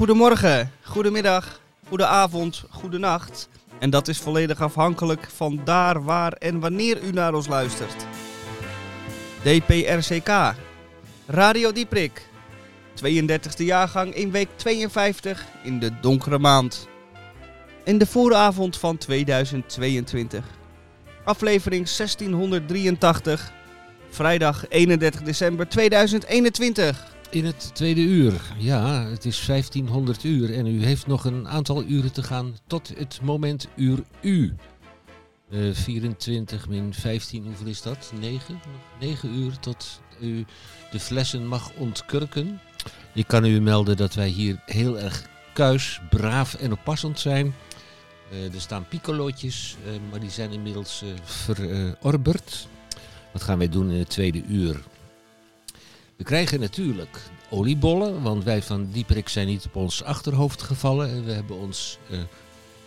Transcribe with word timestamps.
Goedemorgen, 0.00 0.72
goedemiddag, 0.82 1.60
goedenavond, 1.88 2.64
goedenacht. 2.70 3.48
En 3.80 3.90
dat 3.90 4.08
is 4.08 4.18
volledig 4.18 4.60
afhankelijk 4.60 5.28
van 5.34 5.60
daar, 5.64 6.04
waar 6.04 6.32
en 6.32 6.60
wanneer 6.60 7.02
u 7.02 7.10
naar 7.10 7.34
ons 7.34 7.46
luistert. 7.46 8.06
DPRCK, 9.42 10.54
Radio 11.26 11.72
Dieprik, 11.72 12.28
32e 13.04 13.64
jaargang 13.64 14.14
in 14.14 14.30
week 14.30 14.48
52 14.56 15.46
in 15.62 15.78
de 15.78 16.00
donkere 16.00 16.38
maand. 16.38 16.88
In 17.84 17.98
de 17.98 18.06
vooravond 18.06 18.76
van 18.76 18.96
2022. 18.98 20.44
Aflevering 21.24 21.88
1683, 21.96 23.52
vrijdag 24.10 24.68
31 24.68 25.22
december 25.22 25.68
2021. 25.68 27.18
In 27.30 27.44
het 27.44 27.70
tweede 27.74 28.00
uur. 28.00 28.54
Ja, 28.58 29.04
het 29.04 29.24
is 29.24 29.46
1500 29.46 30.24
uur 30.24 30.54
en 30.54 30.66
u 30.66 30.84
heeft 30.84 31.06
nog 31.06 31.24
een 31.24 31.48
aantal 31.48 31.84
uren 31.84 32.12
te 32.12 32.22
gaan 32.22 32.56
tot 32.66 32.92
het 32.96 33.20
moment 33.22 33.68
uur 33.76 33.98
U. 34.20 34.54
Eh 35.50 35.58
24 35.72 36.68
min 36.68 36.94
15, 36.94 37.44
hoeveel 37.44 37.66
is 37.66 37.82
dat? 37.82 38.12
9? 38.20 38.54
Nog 38.54 39.00
9 39.00 39.34
uur 39.34 39.58
tot 39.58 40.00
u 40.20 40.44
de 40.90 41.00
flessen 41.00 41.46
mag 41.46 41.72
ontkurken. 41.76 42.60
Ik 43.14 43.26
kan 43.26 43.44
u 43.44 43.60
melden 43.60 43.96
dat 43.96 44.14
wij 44.14 44.28
hier 44.28 44.62
heel 44.66 44.98
erg 44.98 45.26
kuis, 45.52 46.00
braaf 46.10 46.54
en 46.54 46.72
oppassend 46.72 47.18
zijn. 47.18 47.54
Eh, 48.30 48.54
er 48.54 48.60
staan 48.60 48.88
piccolootjes, 48.88 49.76
eh, 49.84 49.92
maar 50.10 50.20
die 50.20 50.30
zijn 50.30 50.52
inmiddels 50.52 51.02
eh, 51.02 51.08
verorberd. 51.24 52.68
Wat 53.32 53.42
gaan 53.42 53.58
wij 53.58 53.68
doen 53.68 53.90
in 53.90 53.98
het 53.98 54.10
tweede 54.10 54.42
uur? 54.48 54.80
We 56.20 56.26
krijgen 56.26 56.60
natuurlijk 56.60 57.22
oliebollen, 57.50 58.22
want 58.22 58.44
wij 58.44 58.62
van 58.62 58.90
Dieperik 58.90 59.28
zijn 59.28 59.46
niet 59.46 59.66
op 59.66 59.76
ons 59.76 60.02
achterhoofd 60.02 60.62
gevallen. 60.62 61.10
En 61.10 61.24
we 61.24 61.32
hebben 61.32 61.56
ons, 61.56 61.98
eh, 62.10 62.20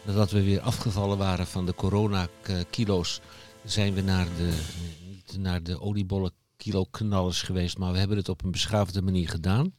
nadat 0.04 0.32
we 0.32 0.44
weer 0.44 0.62
afgevallen 0.62 1.18
waren 1.18 1.48
van 1.48 1.66
de 1.66 1.76
corona-kilo's, 1.76 3.22
zijn 3.64 3.94
we 3.94 4.02
naar 4.02 4.28
de, 4.38 4.60
niet 5.08 5.38
naar 5.38 5.64
de 5.64 5.82
oliebollen 5.82 6.32
kilo 6.58 6.86
knallers 6.92 7.42
geweest, 7.42 7.78
maar 7.78 7.92
we 7.92 7.98
hebben 7.98 8.18
het 8.18 8.30
op 8.30 8.44
een 8.44 8.52
beschaafde 8.52 9.02
manier 9.02 9.30
gedaan. 9.30 9.74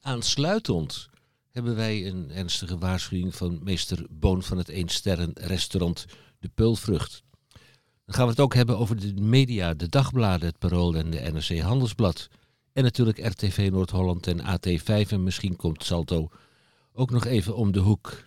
Aansluitend 0.00 1.08
hebben 1.52 1.76
wij 1.76 2.06
een 2.06 2.30
ernstige 2.30 2.78
waarschuwing 2.78 3.34
van 3.34 3.60
meester 3.62 4.06
Boon 4.10 4.42
van 4.42 4.58
het 4.58 4.68
Eensterren 4.68 5.30
restaurant 5.34 6.04
De 6.38 6.50
Peulvrucht. 6.54 7.22
Dan 8.04 8.14
gaan 8.14 8.24
we 8.24 8.30
het 8.30 8.40
ook 8.40 8.54
hebben 8.54 8.78
over 8.78 9.00
de 9.00 9.20
media, 9.20 9.74
de 9.74 9.88
dagbladen, 9.88 10.48
het 10.48 10.58
Parool 10.58 10.94
en 10.94 11.10
de 11.10 11.30
NRC 11.32 11.58
Handelsblad. 11.58 12.28
En 12.72 12.82
natuurlijk 12.82 13.18
RTV 13.26 13.68
Noord-Holland 13.72 14.26
en 14.26 14.40
AT5. 14.40 15.08
En 15.10 15.22
misschien 15.22 15.56
komt 15.56 15.84
Salto 15.84 16.28
ook 16.92 17.10
nog 17.10 17.24
even 17.24 17.56
om 17.56 17.72
de 17.72 17.78
hoek. 17.78 18.22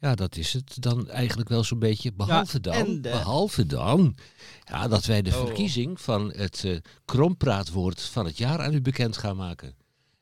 Ja, 0.00 0.14
dat 0.14 0.36
is 0.36 0.52
het 0.52 0.76
dan 0.82 1.08
eigenlijk 1.10 1.48
wel 1.48 1.64
zo'n 1.64 1.78
beetje. 1.78 2.12
Behalve 2.12 2.60
dan, 2.60 2.84
de- 2.94 3.00
behalve 3.00 3.66
dan 3.66 4.16
ja, 4.64 4.88
dat 4.88 5.04
wij 5.04 5.22
de 5.22 5.30
Oh. 5.30 5.44
verkiezing 5.44 6.00
van 6.00 6.32
het 6.32 6.64
eh 6.64 6.76
krompraatwoord 7.04 8.00
van 8.02 8.24
het 8.24 8.38
jaar 8.38 8.60
aan 8.60 8.74
u 8.74 8.80
bekend 8.80 9.16
gaan 9.16 9.36
maken. 9.36 9.74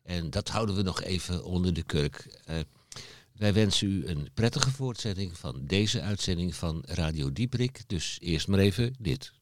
En 0.03 0.31
dat 0.31 0.49
houden 0.49 0.75
we 0.75 0.83
nog 0.83 1.03
even 1.03 1.45
onder 1.45 1.75
de 1.75 1.83
kurk. 1.83 2.41
Eh, 2.45 2.57
wij 3.33 3.53
wensen 3.53 3.89
u 3.89 4.07
een 4.07 4.29
prettige 4.35 4.71
voortzetting 4.71 5.39
van 5.39 5.61
deze 5.67 6.01
uitzending 6.01 6.55
van 6.55 6.83
Radio 6.87 7.33
Dieprik. 7.33 7.83
Dus 7.87 8.19
eerst 8.21 8.49
maar 8.49 8.59
even 8.59 8.95
dit. 8.99 9.33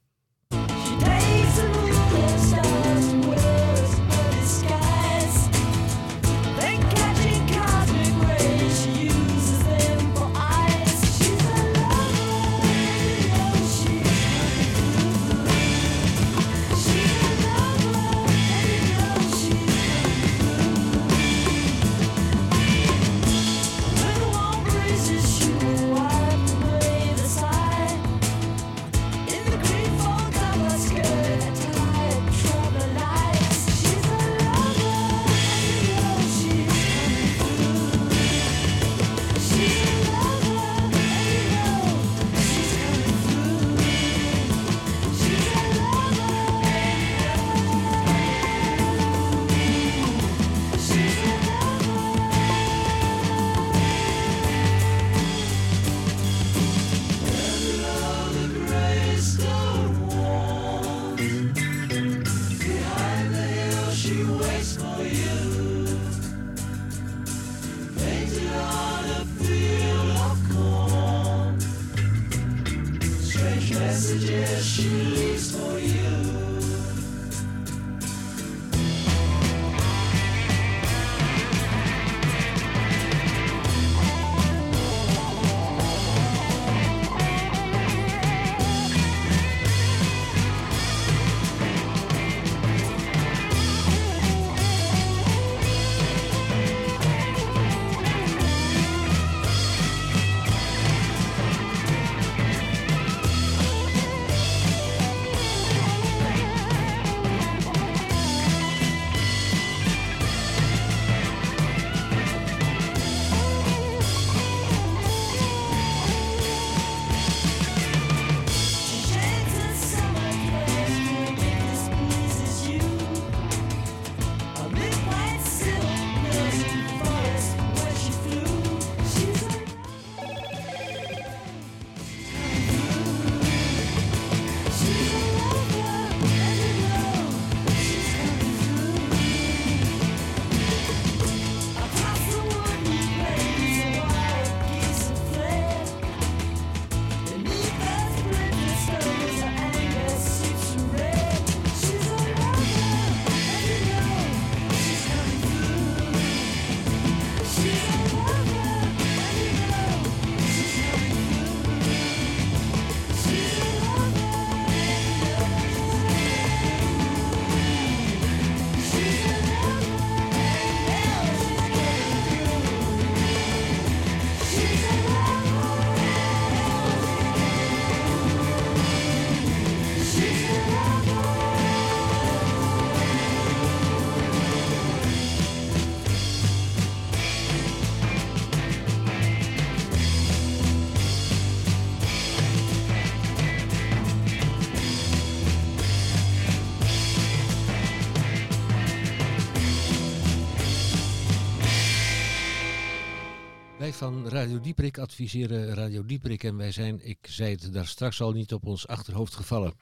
Van 204.01 204.29
Radio 204.29 204.61
Dieprik 204.61 204.99
adviseren 204.99 205.75
Radio 205.75 206.05
Dieprik 206.05 206.45
en 206.45 206.57
wij 206.57 206.73
zijn, 206.73 207.09
ik 207.09 207.19
zei 207.23 207.51
het 207.51 207.73
daar 207.73 207.87
straks 207.87 208.21
al, 208.21 208.33
niet 208.33 208.53
op 208.53 208.67
ons 208.67 208.87
achterhoofd 208.87 209.35
gevallen. 209.35 209.73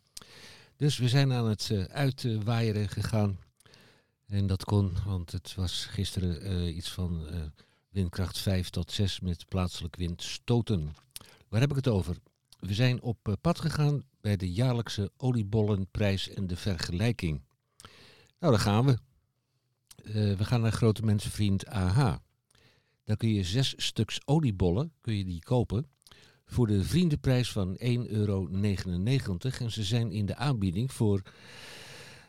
Dus 0.76 0.98
we 0.98 1.08
zijn 1.08 1.32
aan 1.32 1.48
het 1.48 1.68
uh, 1.72 1.84
uitwaaieren 1.84 2.88
gegaan. 2.88 3.38
En 4.26 4.46
dat 4.46 4.64
kon, 4.64 4.92
want 5.06 5.32
het 5.32 5.54
was 5.54 5.84
gisteren 5.84 6.42
eh, 6.42 6.76
iets 6.76 6.90
van 6.90 7.28
eh, 7.28 7.40
windkracht 7.88 8.38
5 8.38 8.70
tot 8.70 8.92
6 8.92 9.20
met 9.20 9.48
plaatselijk 9.48 9.96
windstoten. 9.96 10.94
Waar 11.48 11.60
heb 11.60 11.70
ik 11.70 11.76
het 11.76 11.88
over? 11.88 12.16
We 12.60 12.74
zijn 12.74 13.02
op 13.02 13.18
eh, 13.22 13.34
pad 13.40 13.60
gegaan 13.60 14.02
bij 14.20 14.36
de 14.36 14.52
jaarlijkse 14.52 15.10
oliebollenprijs 15.16 16.28
en 16.28 16.46
de 16.46 16.56
vergelijking. 16.56 17.40
Nou, 18.38 18.52
daar 18.52 18.62
gaan 18.62 18.84
we. 18.84 18.98
Eh, 20.04 20.12
we 20.12 20.44
gaan 20.44 20.60
naar 20.60 20.72
grote 20.72 21.04
mensenvriend 21.04 21.66
AH. 21.66 22.16
Daar 23.08 23.16
kun 23.16 23.32
je 23.32 23.44
zes 23.44 23.74
stuks 23.76 24.18
oliebollen 24.24 24.92
kun 25.00 25.16
je 25.16 25.24
die 25.24 25.42
kopen 25.42 25.86
voor 26.44 26.66
de 26.66 26.84
vriendenprijs 26.84 27.52
van 27.52 27.76
1,99 27.78 27.78
euro. 28.06 28.48
En 29.58 29.70
ze 29.70 29.84
zijn 29.84 30.12
in 30.12 30.26
de 30.26 30.34
aanbieding 30.34 30.92
voor, 30.92 31.22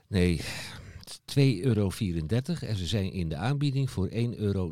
nee, 0.08 0.38
2,34 0.40 0.44
euro. 1.62 1.92
En 2.60 2.76
ze 2.76 2.86
zijn 2.86 3.12
in 3.12 3.30
de 3.30 3.36
aanbieding 3.36 3.90
voor 3.90 4.10
1,99 4.10 4.16
euro. 4.38 4.72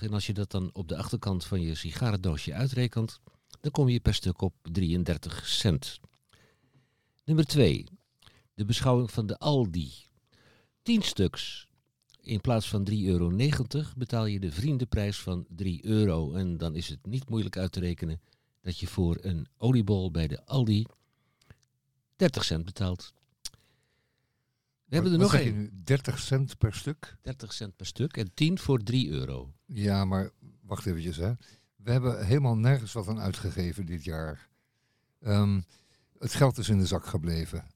En 0.00 0.12
als 0.12 0.26
je 0.26 0.32
dat 0.32 0.50
dan 0.50 0.70
op 0.72 0.88
de 0.88 0.96
achterkant 0.96 1.44
van 1.44 1.60
je 1.60 1.74
sigarendoosje 1.74 2.54
uitrekent, 2.54 3.20
dan 3.60 3.70
kom 3.70 3.88
je 3.88 4.00
per 4.00 4.14
stuk 4.14 4.40
op 4.40 4.54
33 4.62 5.48
cent. 5.48 6.00
Nummer 7.24 7.44
2. 7.44 7.84
De 8.54 8.64
beschouwing 8.64 9.10
van 9.10 9.26
de 9.26 9.38
Aldi. 9.38 9.92
10 10.82 11.02
stuks. 11.02 11.66
In 12.22 12.40
plaats 12.40 12.68
van 12.68 12.88
3,90 12.90 12.96
euro 13.04 13.32
betaal 13.96 14.26
je 14.26 14.40
de 14.40 14.52
vriendenprijs 14.52 15.20
van 15.20 15.46
3 15.48 15.84
euro. 15.86 16.32
En 16.32 16.56
dan 16.56 16.74
is 16.74 16.88
het 16.88 17.06
niet 17.06 17.28
moeilijk 17.28 17.56
uit 17.56 17.72
te 17.72 17.80
rekenen 17.80 18.20
dat 18.60 18.78
je 18.78 18.86
voor 18.86 19.18
een 19.20 19.46
oliebol 19.56 20.10
bij 20.10 20.28
de 20.28 20.46
Aldi 20.46 20.86
30 22.16 22.44
cent 22.44 22.64
betaalt. 22.64 23.12
We 24.84 24.94
hebben 24.98 25.12
er 25.12 25.18
Wat 25.18 25.32
nog 25.32 25.40
één. 25.40 25.56
nu? 25.56 25.70
30 25.84 26.18
cent 26.18 26.58
per 26.58 26.74
stuk? 26.74 27.16
30 27.20 27.52
cent 27.52 27.76
per 27.76 27.86
stuk 27.86 28.16
en 28.16 28.34
10 28.34 28.58
voor 28.58 28.82
3 28.82 29.10
euro. 29.10 29.52
Ja, 29.66 30.04
maar 30.04 30.30
wacht 30.60 30.86
eventjes 30.86 31.16
hè. 31.16 31.32
We 31.76 31.90
hebben 31.90 32.26
helemaal 32.26 32.56
nergens 32.56 32.92
wat 32.92 33.08
aan 33.08 33.20
uitgegeven 33.20 33.86
dit 33.86 34.04
jaar. 34.04 34.48
Ehm, 35.20 35.60
het 36.18 36.34
geld 36.34 36.58
is 36.58 36.68
in 36.68 36.78
de 36.78 36.86
zak 36.86 37.06
gebleven. 37.06 37.66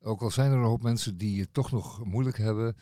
Ook 0.00 0.22
al 0.22 0.30
zijn 0.30 0.50
er 0.50 0.56
een 0.56 0.64
hoop 0.64 0.82
mensen 0.82 1.16
die 1.18 1.40
het 1.40 1.54
toch 1.54 1.70
nog 1.70 2.04
moeilijk 2.04 2.38
hebben. 2.38 2.76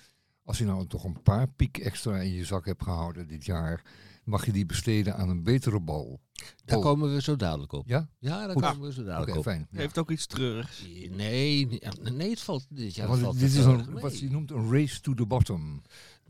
Als 0.49 0.59
je 0.59 0.65
nou 0.65 0.87
toch 0.87 1.05
een 1.05 1.23
paar 1.23 1.49
piek 1.49 1.79
extra 1.79 2.17
in 2.19 2.33
je 2.33 2.45
zak 2.45 2.65
hebt 2.67 2.83
gehouden 2.83 3.27
dit 3.29 3.45
jaar, 3.45 3.83
mag 4.25 4.47
je 4.47 4.53
die 4.53 4.67
besteden 4.67 5.17
aan 5.17 5.29
een 5.29 5.43
betere 5.43 5.81
bal. 5.81 6.21
Daar 6.65 6.77
Oh. 6.77 6.83
komen 6.83 7.15
we 7.15 7.23
zo 7.23 7.37
dadelijk 7.37 7.73
op. 7.73 7.87
Ja? 7.87 8.09
Ja, 8.19 8.39
daar 8.47 8.53
Goed. 8.53 8.63
komen 8.63 8.87
we 8.89 8.93
zo 8.93 9.05
dadelijk 9.05 9.37
op. 9.37 9.43
fijn. 9.43 9.67
Ja. 9.71 9.79
Heeft 9.79 9.99
ook 9.99 10.11
iets 10.11 10.27
treurigs. 10.27 10.87
Nee, 11.11 11.81
nee, 12.13 12.31
het 12.31 12.41
valt 12.41 12.67
dit 12.69 12.95
jaar 12.95 13.09
Want 13.09 13.21
valt 13.21 13.39
dit 13.39 13.51
is 13.53 13.65
een, 13.65 14.01
wat 14.01 14.19
je 14.19 14.31
noemt 14.31 14.51
een 14.51 14.71
race 14.73 15.01
to 15.01 15.15
the 15.15 15.27
bottom. 15.27 15.83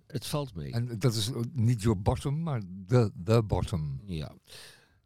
Het 0.07 0.27
valt 0.27 0.55
mee. 0.55 0.73
En 0.73 0.99
dat 0.99 1.15
is 1.15 1.31
niet 1.53 1.83
your 1.83 2.01
bottom, 2.03 2.43
maar 2.43 2.63
the, 2.87 3.11
the 3.25 3.43
bottom. 3.43 4.01
Ja. 4.07 4.33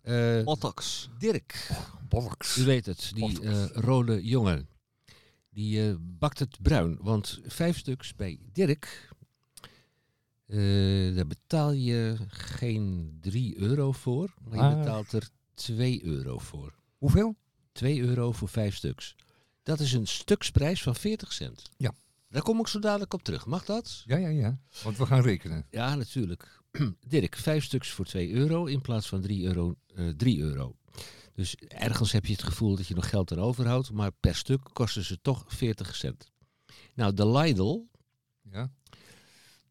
Eh, 0.02 0.44
Botox. 0.44 1.08
Dirk, 1.18 1.70
Bollocks. 2.08 2.56
u 2.58 2.64
weet 2.64 2.86
het, 2.86 3.10
die 3.14 3.20
Botox. 3.26 3.46
eh, 3.46 3.64
rode 3.82 4.24
jongen. 4.24 4.68
Die 5.54 5.88
eh, 5.88 5.94
bakt 6.00 6.38
het 6.38 6.58
bruin. 6.62 6.96
Want 7.00 7.40
vijf 7.46 7.78
stuks 7.78 8.14
bij 8.14 8.38
Dirk, 8.52 9.08
eh, 10.46 11.14
daar 11.14 11.26
betaal 11.26 11.72
je 11.72 12.16
geen 12.28 13.16
3 13.20 13.58
euro 13.58 13.92
voor. 13.92 14.34
Maar 14.48 14.58
je 14.58 14.64
Ah. 14.64 14.78
betaalt 14.78 15.12
er 15.12 15.28
2 15.54 16.04
euro 16.04 16.38
voor. 16.38 16.74
Hoeveel? 16.98 17.36
2 17.72 18.00
euro 18.00 18.32
voor 18.32 18.48
vijf 18.48 18.74
stuks. 18.76 19.16
Dat 19.62 19.80
is 19.80 19.92
een 19.92 20.06
stuksprijs 20.06 20.82
van 20.82 20.94
40 20.96 21.32
cent. 21.32 21.70
Ja. 21.76 21.94
Daar 22.28 22.42
kom 22.42 22.60
ik 22.60 22.66
zo 22.66 22.78
dadelijk 22.78 23.14
op 23.14 23.22
terug. 23.22 23.46
Mag 23.46 23.64
dat? 23.64 24.02
Ja, 24.06 24.16
ja, 24.16 24.28
ja. 24.28 24.58
Want 24.82 24.96
we 24.96 25.06
gaan 25.06 25.22
rekenen. 25.22 25.66
Ja, 25.70 25.94
natuurlijk. 25.94 26.60
Dirk, 27.08 27.36
vijf 27.36 27.64
stuks 27.64 27.90
voor 27.90 28.04
2 28.04 28.30
euro 28.32 28.64
in 28.66 28.80
plaats 28.80 29.08
van 29.08 29.20
3 29.20 29.44
euro. 29.44 29.76
eh 29.94 30.08
3 30.08 30.40
euro. 30.40 30.76
Dus 31.34 31.54
ergens 31.56 32.12
heb 32.12 32.26
je 32.26 32.32
het 32.32 32.42
gevoel 32.42 32.76
dat 32.76 32.86
je 32.86 32.94
nog 32.94 33.08
geld 33.08 33.32
aan 33.32 33.38
overhoudt, 33.38 33.90
maar 33.90 34.12
per 34.12 34.34
stuk 34.34 34.68
kosten 34.72 35.04
ze 35.04 35.20
toch 35.20 35.44
40 35.46 35.96
cent. 35.96 36.30
Nou, 36.94 37.14
de 37.14 37.28
Lidl, 37.28 37.80
Ja. 38.50 38.70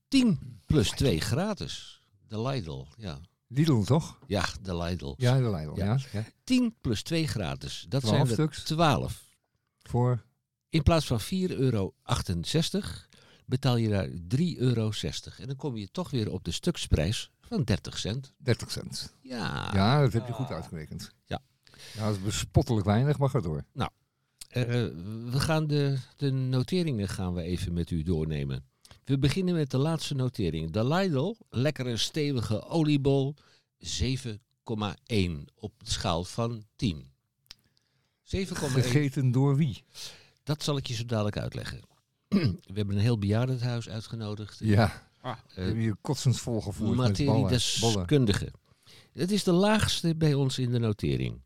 10 0.07 0.59
plus 0.65 0.89
2 0.89 1.21
gratis. 1.21 2.03
De 2.27 2.41
Lidl, 2.41 2.85
ja. 2.97 3.19
Lidl 3.47 3.81
toch? 3.81 4.19
Ja, 4.27 4.45
de 4.61 4.77
Lidl. 4.77 5.13
Ja, 5.17 5.37
de 5.37 5.49
Lidl. 5.49 5.75
Ja. 5.75 5.85
Ja. 5.85 5.99
ja. 6.11 6.25
10 6.43 6.75
plus 6.81 7.03
2 7.03 7.27
gratis. 7.27 7.85
Dat 7.89 8.01
12 8.01 8.15
zijn 8.15 8.27
er 8.27 8.33
stuks. 8.33 8.63
12. 8.63 9.29
Voor 9.81 10.23
In 10.69 10.83
plaats 10.83 11.05
van 11.05 11.19
4,68 11.19 11.25
euro 11.57 11.93
betaal 13.45 13.75
je 13.75 13.89
daar 13.89 14.07
3,60 14.07 14.57
euro. 14.57 14.91
En 15.37 15.47
dan 15.47 15.55
kom 15.55 15.77
je 15.77 15.91
toch 15.91 16.09
weer 16.09 16.31
op 16.31 16.43
de 16.43 16.51
stuksprijs 16.51 17.31
van 17.41 17.63
30 17.63 17.97
cent. 17.97 18.33
30 18.37 18.71
cent. 18.71 19.15
Ja. 19.21 19.69
Ja, 19.73 20.01
dat 20.01 20.13
heb 20.13 20.27
je 20.27 20.33
goed 20.33 20.51
uitgerekend. 20.51 21.11
Ja. 21.25 21.41
Ja, 21.93 22.05
dat 22.07 22.15
is 22.15 22.21
bespottelijk 22.23 22.85
weinig, 22.85 23.17
maar 23.17 23.29
ga 23.29 23.39
door. 23.39 23.63
Eh, 24.49 24.63
we 25.31 25.39
gaan 25.39 25.67
de, 25.67 25.97
de 26.15 26.31
noteringen 26.31 27.07
gaan 27.07 27.33
we 27.33 27.41
even 27.41 27.73
met 27.73 27.91
u 27.91 28.03
doornemen. 28.03 28.65
We 29.05 29.17
beginnen 29.19 29.53
met 29.53 29.71
de 29.71 29.77
laatste 29.77 30.15
notering. 30.15 30.71
De 30.71 30.85
Lidl, 30.87 31.35
lekkere 31.49 31.97
stevige 31.97 32.63
oliebol, 32.65 33.35
7,1 33.79 34.33
op 35.55 35.73
de 35.77 35.91
schaal 35.91 36.23
van 36.23 36.63
10. 36.75 37.05
7,1. 38.23 38.43
Gegeten 38.53 39.31
door 39.31 39.55
wie? 39.55 39.83
Dat 40.43 40.63
zal 40.63 40.77
ik 40.77 40.87
je 40.87 40.93
zo 40.93 41.05
dadelijk 41.05 41.37
uitleggen. 41.37 41.79
We 42.27 42.73
hebben 42.73 42.95
een 42.95 43.01
heel 43.01 43.17
bejaardenhuis 43.19 43.89
uitgenodigd. 43.89 44.59
Ja, 44.59 45.09
Ah, 45.21 45.37
we 45.55 45.61
hebben 45.61 45.81
hier 45.81 45.95
kotsend 46.01 46.39
volgevoerd 46.39 46.97
met 46.97 47.17
ballen. 47.17 47.25
ballen. 47.25 47.41
Materiedeskundige. 47.41 48.51
Het 49.13 49.31
is 49.31 49.43
de 49.43 49.51
laagste 49.51 50.15
bij 50.15 50.33
ons 50.33 50.59
in 50.59 50.71
de 50.71 50.79
notering. 50.79 51.41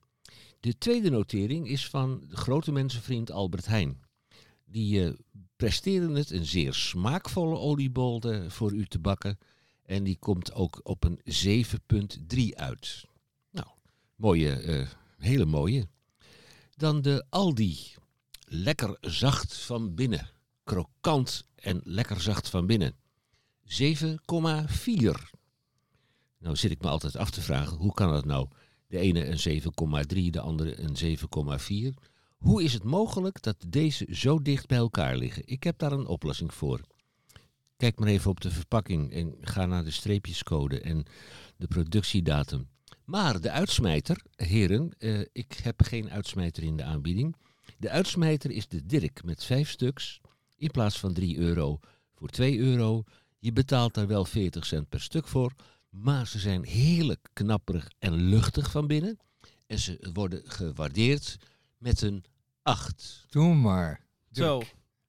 De 0.65 0.77
tweede 0.77 1.09
notering 1.09 1.67
is 1.67 1.89
van 1.89 2.23
de 2.29 2.35
grote 2.35 2.71
mensenvriend 2.71 3.31
Albert 3.31 3.65
Heijn. 3.65 4.01
Die 4.65 5.05
eh, 5.05 5.13
presteren 5.55 6.15
het 6.15 6.31
een 6.31 6.45
zeer 6.45 6.73
smaakvolle 6.73 7.57
oliebol 7.57 8.21
voor 8.47 8.73
u 8.73 8.85
te 8.85 8.99
bakken. 8.99 9.37
En 9.83 10.03
die 10.03 10.17
komt 10.19 10.53
ook 10.53 10.79
op 10.83 11.03
een 11.03 11.19
7,3 12.35 12.55
uit. 12.55 13.05
Nou, 13.51 13.67
mooie, 14.15 14.51
eh, 14.51 14.87
hele 15.17 15.45
mooie. 15.45 15.87
Dan 16.75 17.01
de 17.01 17.25
Aldi. 17.29 17.77
Lekker 18.39 18.97
zacht 19.01 19.57
van 19.57 19.95
binnen. 19.95 20.29
Krokant 20.63 21.45
en 21.55 21.81
lekker 21.83 22.21
zacht 22.21 22.49
van 22.49 22.65
binnen. 22.65 22.95
7,4. 23.63 25.29
Nou 26.37 26.55
zit 26.55 26.71
ik 26.71 26.81
me 26.81 26.87
altijd 26.87 27.15
af 27.15 27.29
te 27.29 27.41
vragen, 27.41 27.77
hoe 27.77 27.93
kan 27.93 28.11
dat 28.11 28.25
nou? 28.25 28.47
De 28.87 28.97
ene 28.97 29.25
een 29.25 29.61
7,3, 29.61 30.29
de 30.29 30.39
andere 30.39 30.81
een 30.81 31.17
7,4. 31.91 32.03
Hoe 32.37 32.63
is 32.63 32.73
het 32.73 32.83
mogelijk 32.83 33.41
dat 33.41 33.65
deze 33.67 34.07
zo 34.11 34.41
dicht 34.41 34.67
bij 34.67 34.77
elkaar 34.77 35.17
liggen? 35.17 35.43
Ik 35.45 35.63
heb 35.63 35.77
daar 35.77 35.91
een 35.91 36.07
oplossing 36.07 36.53
voor. 36.53 36.81
Kijk 37.77 37.99
maar 37.99 38.07
even 38.07 38.31
op 38.31 38.41
de 38.41 38.51
verpakking 38.51 39.13
en 39.13 39.35
ga 39.41 39.65
naar 39.65 39.83
de 39.83 39.91
streepjescode 39.91 40.81
en 40.81 41.05
de 41.57 41.67
productiedatum. 41.67 42.67
Maar 43.05 43.41
de 43.41 43.51
uitsmijter, 43.51 44.21
heren, 44.35 44.91
eh, 44.97 45.19
ik 45.31 45.59
heb 45.63 45.81
geen 45.83 46.09
uitsmijter 46.09 46.63
in 46.63 46.77
de 46.77 46.83
aanbieding. 46.83 47.35
De 47.77 47.89
uitsmijter 47.89 48.51
is 48.51 48.67
de 48.67 48.85
Dirk 48.85 49.23
met 49.23 49.43
vijf 49.43 49.69
stuks 49.69 50.21
in 50.57 50.71
plaats 50.71 50.99
van 50.99 51.13
3 51.13 51.37
euro 51.37 51.79
voor 52.13 52.29
2 52.29 52.57
euro. 52.59 53.03
Je 53.39 53.53
betaalt 53.53 53.93
daar 53.93 54.07
wel 54.07 54.25
40 54.25 54.65
cent 54.65 54.89
per 54.89 55.01
stuk 55.01 55.27
voor, 55.27 55.53
maar 55.95 56.27
ze 56.27 56.39
zijn 56.39 56.65
heerlijk 56.65 57.27
knapperig 57.33 57.91
en 57.99 58.13
luchtig 58.13 58.71
van 58.71 58.87
binnen. 58.87 59.17
En 59.67 59.79
ze 59.79 60.09
worden 60.13 60.41
gewaardeerd 60.45 61.37
met 61.77 62.01
een 62.01 62.23
8. 62.61 63.25
Doe 63.29 63.55
maar. 63.55 64.05
Zo. 64.31 64.61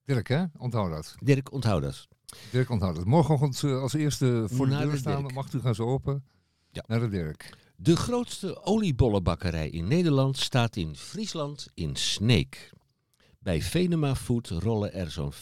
Dirk, 0.05 0.27
hè? 0.27 0.43
Onthoud 0.57 0.91
dat. 0.91 1.15
Dirk, 1.19 1.51
onthoud 1.51 1.81
dat. 1.81 2.07
Dirk, 2.51 2.69
onthoud 2.69 2.95
dat. 2.95 3.05
Morgenochtend 3.05 3.63
eh, 3.63 3.81
als 3.81 3.93
eerste 3.93 4.45
voor 4.49 4.67
Naar 4.67 4.79
de 4.79 4.83
deur 4.83 4.93
de 4.93 4.99
staan. 4.99 5.21
Dirk. 5.21 5.33
Mag 5.33 5.53
u 5.53 5.59
gaan 5.59 5.75
zo 5.75 5.85
open? 5.85 6.23
Ja. 6.71 6.83
Naar 6.87 6.99
de 6.99 7.09
Dirk. 7.09 7.57
De 7.75 7.95
grootste 7.95 8.63
oliebollenbakkerij 8.63 9.69
in 9.69 9.87
Nederland 9.87 10.37
staat 10.37 10.75
in 10.75 10.95
Friesland 10.95 11.67
in 11.73 11.95
Sneek. 11.95 12.71
Bij 13.39 13.61
Venema 13.61 14.15
Food 14.15 14.47
rollen 14.47 14.93
er 14.93 15.11
zo'n 15.11 15.33
5,2 15.33 15.39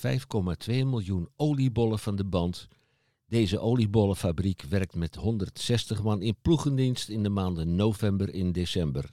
miljoen 0.68 1.30
oliebollen 1.36 2.00
van 2.00 2.16
de 2.16 2.26
band. 2.26 2.68
Deze 3.28 3.60
oliebollenfabriek 3.60 4.62
werkt 4.62 4.96
met 4.96 5.16
160 5.16 6.04
man 6.04 6.22
in 6.22 6.36
ploegendienst 6.42 7.10
in 7.10 7.24
de 7.24 7.30
maanden 7.30 7.76
november 7.76 8.34
en 8.34 8.52
december. 8.52 9.10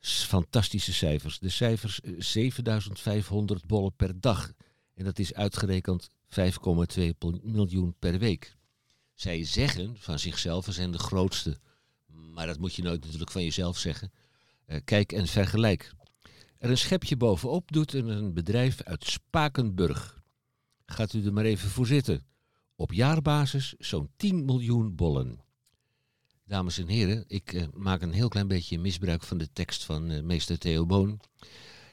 Fantastische 0.00 0.92
cijfers. 0.92 1.38
De 1.38 1.48
cijfers 1.48 2.00
eh, 2.00 2.12
7500 2.18 3.66
bollen 3.66 3.94
per 3.96 4.20
dag. 4.20 4.52
En 4.94 5.04
dat 5.04 5.18
is 5.18 5.34
uitgerekend 5.34 6.08
5,2 6.28 7.02
pol- 7.18 7.40
miljoen 7.42 7.94
per 7.98 8.18
week. 8.18 8.56
Zij 9.14 9.44
zeggen 9.44 9.96
van 9.98 10.18
zichzelf, 10.18 10.66
we 10.66 10.72
zijn 10.72 10.90
de 10.90 10.98
grootste. 10.98 11.58
Maar 12.06 12.46
dat 12.46 12.58
moet 12.58 12.74
je 12.74 12.82
nooit 12.82 13.04
natuurlijk 13.04 13.30
van 13.30 13.44
jezelf 13.44 13.78
zeggen. 13.78 14.12
Eh, 14.66 14.80
kijk 14.84 15.12
en 15.12 15.26
vergelijk. 15.26 15.94
Er 16.58 16.70
een 16.70 16.78
schepje 16.78 17.16
bovenop 17.16 17.72
doet 17.72 17.92
een 17.92 18.34
bedrijf 18.34 18.82
uit 18.82 19.04
Spakenburg. 19.04 20.22
Gaat 20.86 21.12
u 21.12 21.24
er 21.24 21.32
maar 21.32 21.44
even 21.44 21.68
voor 21.68 21.86
zitten. 21.86 22.31
Op 22.82 22.92
jaarbasis 22.92 23.74
zo'n 23.78 24.10
10 24.16 24.44
miljoen 24.44 24.94
bollen. 24.94 25.40
Dames 26.44 26.78
en 26.78 26.88
heren, 26.88 27.24
ik 27.26 27.52
eh, 27.52 27.64
maak 27.74 28.02
een 28.02 28.12
heel 28.12 28.28
klein 28.28 28.48
beetje 28.48 28.78
misbruik 28.78 29.22
van 29.22 29.38
de 29.38 29.52
tekst 29.52 29.84
van 29.84 30.10
eh, 30.10 30.22
meester 30.22 30.58
Theo 30.58 30.86
Boon. 30.86 31.20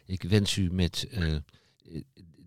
Ik 0.05 0.23
wens 0.23 0.55
u 0.55 0.71
met 0.71 1.07
eh, 1.11 1.35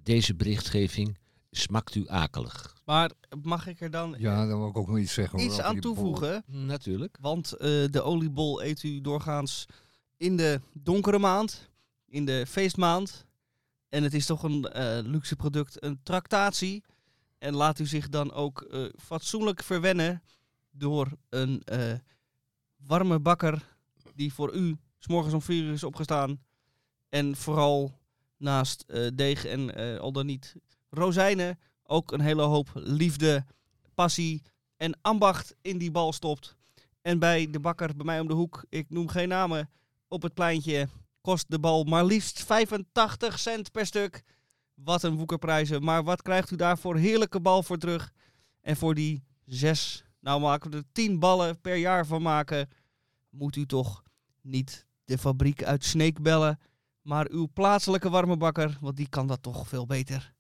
deze 0.02 0.34
berichtgeving 0.34 1.18
smakt 1.50 1.94
u 1.94 2.08
akelig. 2.08 2.76
Maar 2.84 3.11
mag 3.42 3.66
ik 3.66 3.80
er 3.80 3.90
dan 3.90 4.14
Ja, 4.18 4.46
dan 4.46 4.58
wil 4.58 4.68
ik 4.68 4.76
ook 4.76 4.88
nog 4.88 4.99
iets 4.99 5.12
zeggen. 5.14 5.38
iets 5.40 5.52
over 5.52 5.64
aan 5.64 5.72
bol. 5.72 5.80
toevoegen? 5.80 6.44
Natuurlijk. 6.46 7.18
Want 7.20 7.52
eh, 7.52 7.68
de 7.90 8.02
oliebol 8.02 8.62
eet 8.62 8.82
u 8.82 9.00
doorgaans 9.00 9.66
in 10.16 10.37
de 10.37 10.61
donkere 10.72 11.18
maand, 11.18 11.70
in 12.08 12.25
de 12.25 12.44
feestmaand. 12.49 13.26
En 13.88 14.02
het 14.02 14.14
is 14.14 14.26
toch 14.26 14.42
een 14.42 14.64
eh, 14.64 14.99
luxe 15.02 15.37
product, 15.37 15.84
een 15.84 16.00
tractatie. 16.02 16.82
En 17.42 17.54
laat 17.54 17.78
u 17.78 17.87
zich 17.87 18.08
dan 18.08 18.32
ook 18.32 18.61
eh, 18.61 18.84
fatsoenlijk 18.99 19.62
verwennen 19.62 20.22
door 20.70 21.08
een 21.28 21.62
eh, 21.64 21.92
warme 22.76 23.18
bakker 23.18 23.76
die 24.14 24.32
voor 24.32 24.54
u 24.54 24.76
s 24.99 25.06
morgens 25.06 25.34
om 25.34 25.42
vier 25.42 25.64
uur 25.64 25.72
is 25.72 25.84
opgestaan. 25.84 26.42
En 27.08 27.37
vooral 27.37 27.99
naast 28.37 28.84
eh, 28.87 29.06
deeg 29.14 29.44
en 29.44 29.75
al 30.00 30.12
dan 30.12 30.26
niet 30.26 30.54
rozijnen 30.90 31.58
ook 31.82 32.12
een 32.12 32.20
hele 32.20 32.42
hoop 32.42 32.70
liefde, 32.75 33.44
passie 33.94 34.42
en 34.76 34.99
ambacht 35.00 35.54
in 35.61 35.78
die 35.78 35.90
bal 35.90 36.12
stopt. 36.12 36.56
En 37.00 37.18
bij 37.18 37.50
de 37.50 37.61
bakker 37.61 37.96
bij 37.96 38.06
mij 38.06 38.20
om 38.20 38.28
de 38.28 38.34
hoek, 38.34 38.64
ik 38.68 38.90
noem 38.90 39.08
geen 39.08 39.28
namen, 39.28 39.70
op 40.08 40.22
het 40.22 40.34
pleintje 40.34 40.88
kost 41.20 41.50
de 41.50 41.58
bal 41.58 41.84
maar 41.84 42.04
liefst 42.04 42.44
85 42.44 43.38
cent 43.38 43.70
per 43.70 43.87
stuk. 43.87 44.22
Wat 44.84 45.02
een 45.02 45.16
woekerprijzen. 45.16 45.84
Maar 45.84 46.04
wat 46.04 46.22
krijgt 46.22 46.50
u 46.50 46.56
daarvoor 46.56 46.96
heerlijke 46.96 47.40
bal 47.40 47.62
voor 47.62 47.78
terug? 47.78 48.12
En 48.60 48.76
voor 48.76 48.94
die 48.94 49.24
zes, 49.44 50.04
nou 50.20 50.40
maken 50.40 50.70
we 50.70 50.76
er 50.76 50.84
tien 50.92 51.18
ballen 51.18 51.60
per 51.60 51.76
jaar 51.76 52.06
van 52.06 52.22
maken, 52.22 52.68
moet 53.30 53.56
u 53.56 53.66
toch 53.66 54.02
niet 54.40 54.86
de 55.04 55.18
fabriek 55.18 55.64
uit 55.64 55.84
Sneek 55.84 56.22
bellen, 56.22 56.58
maar 57.02 57.26
uw 57.30 57.48
plaatselijke 57.52 58.10
warme 58.10 58.36
bakker, 58.36 58.78
want 58.80 58.96
die 58.96 59.08
kan 59.08 59.26
dat 59.26 59.42
toch 59.42 59.68
veel 59.68 59.86
beter. 59.86 60.34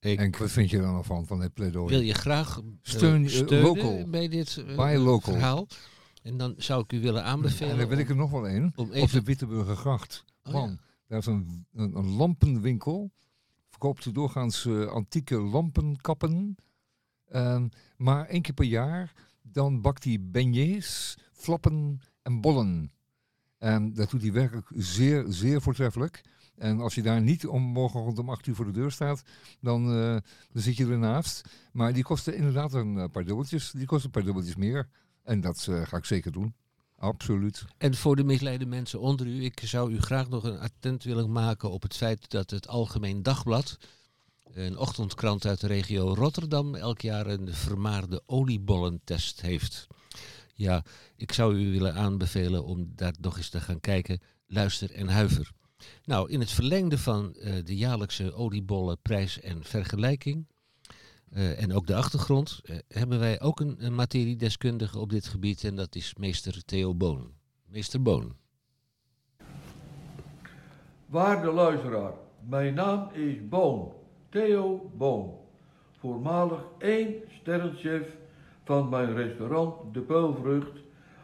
Ik 0.00 0.18
En 0.18 0.34
wat 0.38 0.50
vind 0.50 0.70
je 0.70 0.76
er 0.76 0.82
dan 0.82 0.94
nog 0.94 1.06
van, 1.06 1.26
van 1.26 1.40
dit 1.40 1.54
pleidooi? 1.54 1.88
wil 1.88 2.00
je 2.00 2.14
graag 2.14 2.58
eh, 2.58 2.64
Steun, 2.82 3.24
eh, 3.24 3.30
steunen 3.30 3.62
local. 3.62 4.10
bij 4.10 4.28
dit 4.28 4.56
eh, 4.66 4.76
Buy 4.76 4.96
local. 4.96 5.32
verhaal. 5.32 5.66
En 6.22 6.36
dan 6.36 6.54
zou 6.56 6.82
ik 6.82 6.92
u 6.92 7.00
willen 7.00 7.24
aanbevelen 7.24 7.70
en 7.70 7.78
dan 7.78 7.88
wil 7.88 7.98
ik 7.98 8.08
er 8.08 8.16
nog 8.16 8.30
wel 8.30 8.48
één. 8.48 8.72
om 8.76 8.90
Op 8.92 9.10
de 9.10 9.22
Witteburgergracht. 9.22 10.24
Oh, 10.42 10.52
Man, 10.52 10.70
ja. 10.70 10.76
daar 11.06 11.18
is 11.18 11.26
een, 11.26 11.66
een, 11.72 11.96
een 11.96 12.08
lampenwinkel. 12.08 13.10
Verkoopt 13.76 14.14
doorgaans 14.14 14.66
eh, 14.66 14.86
antieke 14.86 15.40
lampenkappen. 15.40 16.56
Ehm, 17.28 17.68
maar 17.96 18.26
één 18.26 18.42
keer 18.42 18.54
per 18.54 18.64
jaar, 18.64 19.12
dan 19.42 19.80
bakt 19.80 20.04
hij 20.04 20.18
beignets, 20.20 21.18
flappen 21.32 22.00
en 22.22 22.40
bollen. 22.40 22.92
En 23.58 23.94
dat 23.94 24.10
doet 24.10 24.22
hij 24.22 24.32
werkelijk 24.32 24.70
zeer, 24.74 25.24
zeer 25.28 25.62
voortreffelijk. 25.62 26.24
En 26.54 26.80
als 26.80 26.94
je 26.94 27.02
daar 27.02 27.20
niet 27.20 27.46
om 27.46 27.62
morgenochtend 27.62 28.18
om 28.18 28.30
8 28.30 28.46
uur 28.46 28.54
voor 28.54 28.64
de 28.64 28.72
deur 28.72 28.90
staat, 28.90 29.22
dan, 29.60 29.92
eh, 29.92 30.16
dan 30.52 30.62
zit 30.62 30.76
je 30.76 30.86
ernaast. 30.86 31.48
Maar 31.72 31.92
die 31.92 32.04
kosten 32.04 32.36
inderdaad 32.36 32.72
een 32.72 32.98
eh, 32.98 33.08
paar 33.12 33.24
dubbeltjes. 33.24 33.70
Die 33.70 33.86
kosten 33.86 34.06
een 34.06 34.12
paar 34.12 34.24
dubbeltjes 34.24 34.56
meer. 34.56 34.88
En 35.22 35.40
dat 35.40 35.68
ga 35.84 35.96
ik 35.96 36.04
zeker 36.04 36.32
doen. 36.32 36.54
Absoluut. 36.96 37.64
En 37.78 37.94
voor 37.94 38.16
de 38.16 38.24
misleide 38.24 38.66
mensen 38.66 39.00
onder 39.00 39.26
u, 39.26 39.44
ik 39.44 39.60
zou 39.64 39.92
u 39.92 40.00
graag 40.00 40.28
nog 40.28 40.44
een 40.44 40.58
attent 40.58 41.04
willen 41.04 41.32
maken 41.32 41.70
op 41.70 41.82
het 41.82 41.96
feit 41.96 42.30
dat 42.30 42.50
het 42.50 42.68
Algemeen 42.68 43.22
Dagblad, 43.22 43.78
een 44.52 44.78
ochtendkrant 44.78 45.46
uit 45.46 45.60
de 45.60 45.66
regio 45.66 46.14
Rotterdam, 46.14 46.74
elk 46.74 47.00
jaar 47.00 47.26
een 47.26 47.54
vermaarde 47.54 48.22
oliebollentest 48.26 49.40
heeft. 49.40 49.86
Ja, 50.54 50.84
ik 51.16 51.32
zou 51.32 51.56
u 51.56 51.70
willen 51.70 51.94
aanbevelen 51.94 52.64
om 52.64 52.92
daar 52.94 53.14
nog 53.20 53.36
eens 53.36 53.48
te 53.48 53.60
gaan 53.60 53.80
kijken. 53.80 54.20
Luister 54.46 54.92
en 54.92 55.08
huiver. 55.08 55.52
Nou, 56.04 56.30
in 56.30 56.40
het 56.40 56.50
verlengde 56.50 56.98
van 56.98 57.34
eh, 57.34 57.64
de 57.64 57.76
jaarlijkse 57.76 58.32
oliebollenprijs 58.34 59.40
en 59.40 59.64
vergelijking, 59.64 60.46
eh, 61.32 61.62
en 61.62 61.72
ook 61.72 61.86
de 61.86 61.94
achtergrond, 61.94 62.60
eh, 62.64 62.76
hebben 62.88 63.18
wij 63.18 63.40
ook 63.40 63.60
een, 63.60 63.94
materiedeskundige 63.94 64.98
op 64.98 65.10
dit 65.10 65.26
gebied 65.26 65.64
en 65.64 65.76
dat 65.76 65.94
is 65.94 66.14
meester 66.18 66.64
Theo 66.64 66.94
Boon. 66.94 67.30
Meester 67.66 68.02
Boon. 68.02 68.36
Waarde 71.06 71.52
luisteraar, 71.52 72.12
mijn 72.48 72.74
naam 72.74 73.10
is 73.12 73.48
Boon, 73.48 73.92
Theo 74.28 74.90
Boon. 74.96 75.34
Voormalig 75.98 76.60
één 76.78 77.14
sterrenchef 77.40 78.16
van 78.64 78.88
mijn 78.88 79.14
restaurant 79.14 79.94
De 79.94 80.00
Peulvrucht 80.00 80.78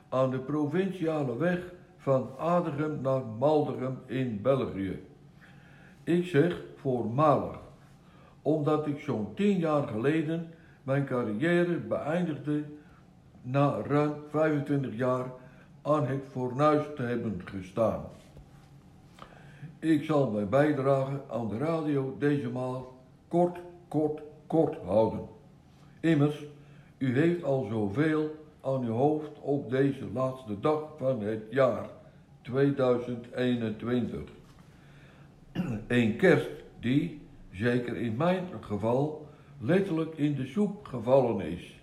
aan 0.08 0.30
de 0.30 0.38
provinciale 0.38 1.36
weg 1.36 1.58
van 1.96 2.30
Adegem 2.38 3.00
naar 3.00 3.24
Maldegem 3.26 3.98
in 4.06 4.42
België. 4.42 5.02
Ik 6.04 6.26
zeg 6.26 6.60
voormalig, 6.76 7.58
omdat 8.42 8.86
ik 8.86 9.00
zo'n 9.00 9.34
tien 9.34 9.58
jaar 9.58 9.88
geleden 9.88 10.48
mijn 10.82 11.04
carrière 11.04 11.78
beëindigde 11.78 12.64
na 13.42 13.82
ruim 13.86 14.14
25 14.30 14.96
jaar 14.96 15.26
aan 15.82 16.06
het 16.06 16.22
fornuis 16.30 16.84
te 16.96 17.02
hebben 17.02 17.40
gestaan. 17.44 18.04
Ik 19.78 20.04
zal 20.04 20.30
mijn 20.30 20.48
bijdrage 20.48 21.20
aan 21.30 21.48
de 21.48 21.58
radio 21.58 22.16
deze 22.18 22.48
maal 22.48 22.98
kort, 23.28 23.58
kort, 23.88 24.22
kort 24.46 24.76
houden. 24.84 25.20
Immers, 26.00 26.44
u 26.98 27.18
heeft 27.18 27.44
al 27.44 27.66
zoveel 27.70 28.30
aan 28.60 28.84
uw 28.84 28.92
hoofd 28.92 29.30
op 29.40 29.70
deze 29.70 30.04
laatste 30.12 30.60
dag 30.60 30.82
van 30.96 31.20
het 31.20 31.42
jaar 31.50 31.86
2021. 32.42 34.20
Een 35.86 36.16
kerst 36.16 36.50
die, 36.80 37.21
zeker 37.52 37.96
in 37.96 38.16
mijn 38.16 38.44
geval, 38.60 39.26
letterlijk 39.60 40.16
in 40.16 40.34
de 40.34 40.46
soep 40.46 40.84
gevallen 40.86 41.40
is. 41.40 41.80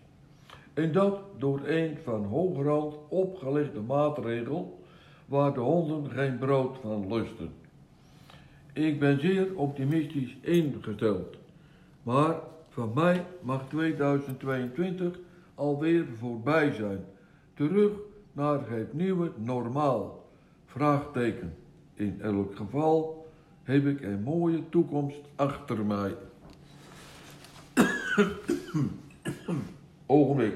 En 0.73 0.91
dat 0.91 1.21
door 1.37 1.61
een 1.65 1.97
van 2.03 2.25
hogerhand 2.25 2.95
opgelegde 3.09 3.81
maatregel 3.81 4.79
waar 5.25 5.53
de 5.53 5.59
honden 5.59 6.11
geen 6.11 6.37
brood 6.37 6.77
van 6.81 7.13
lusten. 7.13 7.51
Ik 8.73 8.99
ben 8.99 9.19
zeer 9.19 9.55
optimistisch 9.55 10.37
ingesteld. 10.41 11.37
Maar 12.03 12.39
van 12.69 12.91
mij 12.93 13.25
mag 13.41 13.67
2022 13.67 15.19
alweer 15.55 16.05
voorbij 16.17 16.71
zijn. 16.71 17.05
Terug 17.53 17.91
naar 18.31 18.69
het 18.69 18.93
nieuwe 18.93 19.31
normaal. 19.35 20.29
Vraagteken. 20.65 21.53
In 21.93 22.21
elk 22.21 22.55
geval 22.55 23.18
heb 23.63 23.85
ik 23.85 24.01
een 24.01 24.23
mooie 24.23 24.69
toekomst 24.69 25.21
achter 25.35 25.85
mij. 25.85 26.15
Ogenblik. 30.05 30.53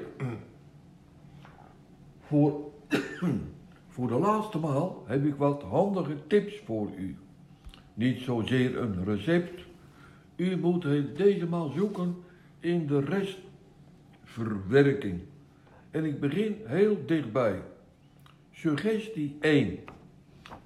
Voor, 2.21 2.71
voor 3.87 4.07
de 4.07 4.19
laatste 4.19 4.57
maal 4.57 5.03
heb 5.07 5.25
ik 5.25 5.35
wat 5.35 5.63
handige 5.63 6.27
tips 6.27 6.59
voor 6.65 6.89
u. 6.97 7.17
Niet 7.93 8.19
zozeer 8.19 8.77
een 8.77 9.05
recept. 9.05 9.61
U 10.35 10.57
moet 10.57 10.83
het 10.83 11.17
deze 11.17 11.47
maal 11.47 11.69
zoeken 11.69 12.15
in 12.59 12.87
de 12.87 12.99
restverwerking. 14.23 15.21
En 15.91 16.05
ik 16.05 16.19
begin 16.19 16.55
heel 16.65 17.05
dichtbij. 17.05 17.61
Suggestie 18.51 19.37
1. 19.41 19.79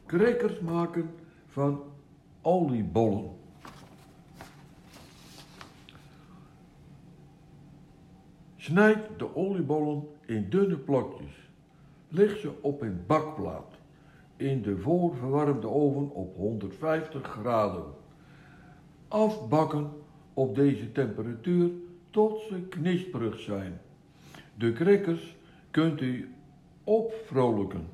Crackers 0.06 0.60
maken 0.60 1.10
van 1.48 1.82
oliebollen. 2.48 3.30
Snijd 8.56 8.98
de 9.18 9.36
oliebollen 9.36 10.08
in 10.26 10.50
dunne 10.50 10.78
plakjes. 10.78 11.50
Leg 12.08 12.38
ze 12.38 12.52
op 12.62 12.82
een 12.82 13.04
bakplaat 13.08 13.78
in 14.36 14.62
de 14.62 14.78
voorverwarmde 14.78 15.68
oven 15.68 16.10
op 16.10 16.36
150 16.36 17.24
graden. 17.24 17.84
Afbakken 19.08 19.92
op 20.34 20.56
deze 20.56 20.92
temperatuur 20.92 21.70
tot 22.10 22.42
ze 22.42 22.62
knisperig 22.62 23.40
zijn. 23.40 23.82
De 24.56 24.74
crackers 24.74 25.36
kunt 25.72 26.02
u 26.02 26.34
opvrolijken 26.84 27.88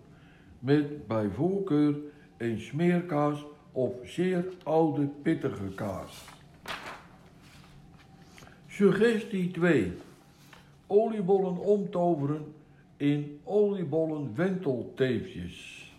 met 0.60 1.08
bij 1.08 1.30
voorkeur 1.30 1.96
een 2.38 2.60
smeerkaas 2.60 3.46
of 3.74 3.94
zeer 4.04 4.46
oude 4.64 5.08
pittige 5.08 5.74
kaas. 5.76 6.26
Suggestie 8.68 9.52
2. 9.52 9.92
oliebollen 10.88 11.58
omtoveren 11.58 12.54
in 12.98 13.40
oliebollen 13.44 14.36
wentelteefjes. 14.36 15.92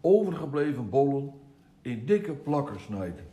Overgebleven 0.00 0.88
bollen 0.88 1.32
in 1.82 2.06
dikke 2.06 2.32
plakken 2.32 2.80
snijden. 2.80 3.26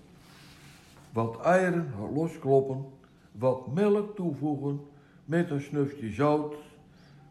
Wat 1.13 1.42
eieren 1.42 1.94
loskloppen, 2.13 2.86
wat 3.32 3.74
melk 3.74 4.15
toevoegen 4.15 4.82
met 5.25 5.50
een 5.50 5.62
snufje 5.62 6.12
zout, 6.12 6.56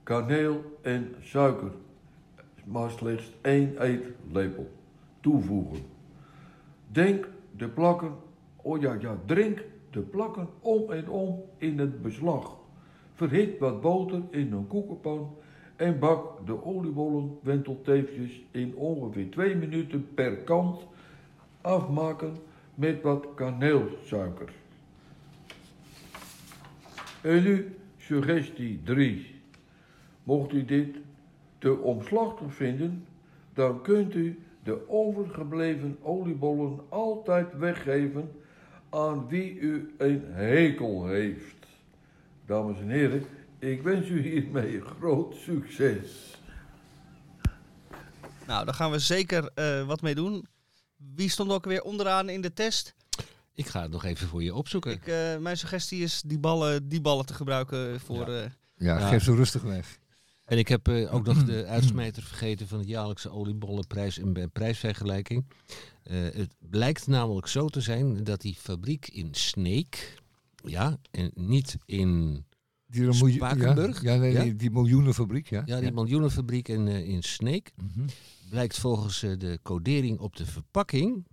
kaneel 0.02 0.78
en 0.82 1.14
suiker. 1.20 1.72
Maar 2.64 2.90
slechts 2.90 3.32
één 3.40 3.82
eetlepel 3.82 4.70
toevoegen. 5.20 5.78
Denk 6.86 7.28
de 7.56 7.68
plakken, 7.68 8.14
oh 8.56 8.80
ja, 8.80 8.96
ja, 9.00 9.18
drink 9.26 9.64
de 9.90 10.00
plakken 10.00 10.48
om 10.60 10.90
en 10.90 11.08
om 11.08 11.42
in 11.58 11.78
het 11.78 12.02
beslag. 12.02 12.56
Verhit 13.14 13.58
wat 13.58 13.80
boter 13.80 14.22
in 14.30 14.52
een 14.52 14.66
koekenpan 14.66 15.34
en 15.76 15.98
bak 15.98 16.46
de 16.46 16.64
oliebollen 16.64 17.38
wentelteefjes 17.42 18.42
in 18.50 18.74
ongeveer 18.74 19.30
twee 19.30 19.56
minuten 19.56 20.08
per 20.14 20.36
kant. 20.36 20.86
Afmaken 21.60 22.36
met 22.74 23.02
wat 23.02 23.26
kaneelsuiker. 23.34 24.52
En 27.20 27.42
nu 27.42 27.76
suggestie 27.96 28.80
3. 28.82 29.40
Mocht 30.22 30.52
u 30.52 30.64
dit 30.64 30.96
te 31.62 31.76
omslachtig 31.78 32.54
vinden, 32.54 33.06
dan 33.54 33.82
kunt 33.82 34.14
u 34.14 34.42
de 34.64 34.88
overgebleven 34.88 35.98
oliebollen 36.02 36.80
altijd 36.88 37.56
weggeven 37.58 38.32
aan 38.90 39.28
wie 39.28 39.58
u 39.58 39.94
een 39.98 40.22
hekel 40.26 41.06
heeft. 41.06 41.66
Dames 42.46 42.78
en 42.78 42.88
heren, 42.88 43.22
ik 43.58 43.82
wens 43.82 44.08
u 44.08 44.20
hiermee 44.22 44.80
groot 44.80 45.34
succes. 45.34 46.36
Nou, 48.46 48.64
daar 48.64 48.74
gaan 48.74 48.90
we 48.90 48.98
zeker 48.98 49.50
eh, 49.54 49.86
wat 49.86 50.02
mee 50.02 50.14
doen. 50.14 50.46
Wie 51.14 51.28
stond 51.30 51.50
ook 51.52 51.64
weer 51.64 51.82
onderaan 51.82 52.28
in 52.28 52.40
de 52.40 52.52
test? 52.52 52.94
Ik 53.54 53.66
ga 53.66 53.82
het 53.82 53.90
nog 53.90 54.04
even 54.04 54.28
voor 54.28 54.42
je 54.42 54.54
opzoeken. 54.54 54.92
Ik, 54.92 55.06
eh, 55.06 55.36
mijn 55.38 55.56
suggestie 55.56 56.02
is 56.02 56.22
die 56.26 56.38
ballen, 56.38 56.88
die 56.88 57.00
ballen 57.00 57.26
te 57.26 57.34
gebruiken 57.34 58.00
voor... 58.00 58.30
Ja. 58.30 58.42
eh, 58.42 58.50
Ja, 58.76 58.98
Ja. 58.98 59.08
geef 59.08 59.22
ze 59.22 59.34
rustig 59.34 59.62
weg. 59.62 59.98
En 60.52 60.58
ik 60.58 60.68
heb 60.68 60.88
eh, 60.88 61.14
ook 61.14 61.24
nog 61.24 61.44
de 61.52 61.66
uitsmijter 61.66 62.22
vergeten 62.22 62.68
van 62.68 62.78
het 62.78 62.88
jaarlijkse 62.88 63.30
oliebollenprijs 63.30 64.18
en 64.18 64.50
prijsvergelijking. 64.52 65.44
Eh, 66.02 66.16
het 66.22 66.54
blijkt 66.58 67.06
namelijk 67.06 67.46
zo 67.46 67.68
te 67.68 67.80
zijn 67.80 68.24
dat 68.24 68.40
die 68.40 68.54
fabriek 68.54 69.08
in 69.08 69.28
Sneek, 69.30 70.22
ja, 70.64 70.98
en 71.10 71.30
niet 71.34 71.76
in 71.86 72.44
Die 72.86 73.12
Spakenburg? 73.12 74.02
Ja, 74.02 74.12
ja, 74.12 74.20
nee, 74.20 74.32
Ja? 74.32 74.42
Die, 74.42 74.56
die 74.56 74.70
miljoenenfabriek, 74.70 75.48
ja. 75.48 75.62
ja, 75.64 75.80
die 75.80 75.92
miljoenenfabriek 75.92 76.68
in, 76.68 76.88
eh, 76.88 77.08
in 77.08 77.22
Sneek, 77.22 77.72
Mhm. 77.76 78.08
blijkt 78.50 78.78
volgens 78.78 79.20
de 79.20 79.58
codering 79.62 80.18
op 80.18 80.36
de 80.36 80.46
verpakking 80.46 81.26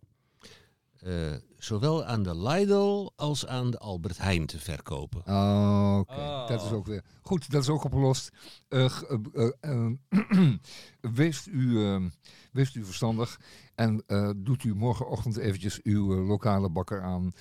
zowel 1.60 2.06
aan 2.06 2.24
de 2.24 2.38
Lidl 2.41 3.10
als 3.15 3.48
aan 3.48 3.72
de 3.72 3.78
Albert 3.78 4.17
Heijn 4.17 4.45
te 4.45 4.60
verkopen. 4.60 5.24
Ah, 5.26 5.98
Oké, 6.00 6.13
Oh. 6.13 6.48
dat 6.48 6.63
is 6.63 6.72
ook 6.72 6.86
weer. 6.86 7.04
Goed, 7.22 7.52
dat 7.52 7.62
is 7.62 7.69
ook 7.69 7.84
opgelost. 7.84 8.30
Wees, 11.02 11.48
u, 11.48 11.86
eh, 11.86 12.02
wees 12.52 12.76
u 12.76 12.86
verstandig 12.86 13.39
en 13.76 14.04
eh, 14.08 14.30
doet 14.38 14.63
u 14.63 14.76
morgenochtend 14.76 15.38
eventjes 15.38 15.82
uw 15.84 16.26
lokale 16.26 16.69
bakker 16.69 17.02
aan. 17.02 17.32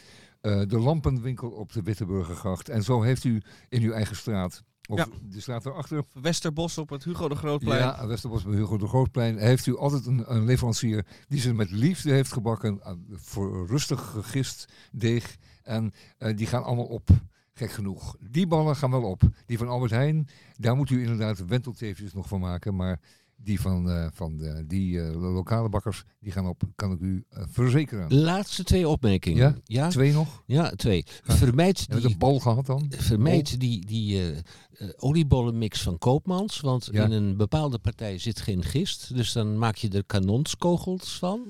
Eh, 0.41 0.63
de 0.67 0.79
lampenwinkel 0.79 1.51
op 1.51 1.73
de 1.73 1.83
Witteburgergracht. 1.83 2.69
En 2.69 2.83
zo 2.83 3.03
heeft 3.03 3.25
u 3.25 3.43
in 3.69 3.83
uw 3.83 3.93
eigen 3.93 4.17
straat, 4.17 4.63
of 4.89 4.99
Ja. 4.99 5.07
de 5.23 5.41
straat 5.41 5.67
erachter, 5.67 6.05
Westerbos 6.23 6.79
op 6.79 6.89
het 6.89 7.05
Hugo 7.05 7.29
de 7.29 7.35
Grootplein. 7.35 7.81
ja, 7.81 8.07
Westerbos 8.07 8.43
bij 8.45 8.55
Hugo 8.57 8.77
de 8.79 8.87
Grootplein, 8.87 9.39
heeft 9.39 9.67
u 9.67 9.77
altijd 9.77 10.07
een, 10.07 10.35
een 10.35 10.45
leverancier 10.45 11.07
die 11.29 11.41
ze 11.41 11.55
met 11.55 11.71
liefde 11.71 12.11
heeft 12.13 12.33
gebakken, 12.33 12.81
eh, 12.83 12.93
voor 13.13 13.67
rustig 13.67 14.01
gegist 14.11 14.73
deeg. 14.93 15.37
En 15.63 15.93
eh, 16.19 16.37
die 16.37 16.47
gaan 16.47 16.65
allemaal 16.65 16.85
op. 16.87 17.09
Gek 17.55 17.71
genoeg. 17.71 18.17
Die 18.31 18.47
ballen 18.47 18.77
gaan 18.77 18.91
wel 18.91 19.03
op. 19.03 19.23
Die 19.47 19.59
van 19.59 19.69
Albert 19.69 19.91
Heijn, 19.91 20.29
daar 20.57 20.77
moet 20.77 20.91
u 20.91 21.01
inderdaad 21.03 21.47
wentelteefjes 21.47 22.13
nog 22.15 22.29
van 22.29 22.41
maken. 22.41 22.77
Maar 22.77 23.01
die 23.43 23.61
van, 23.61 23.91
eh, 23.91 24.07
van 24.13 24.37
de, 24.37 24.65
die 24.67 25.01
eh, 25.03 25.15
lokale 25.15 25.69
bakkers, 25.69 26.05
die 26.21 26.33
gaan 26.33 26.47
op, 26.47 26.63
kan 26.75 26.93
ik 26.93 27.01
u 27.01 27.25
eh, 27.31 27.43
verzekeren. 27.51 28.15
Laatste 28.15 28.65
twee 28.65 28.89
opmerkingen. 28.89 29.39
Ja? 29.39 29.57
Ja, 29.65 29.89
Twee 29.89 30.13
nog? 30.13 30.43
ja 30.47 30.71
twee. 30.71 31.05
Vermijd 31.23 31.91
die 31.91 32.05
een 32.05 32.19
bal 32.19 32.39
gehad 32.41 32.67
dan? 32.67 32.93
Vermijd 32.97 33.61
die, 33.61 33.87
die 33.87 34.19
eh, 34.21 34.29
eh, 34.39 34.89
oliebollenmix 34.97 35.83
van 35.83 35.99
Koopmans. 35.99 36.61
Want 36.61 36.89
Ja. 36.93 37.05
in 37.05 37.13
een 37.13 37.37
bepaalde 37.37 37.79
partij 37.79 38.19
zit 38.19 38.41
geen 38.41 38.63
gist. 38.65 39.15
Dus 39.15 39.33
dan 39.33 39.59
maak 39.59 39.77
je 39.77 39.89
er 39.89 40.05
kanonskogels 40.05 41.19
van. 41.19 41.47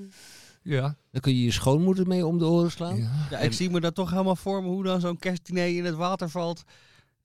Ja. 0.63 0.95
Dan 1.11 1.21
kun 1.21 1.35
je 1.35 1.43
je 1.43 1.51
schoonmoeder 1.51 2.07
mee 2.07 2.25
om 2.25 2.37
de 2.37 2.45
oren 2.45 2.71
slaan. 2.71 2.97
ja. 2.97 3.27
Ja, 3.29 3.37
ik 3.37 3.53
zie 3.53 3.69
me 3.69 3.79
dat 3.79 3.95
toch 3.95 4.09
helemaal 4.11 4.35
voor 4.35 4.61
me 4.63 4.67
hoe 4.69 4.83
dan 4.83 4.99
zo'n 5.01 5.17
kerstdiner 5.17 5.67
in 5.77 5.85
het 5.85 5.95
water 5.95 6.29
valt. 6.29 6.63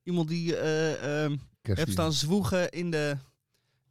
Iemand 0.03 0.29
die 0.29 0.57
eh 0.57 1.24
ehm 1.24 1.37
heeft 1.62 1.90
staan 1.90 2.12
zwoegen 2.12 2.70
in 2.70 2.90
de, 2.90 3.16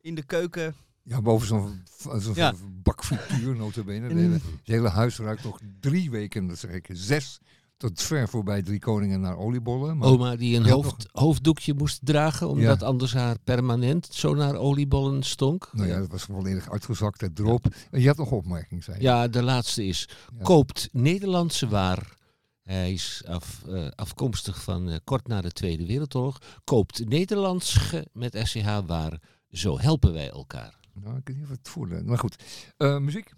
in 0.04 0.16
de 0.16 0.24
keuken. 0.24 0.76
Ja, 1.04 1.22
boven 1.22 1.48
zo'n 1.48 1.84
zo'n 2.20 2.34
Ja. 2.36 2.54
bak 2.84 3.04
frituur, 3.06 3.56
notabene. 3.56 4.08
Het 4.08 4.18
hele, 4.18 4.34
het 4.34 4.42
hele 4.64 4.90
huis 4.90 5.18
ruikt 5.18 5.44
nog 5.44 5.60
drie 5.80 6.10
weken, 6.12 6.48
dat 6.48 6.58
zeg 6.58 6.72
ik, 6.72 6.90
zes 6.92 7.40
tot 7.78 8.02
ver 8.02 8.30
voorbij 8.30 8.62
drie 8.62 8.80
koningen 8.80 9.22
naar 9.22 9.38
oliebollen. 9.38 9.98
Maar, 9.98 10.08
Oma 10.08 10.36
die 10.36 10.58
een 10.58 10.70
hoofd, 10.70 11.08
hoofddoekje 11.12 11.74
moest 11.74 12.00
dragen. 12.04 12.48
Omdat 12.50 12.84
anders 12.84 13.14
haar 13.14 13.40
permanent 13.44 14.08
zo 14.12 14.34
naar 14.34 14.56
oliebollen 14.56 15.24
stonk. 15.24 15.70
nou 15.74 15.88
ja, 15.88 16.00
dat 16.00 16.12
was 16.12 16.24
volledig 16.24 16.72
uitgezakt, 16.72 17.22
het 17.22 17.36
droop. 17.36 17.66
En 17.92 18.02
je 18.02 18.08
had 18.08 18.18
nog 18.18 18.32
opmerking, 18.32 18.84
zei 18.84 18.98
je. 18.98 19.04
Ja, 19.04 19.28
de 19.28 19.44
laatste 19.44 19.86
is: 19.86 20.10
Ja. 20.38 20.44
koopt 20.44 20.90
Nederlandse 20.92 21.68
waar. 21.68 22.22
Hij 22.64 22.94
is 22.94 23.24
af, 23.28 23.64
eh, 23.68 23.88
afkomstig 23.96 24.64
van 24.64 24.90
eh, 24.90 24.98
kort 25.04 25.28
na 25.28 25.42
de 25.42 25.52
Tweede 25.52 25.86
Wereldoorlog. 25.86 26.38
Koopt 26.64 27.10
Nederlands 27.10 27.94
met 28.14 28.40
SCH 28.44 28.80
waar. 28.86 29.20
Zo 29.54 29.80
helpen 29.80 30.14
wij 30.14 30.30
elkaar. 30.30 30.80
Nou, 30.94 31.18
ik 31.18 31.28
weet 31.28 31.36
niet 31.36 31.46
of 31.46 31.52
het 31.52 31.70
voelde. 31.70 32.04
Maar 32.04 32.18
goed, 32.18 32.44
Eh, 32.78 32.98
muziek? 32.98 33.32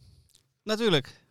Natuurlijk. 0.64 1.24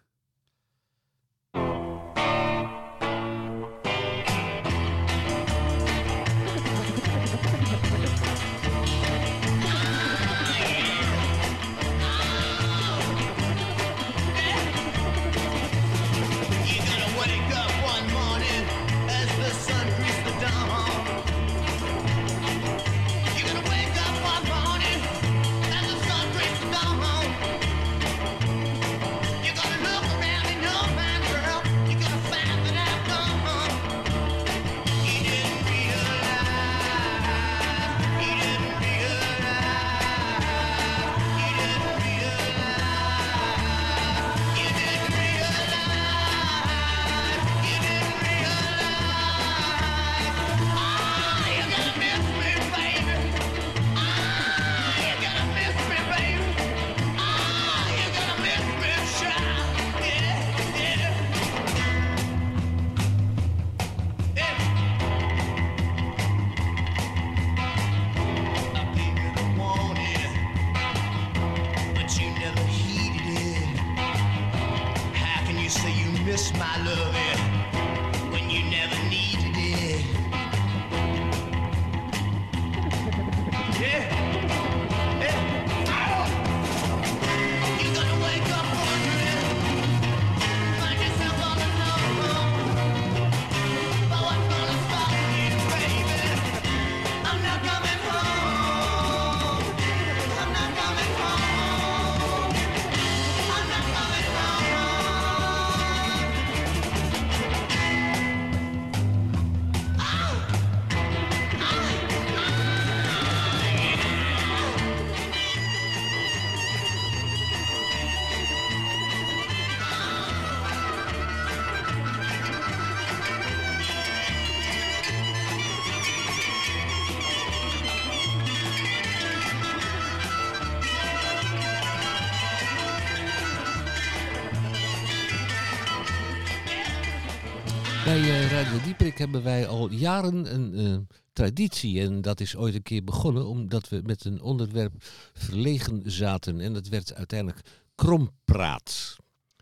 Bij 138.05 138.21
eh, 138.21 138.51
Radio 138.51 138.81
Dieprik 138.85 139.19
hebben 139.19 139.43
wij 139.43 139.67
al 139.67 139.91
jaren 139.91 140.55
een 140.55 140.75
eh, 140.75 141.17
traditie. 141.33 142.01
En 142.01 142.21
dat 142.21 142.41
is 142.41 142.57
ooit 142.57 142.75
een 142.75 142.83
keer 142.83 143.05
begonnen 143.05 143.47
omdat 143.47 143.89
we 143.89 144.01
met 144.05 144.25
een 144.25 144.43
onderwerp 144.43 144.93
verlegen 145.35 146.03
zaten. 146.05 146.61
En 146.61 146.73
dat 146.73 146.89
werd 146.89 147.15
uiteindelijk 147.15 147.61
krompraat. 147.95 149.17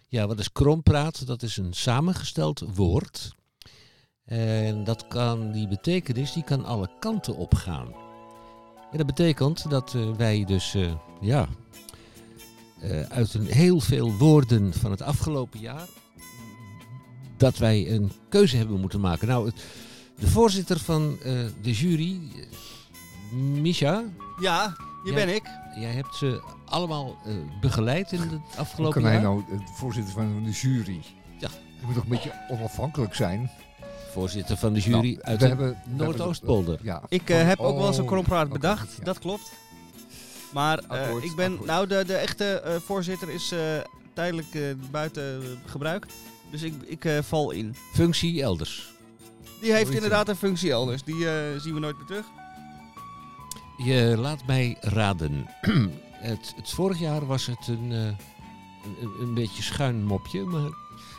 Ja, 0.09 0.26
wat 0.26 0.38
is 0.38 0.52
krompraat? 0.52 1.26
Dat 1.26 1.42
is 1.42 1.57
een 1.57 1.72
samengesteld 1.72 2.64
woord. 2.74 3.35
En 4.24 4.85
dat 4.85 5.07
kan, 5.09 5.52
die 5.52 5.68
betekenis 5.68 6.33
die 6.33 6.44
kan 6.44 6.64
alle 6.64 6.90
kanten 6.98 7.37
opgaan. 7.37 7.94
En 8.90 8.98
dat 8.98 9.07
betekent 9.07 9.70
dat 9.70 9.94
eh, 9.94 10.11
wij 10.11 10.44
dus, 10.44 10.76
ja, 11.20 11.48
uit 13.09 13.35
een 13.35 13.46
heel 13.46 13.81
veel 13.81 14.12
woorden 14.16 14.72
van 14.72 14.90
het 14.90 15.02
afgelopen 15.02 15.61
jaar, 15.61 15.88
dat 17.42 17.59
wij 17.59 17.90
een 17.90 18.12
keuze 18.28 18.57
hebben 18.57 18.81
moeten 18.81 19.00
maken. 19.00 19.28
Nou, 19.28 19.46
het- 19.46 19.64
de 20.18 20.26
voorzitter 20.28 20.78
van 20.78 21.16
eh, 21.22 21.33
de 21.62 21.72
jury, 21.72 22.20
eh, 22.37 23.37
Misha, 23.38 24.02
Ja, 24.40 24.74
hier 25.05 25.12
Ja. 25.18 25.24
ben 25.24 25.35
ik. 25.35 25.42
jij 25.74 25.90
hebt 25.92 26.14
ze 26.16 26.42
allemaal 26.64 27.16
eh, 27.26 27.33
begeleid 27.61 28.12
in 28.12 28.20
het 28.20 28.31
Hoe 28.31 28.40
afgelopen 28.57 28.94
kan 28.94 29.02
hij 29.11 29.12
jaar. 29.12 29.22
nou 29.22 29.42
de 29.48 29.59
voorzitter 29.74 30.12
van 30.12 30.42
de 30.44 30.50
jury? 30.50 31.00
Ja. 31.38 31.48
Je 31.81 31.87
moet 31.87 31.94
toch 31.94 32.02
een 32.02 32.09
beetje 32.09 32.33
onafhankelijk 32.50 33.14
zijn? 33.14 33.50
Voorzitter 34.12 34.57
van 34.57 34.72
de 34.72 34.81
jury 34.81 35.11
Nou, 35.12 35.20
uit 35.22 35.38
we 35.38 35.42
de 35.42 35.46
hebben- 35.48 35.68
we 35.68 35.74
hebben- 35.87 35.96
Noordoostpolder. 36.07 36.78
Ja. 36.83 37.02
Ik 37.09 37.31
eh, 37.31 37.46
heb 37.46 37.59
ook 37.59 37.76
wel 37.78 37.87
eens 37.87 37.96
een 37.96 38.02
Oh, 38.02 38.09
krompraat 38.11 38.48
bedacht, 38.48 38.94
ja. 38.98 39.05
dat 39.05 39.18
klopt. 39.18 39.52
Maar 40.52 40.78
eh, 40.78 40.88
Akkoord, 41.00 41.24
ik 41.24 41.35
ben, 41.37 41.50
akkoord. 41.52 41.68
nou 41.68 41.87
de, 41.87 42.05
de 42.07 42.14
echte 42.14 42.44
eh, 42.61 42.74
voorzitter 42.76 43.31
is 43.31 43.52
eh, 43.52 43.59
tijdelijk 44.14 44.55
eh, 44.55 44.62
buiten 44.90 45.42
eh, 45.42 45.48
gebruik. 45.70 46.07
Dus 46.53 46.62
ik, 46.62 46.75
ik 46.85 47.05
eh, 47.05 47.19
val 47.23 47.51
in. 47.51 47.75
Functie 47.93 48.43
elders. 48.43 48.93
Die 49.61 49.73
heeft 49.73 49.91
inderdaad 49.91 50.29
een 50.29 50.37
functie 50.37 50.71
elders. 50.71 51.03
Die 51.03 51.29
eh, 51.29 51.61
zien 51.61 51.75
we 51.75 51.81
nooit 51.81 51.97
meer 51.97 52.07
terug. 52.07 52.27
Je 53.77 54.15
laat 54.19 54.47
mij 54.47 54.77
raden. 54.81 55.47
het, 56.31 56.53
het 56.57 56.71
vorig 56.71 56.99
jaar 56.99 57.27
was 57.27 57.47
het 57.47 57.67
een, 57.67 57.93
eh, 57.93 58.05
een, 59.01 59.11
een 59.21 59.35
beetje 59.35 59.62
schuin 59.62 60.05
mopje, 60.05 60.45
maar 60.45 60.71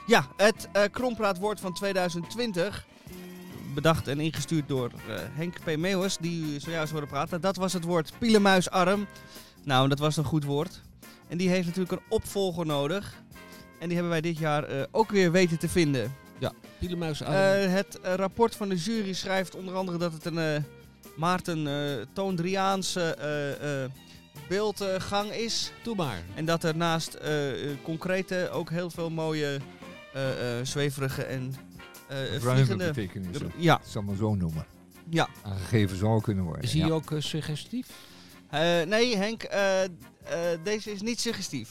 Ja, 0.08 0.28
het 0.36 0.69
eh 0.72 0.84
krompraatwoord 0.91 1.60
van 1.60 1.74
2020. 1.74 2.86
Bedacht 3.74 4.08
en 4.08 4.19
ingestuurd 4.19 4.67
door 4.67 4.91
Henk 5.10 5.60
P. 5.63 5.78
Meeuwis, 5.78 6.17
die 6.17 6.54
u 6.54 6.60
zojuist 6.60 6.91
hoorde 6.91 7.08
praten. 7.08 7.41
Dat 7.41 7.56
was 7.56 7.74
het 7.74 7.84
woord 7.84 8.13
pielenmuisarm. 8.17 9.08
Nou, 9.63 9.88
dat 9.89 10.00
was 10.00 10.17
een 10.17 10.24
goed 10.24 10.43
woord. 10.43 10.82
En 11.28 11.38
die 11.38 11.50
heeft 11.50 11.65
natuurlijk 11.65 11.91
een 11.91 12.08
opvolger 12.10 12.65
nodig. 12.65 13.22
En 13.84 13.89
die 13.89 13.98
hebben 13.98 14.10
wij 14.10 14.22
dit 14.22 14.38
jaar 14.38 14.63
eh, 14.63 14.84
ook 14.91 15.12
weer 15.12 15.32
weten 15.32 15.60
te 15.60 15.69
vinden. 15.69 16.15
Pielemuis 16.80 17.24
aan. 17.24 17.34
Eh, 17.34 17.72
het 17.74 18.00
eh, 18.00 18.13
rapport 18.13 18.56
van 18.56 18.69
de 18.69 18.76
jury 18.76 19.13
schrijft 19.13 19.56
onder 19.56 19.76
andere 19.76 19.98
dat 19.98 20.13
het 20.13 20.26
een 20.26 20.38
eh, 20.38 20.62
Maarten 21.15 21.67
eh 21.67 22.06
Toondriaanse 22.13 23.02
eh, 23.02 23.84
eh, 23.84 23.89
beeldgang 24.48 25.32
is. 25.32 25.72
Doe 25.84 25.96
maar. 25.96 26.22
En 26.36 26.46
dat 26.46 26.63
er 26.63 26.76
naast 26.78 27.17
concrete 27.84 28.50
ook 28.52 28.69
heel 28.69 28.89
veel 28.89 29.10
mooie 29.10 29.60
eh, 30.13 30.60
eh, 30.60 30.65
zweverige 30.65 31.24
en 31.24 31.56
eh 32.08 32.17
Ruime 32.17 32.39
vliegende... 32.39 32.86
betekenissen. 32.86 33.52
Ja, 33.58 33.76
Ik 33.76 33.82
zal 33.88 34.02
het 34.02 34.10
maar 34.10 34.19
zo 34.19 34.36
noemen. 34.36 34.65
ja. 35.10 35.28
Aangegeven 35.43 35.98
zou 35.98 36.22
kunnen 36.22 36.43
worden. 36.43 36.63
Is 36.63 36.74
hij 36.74 36.82
ja. 36.88 36.93
ook 36.93 37.13
suggestief? 37.17 37.88
Eh, 38.50 38.82
nee 38.88 39.17
Henk, 39.17 39.43
eh, 39.43 39.84
eh, 39.84 39.89
deze 40.63 40.91
is 40.91 41.02
niet 41.02 41.19
suggestief. 41.22 41.69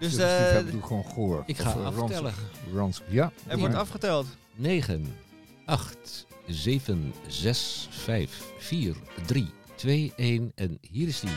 Dus 0.00 0.14
die 0.14 0.22
eh, 0.24 0.64
we 0.64 0.82
gewoon 0.82 1.04
goor. 1.04 1.42
Ik 1.46 1.58
Of, 1.58 1.64
ga 1.64 1.70
eh, 1.70 1.82
ranzig. 1.82 2.02
aftellen. 2.02 2.34
Ranzig. 2.74 3.04
Ja. 3.08 3.32
er 3.46 3.58
wordt 3.58 3.74
afgeteld. 3.74 4.26
9, 4.54 5.16
8, 5.64 6.26
7, 6.46 7.14
6, 7.26 7.88
5, 7.90 8.42
4, 8.58 8.94
3, 9.26 9.46
2, 9.74 10.12
1 10.16 10.52
en 10.54 10.78
hier 10.90 11.08
is 11.08 11.20
die. 11.20 11.30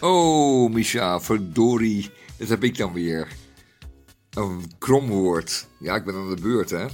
Oh, 0.00 0.70
Misha, 0.72 1.20
verdorie. 1.20 2.10
Dat 2.36 2.48
heb 2.48 2.64
ik 2.64 2.76
dan 2.76 2.92
weer. 2.92 3.28
Een 4.30 4.72
kromwoord. 4.78 5.66
Ja, 5.78 5.94
ik 5.94 6.04
ben 6.04 6.14
aan 6.14 6.34
de 6.34 6.40
beurt, 6.40 6.70
hè. 6.70 6.86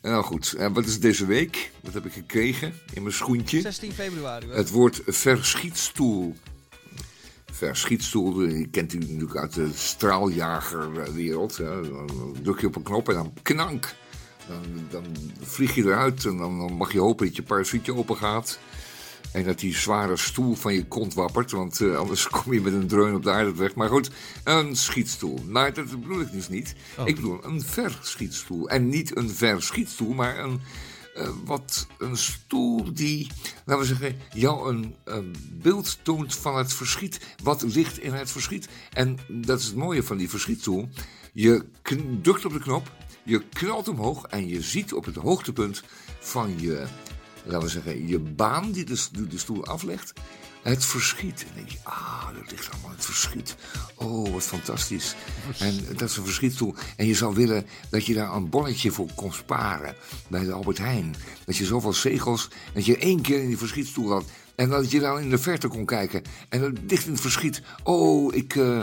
En 0.00 0.10
nou 0.10 0.24
goed, 0.24 0.52
en 0.58 0.72
wat 0.72 0.84
is 0.86 1.00
deze 1.00 1.26
week? 1.26 1.70
Wat 1.80 1.94
heb 1.94 2.06
ik 2.06 2.12
gekregen 2.12 2.74
in 2.92 3.02
mijn 3.02 3.14
schoentje? 3.14 3.60
16 3.60 3.92
februari. 3.92 4.46
Het 4.50 4.70
woord 4.70 5.00
verschietstoel. 5.06 6.36
Verschietstoel, 7.58 8.32
die 8.32 8.68
kent 8.68 8.92
u 8.92 8.98
natuurlijk 8.98 9.36
uit 9.36 9.54
de 9.54 9.70
straaljagerwereld. 9.74 11.56
hè. 11.56 11.88
Dan 11.88 12.36
druk 12.42 12.60
je 12.60 12.66
op 12.66 12.76
een 12.76 12.82
knop 12.82 13.08
en 13.08 13.14
dan 13.14 13.32
knank. 13.42 13.94
Dan, 14.48 14.62
dan 14.90 15.04
vlieg 15.40 15.74
je 15.74 15.82
eruit 15.82 16.24
en 16.24 16.36
dan, 16.36 16.58
dan 16.58 16.72
mag 16.72 16.92
je 16.92 17.00
hopen 17.00 17.26
dat 17.26 17.36
je 17.36 17.42
parachute 17.42 17.94
open 17.94 18.16
gaat. 18.16 18.58
En 19.32 19.44
dat 19.44 19.58
die 19.58 19.74
zware 19.74 20.16
stoel 20.16 20.54
van 20.54 20.74
je 20.74 20.84
kont 20.86 21.14
wappert, 21.14 21.50
want 21.50 21.80
eh, 21.80 21.96
anders 21.96 22.28
kom 22.38 22.52
je 22.52 22.60
met 22.60 22.72
een 22.72 22.86
dreun 22.86 23.14
op 23.14 23.22
de 23.22 23.30
aarde 23.30 23.52
terecht. 23.52 23.74
Maar 23.74 23.88
goed, 23.88 24.10
een 24.44 24.76
schietstoel. 24.76 25.38
Maar 25.46 25.74
dat 25.74 25.90
bedoel 25.90 26.20
ik 26.20 26.32
dus 26.32 26.48
niet. 26.48 26.74
Oh. 26.98 27.08
Ik 27.08 27.14
bedoel 27.14 27.44
een 27.44 27.62
verschietstoel. 27.62 28.68
En 28.68 28.88
niet 28.88 29.16
een 29.16 29.30
verschietstoel, 29.30 30.12
maar 30.12 30.38
een, 30.38 30.60
eh, 31.18 31.28
wat 31.44 31.86
een 31.98 32.16
stoel 32.16 32.92
die, 32.92 33.30
laten 33.64 33.82
we 33.82 33.88
zeggen, 33.88 34.16
jou 34.32 34.68
een, 34.68 34.94
beeld 35.52 35.98
toont 36.02 36.34
van 36.34 36.56
het 36.56 36.72
verschiet. 36.72 37.20
Wat 37.42 37.62
ligt 37.62 37.98
in 37.98 38.12
het 38.12 38.30
verschiet. 38.30 38.68
En 38.92 39.18
dat 39.28 39.58
is 39.58 39.66
het 39.66 39.76
mooie 39.76 40.02
van 40.02 40.16
die 40.16 40.28
verschietstoel. 40.28 40.88
Je 41.32 41.64
drukt 42.22 42.44
op 42.44 42.52
de 42.52 42.60
knop, 42.60 42.92
je 43.22 43.42
knalt 43.48 43.88
omhoog 43.88 44.24
en 44.24 44.48
je 44.48 44.62
ziet 44.62 44.92
op 44.92 45.04
het 45.04 45.16
hoogtepunt 45.16 45.82
van 46.20 46.60
je, 46.60 46.86
laten 47.44 47.62
we 47.62 47.68
zeggen, 47.68 48.06
je 48.06 48.18
baan 48.18 48.72
die 48.72 48.84
de 49.28 49.38
stoel 49.38 49.66
aflegt. 49.66 50.12
Het 50.62 50.84
verschiet. 50.84 51.46
En 51.48 51.54
denk 51.54 51.68
je, 51.68 51.78
ah, 51.82 52.26
dat 52.34 52.50
ligt 52.50 52.72
allemaal 52.72 52.90
het 52.90 53.04
verschiet. 53.04 53.56
Oh, 53.94 54.32
wat 54.32 54.42
fantastisch. 54.42 55.14
En 55.58 55.78
dat 55.96 56.10
is 56.10 56.16
een 56.16 56.24
verschietstoel. 56.24 56.74
En 56.96 57.06
je 57.06 57.14
zou 57.14 57.34
willen 57.34 57.66
dat 57.90 58.06
je 58.06 58.14
daar 58.14 58.34
een 58.34 58.48
bonnetje 58.48 58.90
voor 58.90 59.08
kon 59.14 59.32
sparen 59.32 59.94
bij 60.28 60.44
de 60.44 60.52
Albert 60.52 60.78
Heijn. 60.78 61.14
Dat 61.44 61.56
je 61.56 61.64
zoveel 61.64 61.92
zegels, 61.92 62.48
dat 62.74 62.84
je 62.86 62.96
één 62.96 63.20
keer 63.20 63.40
in 63.40 63.46
die 63.46 63.58
verschietstoel 63.58 64.10
had. 64.10 64.24
En 64.54 64.68
dat 64.68 64.90
je 64.90 65.00
dan 65.00 65.20
in 65.20 65.30
de 65.30 65.38
verte 65.38 65.68
kon 65.68 65.84
kijken. 65.84 66.22
En 66.48 66.60
dan 66.60 66.76
dicht 66.82 67.06
in 67.06 67.12
het 67.12 67.20
verschiet. 67.20 67.62
Oh, 67.82 68.34
ik, 68.34 68.56
eh, 68.56 68.80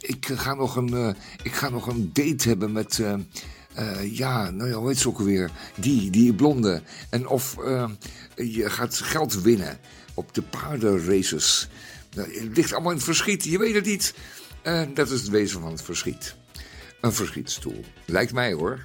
ik, 0.00 0.26
ga, 0.34 0.54
nog 0.54 0.76
een, 0.76 0.94
eh, 0.94 1.08
ik 1.42 1.52
ga 1.54 1.68
nog 1.68 1.86
een 1.86 2.10
date 2.12 2.48
hebben 2.48 2.72
met... 2.72 2.98
eh, 2.98 3.14
ja, 4.16 4.50
nou 4.50 4.68
ja, 4.70 4.76
hoe 4.76 4.88
heet 4.88 4.98
ze 4.98 5.08
ook 5.08 5.18
alweer? 5.18 5.50
Die, 5.76 6.10
die 6.10 6.34
blonde. 6.34 6.82
En 7.10 7.26
of 7.26 7.56
je 8.36 8.70
gaat 8.70 8.96
geld 8.96 9.42
winnen 9.42 9.78
op 10.14 10.34
de 10.34 10.42
paardenraces. 10.42 11.68
Nou, 12.14 12.40
Het 12.40 12.56
ligt 12.56 12.72
allemaal 12.72 12.90
in 12.90 12.96
het 12.96 13.06
verschiet, 13.06 13.44
je 13.44 13.58
weet 13.58 13.74
het 13.74 13.84
niet. 13.84 14.14
En 14.62 14.94
dat 14.94 15.10
is 15.10 15.20
het 15.20 15.30
wezen 15.30 15.60
van 15.60 15.70
het 15.70 15.82
verschiet. 15.82 16.34
Een 17.00 17.12
verschietstoel. 17.12 17.84
Lijkt 18.04 18.32
mij 18.32 18.52
hoor. 18.52 18.84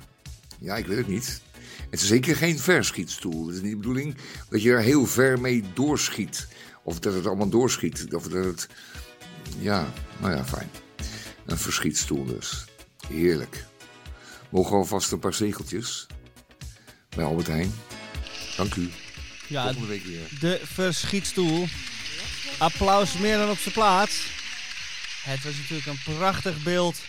Ja, 0.60 0.76
ik 0.76 0.88
weet 0.88 0.98
het 0.98 1.08
niet. 1.08 1.42
Het 1.90 2.02
is 2.02 2.08
zeker 2.08 2.36
geen 2.36 2.60
verschietstoel. 2.60 3.48
Het 3.48 3.56
is 3.56 3.62
niet 3.62 3.72
de 3.72 3.78
bedoeling 3.78 4.16
dat 4.50 4.62
je 4.62 4.72
er 4.72 4.82
heel 4.82 5.06
ver 5.06 5.40
mee 5.40 5.64
doorschiet. 5.74 6.48
Of 6.84 7.00
dat 7.00 7.14
het 7.14 7.26
allemaal 7.26 7.50
doorschiet. 7.50 8.14
Of 8.14 8.28
dat 8.28 8.46
het... 8.46 8.68
Ja, 9.60 9.94
nou 10.18 10.36
ja, 10.36 10.46
fijn. 10.46 10.70
Een 11.46 11.58
verschietstoel 11.58 12.26
dus. 12.26 12.66
Heerlijk. 13.08 13.66
Mogen 14.50 14.72
we 14.72 14.78
alvast 14.78 15.12
een 15.12 15.20
paar 15.20 15.34
zegeltjes? 15.34 16.08
Bij 17.10 17.26
Albert 17.26 17.48
Heijn. 17.48 17.74
Dank 18.58 18.76
u. 18.76 18.90
Ja, 19.48 19.64
Volgende 19.64 19.88
week 19.88 20.04
weer. 20.04 20.30
de 20.40 20.62
verschietstoel. 20.64 21.68
Applaus 22.58 23.18
meer 23.18 23.38
dan 23.38 23.50
op 23.50 23.58
zijn 23.58 23.74
plaats. 23.74 24.28
Het 25.24 25.44
was 25.44 25.54
natuurlijk 25.58 25.86
een 25.88 26.16
prachtig 26.16 26.64
beeld. 26.64 27.02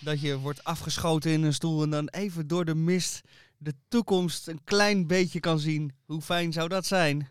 Dat 0.00 0.20
je 0.20 0.38
wordt 0.38 0.64
afgeschoten 0.64 1.30
in 1.30 1.42
een 1.42 1.54
stoel 1.54 1.82
en 1.82 1.90
dan 1.90 2.08
even 2.08 2.46
door 2.46 2.64
de 2.64 2.74
mist 2.74 3.20
de 3.58 3.74
toekomst 3.88 4.48
een 4.48 4.60
klein 4.64 5.06
beetje 5.06 5.40
kan 5.40 5.58
zien. 5.58 5.92
Hoe 6.06 6.20
fijn 6.22 6.52
zou 6.52 6.68
dat 6.68 6.86
zijn? 6.86 7.30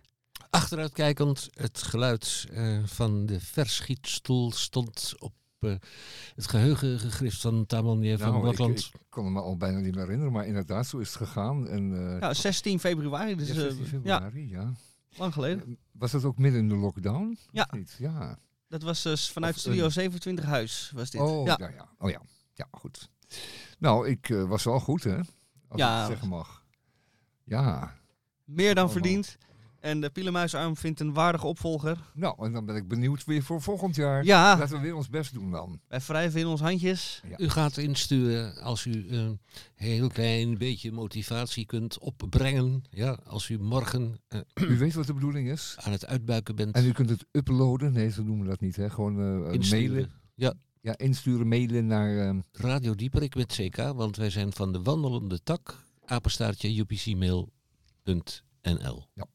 Achteruitkijkend, 0.50 1.50
het 1.54 1.82
geluid 1.84 2.46
eh, 2.52 2.80
van 2.86 3.26
de 3.26 3.40
verschietstoel 3.40 4.52
stond 4.52 5.14
op 5.18 5.34
eh, 5.64 5.76
het 6.36 6.48
geheugen 6.48 7.00
gegrift 7.00 7.42
van 7.42 7.66
Tamanier 7.66 8.18
van 8.18 8.32
Nou, 8.32 8.50
ik, 8.74 8.80
ik 8.80 8.92
kon 9.10 9.32
me 9.34 9.42
al 9.42 9.58
bijna 9.58 9.80
niet 9.80 9.94
meer 9.94 10.04
herinneren, 10.04 10.34
maar 10.34 10.46
inderdaad, 10.46 10.88
zo 10.88 10.98
is 10.98 11.08
het 11.08 11.18
gegaan. 11.18 11.68
En, 11.68 12.10
eh, 12.14 12.20
Ja, 12.20 12.34
16 12.34 12.80
februari, 12.80 13.36
dus 13.36 13.48
ja, 13.48 13.54
eh, 13.54 13.60
16 13.60 13.80
ja, 13.84 13.88
februari, 13.90 14.50
ja. 14.50 14.74
lang 15.18 15.34
geleden. 15.34 15.78
Was 15.92 16.12
dat 16.12 16.24
ook 16.24 16.38
midden 16.38 16.62
in 16.62 16.70
de 16.70 16.76
lockdown? 16.76 17.38
Ja. 17.52 17.68
Niet? 17.72 17.96
Ja. 18.00 18.38
Dat 18.68 18.82
was 18.82 19.02
dus 19.02 19.32
vanuit 19.32 19.54
Of 19.54 19.60
Studio 19.60 19.86
een- 19.86 19.92
27 19.92 20.46
Huis, 20.46 20.92
was 20.96 21.10
dit. 21.10 21.22
Oh, 21.22 21.46
ja. 21.46 21.56
ja. 21.60 21.70
Ja, 21.70 21.90
oh 21.98 22.10
ja. 22.10 22.22
Ja, 22.54 22.68
goed. 22.72 23.10
Nou, 23.80 24.08
ik 24.10 24.30
eh, 24.30 24.44
was 24.44 24.64
wel 24.64 24.80
goed, 24.80 25.04
hè? 25.04 25.18
Als 25.68 25.80
Ja. 25.80 25.94
ik 25.94 26.00
het 26.00 26.08
zeggen 26.08 26.28
mag. 26.28 26.64
Ja. 27.44 27.96
Meer 28.46 28.76
dan 28.76 28.84
Allemaal. 28.84 28.90
verdiend. 28.90 29.38
En 29.82 30.02
de 30.02 30.10
Pielenmuisarm 30.10 30.78
vindt 30.78 31.00
een 31.00 31.14
waardige 31.14 31.46
opvolger. 31.48 31.98
Nou, 32.14 32.46
en 32.46 32.52
dan 32.54 32.66
ben 32.66 32.76
ik 32.76 32.88
benieuwd 32.88 33.24
weer 33.26 33.44
voor 33.44 33.62
volgend 33.62 33.96
jaar. 33.96 34.24
Ja, 34.26 34.58
Laten 34.58 34.76
we 34.76 34.82
weer 34.82 34.96
ons 34.96 35.10
best 35.10 35.34
doen 35.34 35.52
dan. 35.52 35.80
wij 35.88 36.00
wrijven 36.00 36.40
in 36.40 36.46
ons 36.48 36.62
handjes. 36.62 37.22
U 37.38 37.50
gaat 37.50 37.78
insturen 37.78 38.56
als 38.62 38.86
u 38.86 39.10
een 39.10 39.40
heel 39.76 40.08
klein 40.10 40.58
beetje 40.58 40.92
motivatie 40.92 41.66
kunt 41.66 42.00
opbrengen. 42.00 42.84
Ja, 42.90 43.20
als 43.26 43.50
u 43.50 43.60
morgen 43.60 44.16
eh, 44.28 44.40
U 44.70 44.78
weet 44.78 44.94
wat 44.94 45.06
de 45.08 45.14
bedoeling 45.14 45.50
is. 45.50 45.76
aan 45.80 45.92
het 45.92 46.06
uitbuiken 46.06 46.56
bent. 46.56 46.76
En 46.76 46.86
u 46.86 46.92
kunt 46.92 47.10
het 47.10 47.26
uploaden. 47.32 47.94
Nee, 47.94 48.12
zo 48.12 48.24
noemen 48.24 48.44
we 48.44 48.50
dat 48.50 48.60
niet. 48.62 48.76
Hè. 48.76 48.90
Gewoon 48.90 49.46
eh, 49.46 49.54
insturen. 49.54 49.90
mailen. 49.92 50.12
Ja, 50.36 50.54
Ja, 50.82 50.98
insturen, 50.98 51.48
mailen 51.48 51.88
naar... 51.88 52.18
ehm, 52.28 52.40
Radio 52.52 52.96
Dieperik 52.96 53.36
met 53.36 53.54
CK, 53.54 53.76
want 53.78 54.16
wij 54.18 54.30
zijn 54.30 54.54
van 54.54 54.72
de 54.72 54.82
wandelende 54.82 55.44
tak. 55.44 55.84
Apenstaartje 56.06 56.80
upcmail.nl. 56.80 57.48
Ja. 59.14 59.26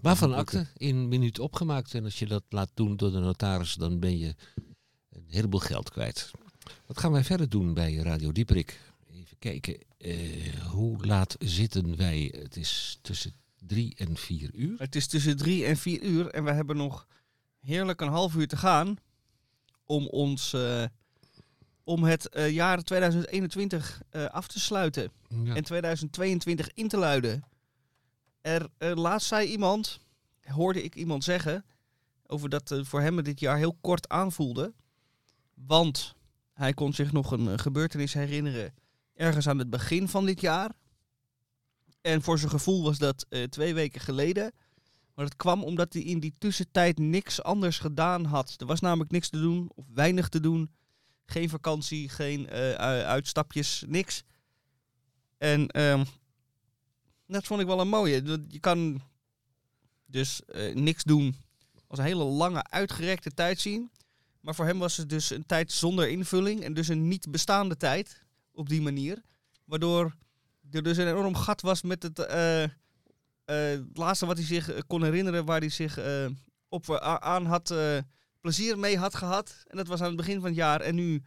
Waarvan 0.00 0.34
akte 0.34 0.66
in 0.76 1.08
minuut 1.08 1.38
opgemaakt. 1.38 1.94
En 1.94 2.04
als 2.04 2.18
je 2.18 2.26
dat 2.26 2.42
laat 2.48 2.70
doen 2.74 2.96
door 2.96 3.10
de 3.12 3.18
notaris, 3.18 3.74
dan 3.74 3.98
ben 4.00 4.18
je 4.18 4.34
een 5.10 5.24
heleboel 5.28 5.60
geld 5.60 5.90
kwijt. 5.90 6.30
Wat 6.86 6.98
gaan 6.98 7.12
wij 7.12 7.24
verder 7.24 7.48
doen 7.48 7.74
bij 7.74 7.94
Radio 7.94 8.32
Dieperik? 8.32 8.80
Even 9.12 9.38
kijken. 9.38 9.78
eh, 9.98 10.54
hoe 10.70 11.06
laat 11.06 11.36
zitten 11.38 11.96
wij? 11.96 12.34
Het 12.36 12.56
is 12.56 12.98
tussen 13.02 13.32
drie 13.66 13.94
en 13.96 14.16
vier 14.16 14.50
uur. 14.54 14.74
Het 14.78 14.94
is 14.96 15.06
tussen 15.06 15.36
drie 15.36 15.64
en 15.64 15.76
vier 15.76 16.02
uur 16.02 16.26
en 16.28 16.44
we 16.44 16.52
hebben 16.52 16.76
nog 16.76 17.06
heerlijk 17.60 18.00
een 18.00 18.08
half 18.08 18.34
uur 18.34 18.48
te 18.48 18.56
gaan 18.56 18.96
om 19.84 20.06
ons 20.06 20.52
eh, 20.52 20.84
om 21.84 22.04
het 22.04 22.28
eh, 22.28 22.50
jaar 22.50 22.82
2021 22.82 24.02
eh, 24.10 24.24
af 24.24 24.46
te 24.48 24.60
sluiten 24.60 25.10
Ja. 25.44 25.54
en 25.54 25.64
2022 25.64 26.70
in 26.74 26.88
te 26.88 26.96
luiden. 26.96 27.44
Er 28.42 28.68
eh, 28.78 28.92
laatst 28.94 29.28
zei 29.28 29.48
iemand, 29.48 30.00
hoorde 30.42 30.82
ik 30.82 30.94
iemand 30.94 31.24
zeggen, 31.24 31.64
over 32.32 32.48
dat 32.48 32.70
eh, 32.70 32.84
voor 32.84 33.00
hem 33.00 33.22
dit 33.22 33.40
jaar 33.40 33.56
heel 33.56 33.76
kort 33.80 34.08
aanvoelde. 34.08 34.72
Want 35.54 36.14
hij 36.52 36.72
kon 36.72 36.92
zich 36.92 37.12
nog 37.12 37.30
een 37.30 37.48
eh, 37.48 37.58
gebeurtenis 37.58 38.12
herinneren 38.12 38.74
ergens 39.14 39.48
aan 39.48 39.58
het 39.58 39.70
begin 39.70 40.08
van 40.08 40.26
dit 40.26 40.40
jaar. 40.40 40.70
En 42.00 42.22
voor 42.22 42.38
zijn 42.38 42.50
gevoel 42.50 42.82
was 42.82 42.98
dat 42.98 43.26
eh, 43.28 43.42
twee 43.42 43.74
weken 43.74 44.00
geleden. 44.00 44.52
Maar 45.14 45.24
dat 45.24 45.36
kwam 45.36 45.64
omdat 45.64 45.92
hij 45.92 46.02
in 46.02 46.20
die 46.20 46.34
tussentijd 46.38 46.98
niks 46.98 47.42
anders 47.42 47.78
gedaan 47.78 48.24
had. 48.24 48.54
Er 48.58 48.66
was 48.66 48.80
namelijk 48.80 49.10
niks 49.10 49.28
te 49.28 49.40
doen, 49.40 49.70
of 49.74 49.84
weinig 49.94 50.28
te 50.28 50.40
doen. 50.40 50.70
Geen 51.24 51.48
vakantie, 51.48 52.08
geen 52.08 52.48
uitstapjes, 52.48 53.84
niks. 53.86 54.22
En 55.38 55.66
ehm, 55.68 56.04
dat 57.32 57.46
vond 57.46 57.60
ik 57.60 57.66
wel 57.66 57.80
een 57.80 57.88
mooie. 57.88 58.42
Je 58.48 58.60
kan 58.60 59.02
dus 60.06 60.44
eh, 60.44 60.74
niks 60.74 61.02
doen 61.02 61.36
als 61.86 61.98
een 61.98 62.04
hele 62.04 62.24
lange, 62.24 62.62
uitgerekte 62.62 63.34
tijd 63.34 63.60
zien. 63.60 63.90
Maar 64.40 64.54
voor 64.54 64.64
hem 64.64 64.78
was 64.78 64.96
het 64.96 65.08
dus 65.08 65.30
een 65.30 65.46
tijd 65.46 65.72
zonder 65.72 66.08
invulling 66.08 66.62
en 66.62 66.74
dus 66.74 66.88
een 66.88 67.08
niet 67.08 67.30
bestaande 67.30 67.76
tijd 67.76 68.22
op 68.52 68.68
die 68.68 68.82
manier. 68.82 69.22
Waardoor 69.64 70.16
er 70.70 70.82
dus 70.82 70.96
een 70.96 71.08
enorm 71.08 71.34
gat 71.34 71.60
was 71.60 71.82
met 71.82 72.02
het, 72.02 72.18
eh, 72.18 72.62
eh, 72.62 73.80
laatste 73.92 74.26
wat 74.26 74.36
hij 74.36 74.46
zich 74.46 74.86
kon 74.86 75.04
herinneren, 75.04 75.44
waar 75.44 75.60
hij 75.60 75.68
zich 75.68 75.98
op 76.68 76.90
aan 77.00 77.46
had, 77.46 77.74
plezier 78.40 78.78
mee 78.78 78.98
had 78.98 79.14
gehad. 79.14 79.62
En 79.66 79.76
dat 79.76 79.86
was 79.86 80.00
aan 80.00 80.06
het 80.06 80.16
begin 80.16 80.40
van 80.40 80.44
het 80.44 80.54
jaar. 80.54 80.80
En 80.80 80.94
nu 80.94 81.22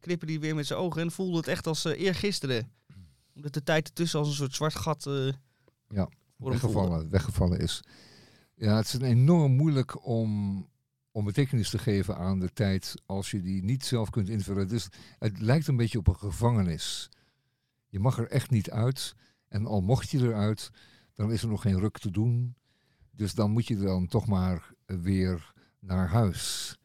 knipperde 0.00 0.32
hij 0.32 0.42
weer 0.42 0.54
met 0.54 0.66
zijn 0.66 0.78
ogen 0.78 1.02
en 1.02 1.10
voelde 1.10 1.36
het 1.36 1.48
echt 1.48 1.66
als 1.66 1.84
eergisteren. 1.84 2.72
Omdat 3.36 3.52
de 3.52 3.62
tijd 3.62 3.86
ertussen 3.86 4.18
als 4.18 4.28
een 4.28 4.34
soort 4.34 4.54
zwart 4.54 4.74
gat 4.74 5.06
eh 5.06 5.32
Ja, 5.88 6.08
weggevallen, 6.36 7.10
weggevallen 7.10 7.58
is. 7.58 7.82
Ja, 8.54 8.76
het 8.76 8.86
is 8.86 8.98
enorm 9.00 9.52
moeilijk 9.52 10.06
om, 10.06 10.68
om 11.10 11.24
betekenis 11.24 11.70
te 11.70 11.78
geven 11.78 12.16
aan 12.16 12.40
de 12.40 12.52
tijd 12.52 12.94
als 13.06 13.30
je 13.30 13.42
die 13.42 13.62
niet 13.62 13.84
zelf 13.84 14.10
kunt 14.10 14.28
invullen. 14.28 14.68
Dus 14.68 14.88
het 15.18 15.40
lijkt 15.40 15.66
een 15.66 15.76
beetje 15.76 15.98
op 15.98 16.08
een 16.08 16.16
gevangenis. 16.16 17.10
Je 17.88 17.98
mag 17.98 18.18
er 18.18 18.28
echt 18.28 18.50
niet 18.50 18.70
uit. 18.70 19.14
En 19.48 19.66
al 19.66 19.80
mocht 19.80 20.10
je 20.10 20.18
eruit, 20.18 20.70
dan 21.14 21.32
is 21.32 21.42
er 21.42 21.48
nog 21.48 21.62
geen 21.62 21.78
ruk 21.78 21.98
te 21.98 22.10
doen. 22.10 22.54
Dus 23.10 23.34
dan 23.34 23.50
moet 23.50 23.66
je 23.66 23.76
dan 23.76 24.06
toch 24.06 24.26
maar 24.26 24.72
weer 24.86 25.52
naar 25.78 26.08
huis. 26.08 26.76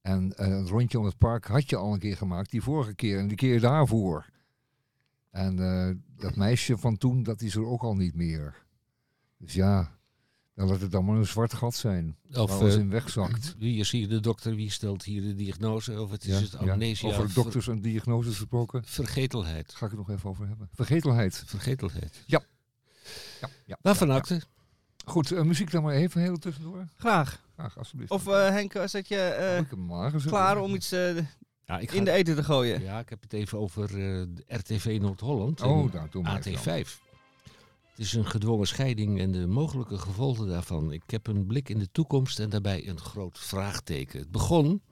En 0.00 0.36
eh, 0.36 0.48
een 0.48 0.68
rondje 0.68 0.98
om 0.98 1.04
het 1.04 1.18
park 1.18 1.44
had 1.44 1.70
je 1.70 1.76
al 1.76 1.92
een 1.92 1.98
keer 1.98 2.16
gemaakt, 2.16 2.50
die 2.50 2.62
vorige 2.62 2.94
keer 2.94 3.18
en 3.18 3.28
die 3.28 3.36
keer 3.36 3.60
daarvoor. 3.60 4.32
En 5.34 5.58
eh, 5.58 5.90
dat 6.16 6.36
meisje 6.36 6.78
van 6.78 6.96
toen, 6.98 7.22
dat 7.22 7.40
is 7.40 7.54
er 7.54 7.66
ook 7.66 7.82
al 7.82 7.94
niet 7.96 8.14
meer. 8.14 8.54
Dus 9.38 9.54
ja, 9.54 9.98
dan 10.54 10.68
laat 10.68 10.80
het 10.80 10.90
dan 10.90 11.04
maar 11.04 11.16
een 11.16 11.26
zwart 11.26 11.52
gat 11.54 11.74
zijn. 11.74 12.16
Of 12.28 12.50
waar 12.50 12.58
alles 12.58 12.74
eh, 12.74 12.80
in 12.80 12.90
wegzakt. 12.90 13.54
wie 13.58 13.78
is 13.80 13.90
hier 13.90 14.08
de 14.08 14.20
dokter? 14.20 14.54
Wie 14.54 14.70
stelt 14.70 15.02
hier 15.04 15.22
de 15.22 15.34
diagnose? 15.34 16.00
Of 16.00 16.10
het 16.10 16.24
is 16.24 16.34
Ja, 16.34 16.40
het 16.40 16.50
ja. 16.64 16.72
amnesia? 16.72 17.08
Over 17.08 17.24
ver- 17.30 17.34
dokters 17.42 17.68
en 17.68 17.80
diagnoses 17.80 18.36
gesproken. 18.36 18.82
vergetelheid. 18.84 19.74
Ga 19.74 19.84
ik 19.84 19.90
het 19.90 20.00
nog 20.00 20.10
even 20.10 20.30
over 20.30 20.46
hebben. 20.48 20.68
Vergetelheid. 20.72 21.42
Vergetelheid. 21.46 22.22
Ja, 22.26 22.42
ja. 23.66 23.78
Waarvan 23.82 24.06
ja, 24.06 24.12
ja. 24.12 24.18
akte? 24.18 24.42
Goed, 25.04 25.32
eh, 25.32 25.42
muziek 25.42 25.70
dan 25.70 25.82
maar 25.82 25.94
even 25.94 26.20
heel 26.20 26.36
tussendoor. 26.38 26.88
Graag. 26.96 27.42
Graag, 27.54 27.78
alsjeblieft. 27.78 28.10
Of 28.10 28.26
eh, 28.26 28.48
Henk, 28.48 28.72
je 28.72 28.78
Oh, 28.80 28.84
ik 28.94 29.08
heb 29.08 29.70
hem 29.70 29.92
aangezet. 29.92 30.30
klaar 30.30 30.58
om 30.60 30.74
iets 30.74 30.92
eh, 30.92 31.16
Ja, 31.66 31.78
ik 31.78 31.92
in 31.92 32.04
de 32.04 32.10
eten 32.10 32.34
te 32.34 32.44
gooien? 32.44 32.82
Ja, 32.82 32.98
ik 32.98 33.08
heb 33.08 33.22
het 33.22 33.32
even 33.32 33.58
over 33.58 33.98
eh, 33.98 34.22
RTV 34.46 34.98
Noord-Holland. 35.00 35.60
en 35.60 35.68
Oh, 35.68 35.92
doe 36.10 36.22
maar 36.22 36.40
even 36.46 36.64
dan. 36.64 36.84
AT5. 36.84 36.88
Het 37.90 38.04
is 38.04 38.12
een 38.12 38.26
gedwongen 38.26 38.66
scheiding 38.66 39.20
en 39.20 39.32
de 39.32 39.46
mogelijke 39.46 39.98
gevolgen 39.98 40.48
daarvan. 40.48 40.92
Ik 40.92 41.02
heb 41.06 41.26
een 41.26 41.46
blik 41.46 41.68
in 41.68 41.78
de 41.78 41.88
toekomst 41.92 42.38
en 42.38 42.50
daarbij 42.50 42.88
een 42.88 43.00
groot 43.00 43.38
vraagteken. 43.38 44.18
Het 44.18 44.30
begon 44.30 44.82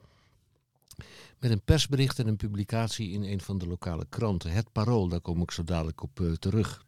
met 1.39 1.51
een 1.51 1.61
persbericht 1.61 2.19
en 2.19 2.27
een 2.27 2.35
publicatie 2.35 3.11
in 3.11 3.23
een 3.23 3.41
van 3.41 3.57
de 3.57 3.67
lokale 3.67 4.05
kranten. 4.09 4.51
Het 4.51 4.71
Parool, 4.71 5.07
daar 5.07 5.21
kom 5.21 5.41
ik 5.41 5.51
zo 5.51 5.63
dadelijk 5.63 6.01
op 6.03 6.19
eh, 6.21 6.31
terug. 6.31 6.85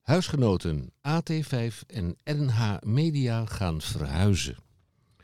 Huisgenoten 0.00 0.90
AT5 1.08 1.74
en 1.86 2.16
NH 2.24 2.76
Media 2.80 3.46
gaan 3.46 3.80
verhuizen. 3.80 4.56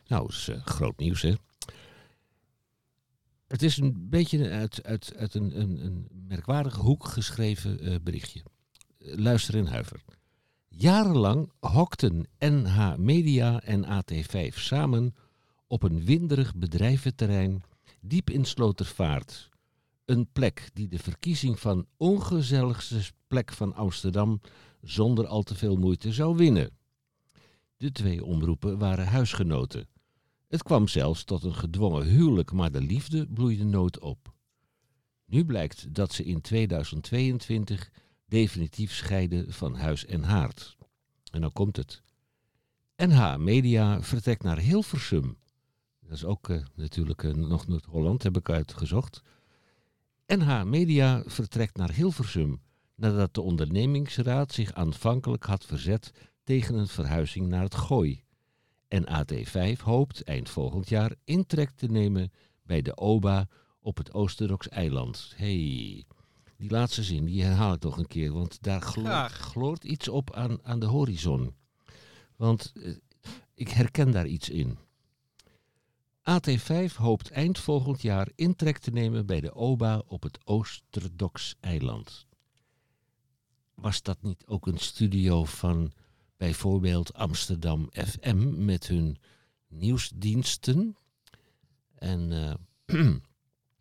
Nou, 0.06 0.22
dat 0.22 0.30
is 0.30 0.48
eh, 0.48 0.60
groot 0.64 0.98
nieuws, 0.98 1.22
hè? 1.22 1.34
Het 3.50 3.62
is 3.62 3.76
een 3.76 4.08
beetje 4.08 4.50
uit, 4.50 4.84
uit, 4.84 5.12
uit 5.16 5.34
een, 5.34 5.60
een, 5.60 5.84
een 5.84 6.08
merkwaardige 6.28 6.80
hoek 6.80 7.04
geschreven 7.04 7.80
eh, 7.80 7.94
berichtje. 8.02 8.42
Eh, 8.98 9.14
luister 9.16 9.54
in 9.54 9.66
huiver. 9.66 10.02
Jarenlang 10.68 11.52
hokten 11.60 12.26
NH 12.38 12.96
Media 12.96 13.60
en 13.60 13.84
AT5 13.84 14.54
samen 14.54 15.14
op 15.66 15.82
een 15.82 16.04
winderig 16.04 16.54
bedrijventerrein 16.54 17.62
diep 18.00 18.30
in 18.30 18.44
Slotervaart. 18.44 19.48
Een 20.04 20.28
plek 20.32 20.70
die 20.72 20.88
de 20.88 20.98
verkiezing 20.98 21.60
van 21.60 21.86
ongezelligste 21.96 23.00
plek 23.26 23.52
van 23.52 23.74
Amsterdam 23.74 24.40
zonder 24.82 25.26
al 25.26 25.42
te 25.42 25.54
veel 25.54 25.76
moeite 25.76 26.12
zou 26.12 26.36
winnen. 26.36 26.70
De 27.76 27.92
twee 27.92 28.24
omroepen 28.24 28.78
waren 28.78 29.06
huisgenoten. 29.06 29.88
Het 30.50 30.62
kwam 30.62 30.88
zelfs 30.88 31.24
tot 31.24 31.44
een 31.44 31.54
gedwongen 31.54 32.06
huwelijk, 32.06 32.52
maar 32.52 32.72
de 32.72 32.80
liefde 32.80 33.26
bloeide 33.26 33.64
nooit 33.64 33.98
op. 33.98 34.32
Nu 35.24 35.44
blijkt 35.44 35.94
dat 35.94 36.12
ze 36.12 36.24
in 36.24 36.40
2022 36.40 37.90
definitief 38.26 38.92
scheiden 38.92 39.52
van 39.52 39.74
huis 39.74 40.06
en 40.06 40.22
haard. 40.22 40.76
En 41.30 41.40
dan 41.40 41.52
komt 41.52 41.76
het. 41.76 42.02
NH 42.96 43.36
Media 43.36 44.02
vertrekt 44.02 44.42
naar 44.42 44.58
Hilversum. 44.58 45.38
Dat 46.00 46.12
is 46.12 46.24
ook 46.24 46.48
eh, 46.48 46.62
natuurlijk 46.74 47.24
eh, 47.24 47.32
nog 47.32 47.66
Noord-Holland, 47.66 48.22
heb 48.22 48.36
ik 48.36 48.50
uitgezocht. 48.50 49.22
NH 50.26 50.64
Media 50.64 51.22
vertrekt 51.26 51.76
naar 51.76 51.92
Hilversum 51.92 52.60
nadat 52.94 53.34
de 53.34 53.40
ondernemingsraad 53.40 54.52
zich 54.52 54.72
aanvankelijk 54.72 55.44
had 55.44 55.64
verzet 55.64 56.12
tegen 56.44 56.74
een 56.74 56.88
verhuizing 56.88 57.48
naar 57.48 57.62
het 57.62 57.74
Gooi. 57.74 58.24
En 58.90 59.06
AT5 59.08 59.80
hoopt 59.82 60.22
eind 60.24 60.50
volgend 60.50 60.88
jaar 60.88 61.14
intrek 61.24 61.70
te 61.70 61.86
nemen 61.86 62.32
bij 62.62 62.82
de 62.82 62.96
OBA 62.96 63.48
op 63.80 63.96
het 63.96 64.12
Oosterdoks 64.12 64.68
eiland. 64.68 65.32
hey, 65.36 66.04
die 66.56 66.70
laatste 66.70 67.02
zin 67.02 67.24
die 67.24 67.42
herhaal 67.42 67.72
ik 67.72 67.80
toch 67.80 67.96
een 67.96 68.06
keer, 68.06 68.32
want 68.32 68.62
daar 68.62 68.80
gloort, 68.80 69.32
gloort 69.32 69.84
iets 69.84 70.08
op 70.08 70.34
aan, 70.34 70.58
aan 70.62 70.80
de 70.80 70.86
horizon. 70.86 71.54
Want 72.36 72.72
eh, 72.74 72.92
ik 73.54 73.68
herken 73.68 74.10
daar 74.10 74.26
iets 74.26 74.48
in. 74.48 74.78
AT5 76.20 76.94
hoopt 76.96 77.30
eind 77.30 77.58
volgend 77.58 78.02
jaar 78.02 78.28
intrek 78.34 78.78
te 78.78 78.90
nemen 78.90 79.26
bij 79.26 79.40
de 79.40 79.54
OBA 79.54 80.02
op 80.06 80.22
het 80.22 80.38
Oosterdoks 80.44 81.56
eiland. 81.60 82.26
Was 83.74 84.02
dat 84.02 84.22
niet 84.22 84.46
ook 84.46 84.66
een 84.66 84.78
studio 84.78 85.44
van 85.44 85.92
bijvoorbeeld 86.40 87.14
Amsterdam 87.14 87.88
FM 87.92 88.64
met 88.64 88.86
hun 88.86 89.18
nieuwsdiensten? 89.68 90.96
En 91.94 92.32
eh, 92.86 93.10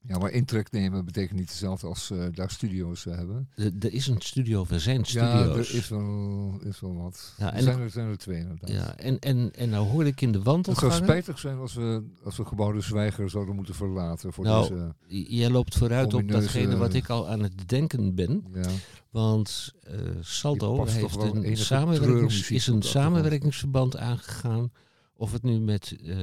Ja, 0.01 0.17
maar 0.17 0.31
intrek 0.31 0.71
nemen 0.71 1.05
betekent 1.05 1.39
niet 1.39 1.49
hetzelfde 1.49 1.87
als 1.87 2.11
eh, 2.11 2.25
daar 2.31 2.51
studio's 2.51 3.05
eh, 3.05 3.15
hebben. 3.15 3.49
Er 3.55 3.93
is 3.93 4.07
een 4.07 4.21
studio, 4.21 4.65
er 4.69 4.79
zijn 4.79 4.97
Ja, 4.97 5.03
studio's. 5.03 5.69
er 5.69 5.75
is 5.75 5.89
wel, 5.89 6.59
is 6.63 6.79
wel 6.79 6.95
wat. 6.95 7.33
Ja, 7.37 7.47
er, 7.47 7.53
en 7.53 7.63
zijn 7.63 7.79
er, 7.79 7.89
zijn 7.89 8.09
er 8.09 8.17
twee 8.17 8.39
inderdaad. 8.39 8.69
Ja, 8.69 8.95
en, 8.97 9.19
en, 9.19 9.51
en 9.55 9.69
nou 9.69 9.87
hoorde 9.87 10.09
ik 10.09 10.21
in 10.21 10.31
de 10.31 10.37
Het 10.37 10.45
zou 10.45 10.55
wandelgangen... 10.55 10.95
spijtig 10.95 11.39
zijn 11.39 11.57
als 11.57 11.73
we, 11.73 12.03
als 12.23 12.37
we 12.37 12.45
gebouwde 12.45 12.81
zwijger 12.81 13.29
zouden 13.29 13.55
moeten 13.55 13.75
verlaten 13.75 14.33
voor 14.33 14.43
Nou, 14.43 14.69
deze... 14.69 14.93
Jij 15.35 15.49
loopt 15.49 15.77
vooruit 15.77 16.13
op 16.13 16.31
datgene 16.31 16.77
wat 16.77 16.93
ik 16.93 17.09
al 17.09 17.27
aan 17.29 17.43
het 17.43 17.67
denken 17.69 18.15
ben. 18.15 18.45
Ja. 18.53 18.69
Want 19.09 19.73
eh, 19.83 19.93
Je 19.93 20.17
Saldo 20.21 20.85
heeft 20.85 21.15
een, 21.15 21.57
samenwerkings, 21.57 22.51
is 22.51 22.67
een 22.67 22.81
samenwerkingsverband 22.81 23.97
aangegaan. 23.97 24.71
Of 25.15 25.31
het 25.31 25.43
nu 25.43 25.59
met 25.59 25.95
eh, 26.05 26.17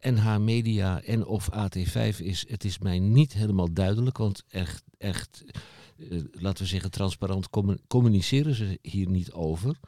NH 0.00 0.38
Media 0.38 1.02
en 1.02 1.26
of 1.26 1.48
AT5 1.52 2.16
is, 2.18 2.44
het 2.48 2.64
is 2.64 2.78
mij 2.78 2.98
niet 2.98 3.32
helemaal 3.32 3.72
duidelijk. 3.72 4.18
Want 4.18 4.44
echt, 4.48 4.82
echt 4.98 5.44
eh, 5.96 6.22
laten 6.32 6.62
we 6.62 6.68
zeggen, 6.68 6.90
transparant 6.90 7.50
commu- 7.50 7.78
communiceren 7.86 8.54
ze 8.54 8.78
hier 8.82 9.08
niet 9.08 9.32
over. 9.32 9.78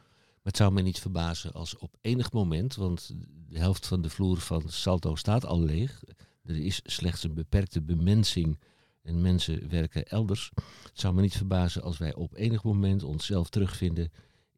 Maar 0.42 0.52
het 0.52 0.56
zou 0.56 0.72
mij 0.72 0.82
niet 0.82 1.00
verbazen 1.00 1.52
als 1.52 1.76
op 1.76 1.96
enig 2.00 2.32
moment, 2.32 2.74
want 2.74 3.14
de 3.48 3.58
helft 3.58 3.86
van 3.86 4.02
de 4.02 4.10
vloer 4.10 4.38
van 4.38 4.62
Salto 4.68 5.16
staat 5.16 5.46
al 5.46 5.60
leeg. 5.60 6.02
Er 6.42 6.56
is 6.64 6.80
slechts 6.84 7.22
een 7.22 7.34
beperkte 7.34 7.82
bemensing 7.82 8.58
en 9.02 9.20
mensen 9.20 9.68
werken 9.68 10.04
elders. 10.04 10.50
Het 10.82 11.00
zou 11.00 11.14
me 11.14 11.20
niet 11.20 11.36
verbazen 11.36 11.82
als 11.82 11.98
wij 11.98 12.14
op 12.14 12.34
enig 12.34 12.62
moment 12.62 13.02
onszelf 13.02 13.48
terugvinden 13.48 14.12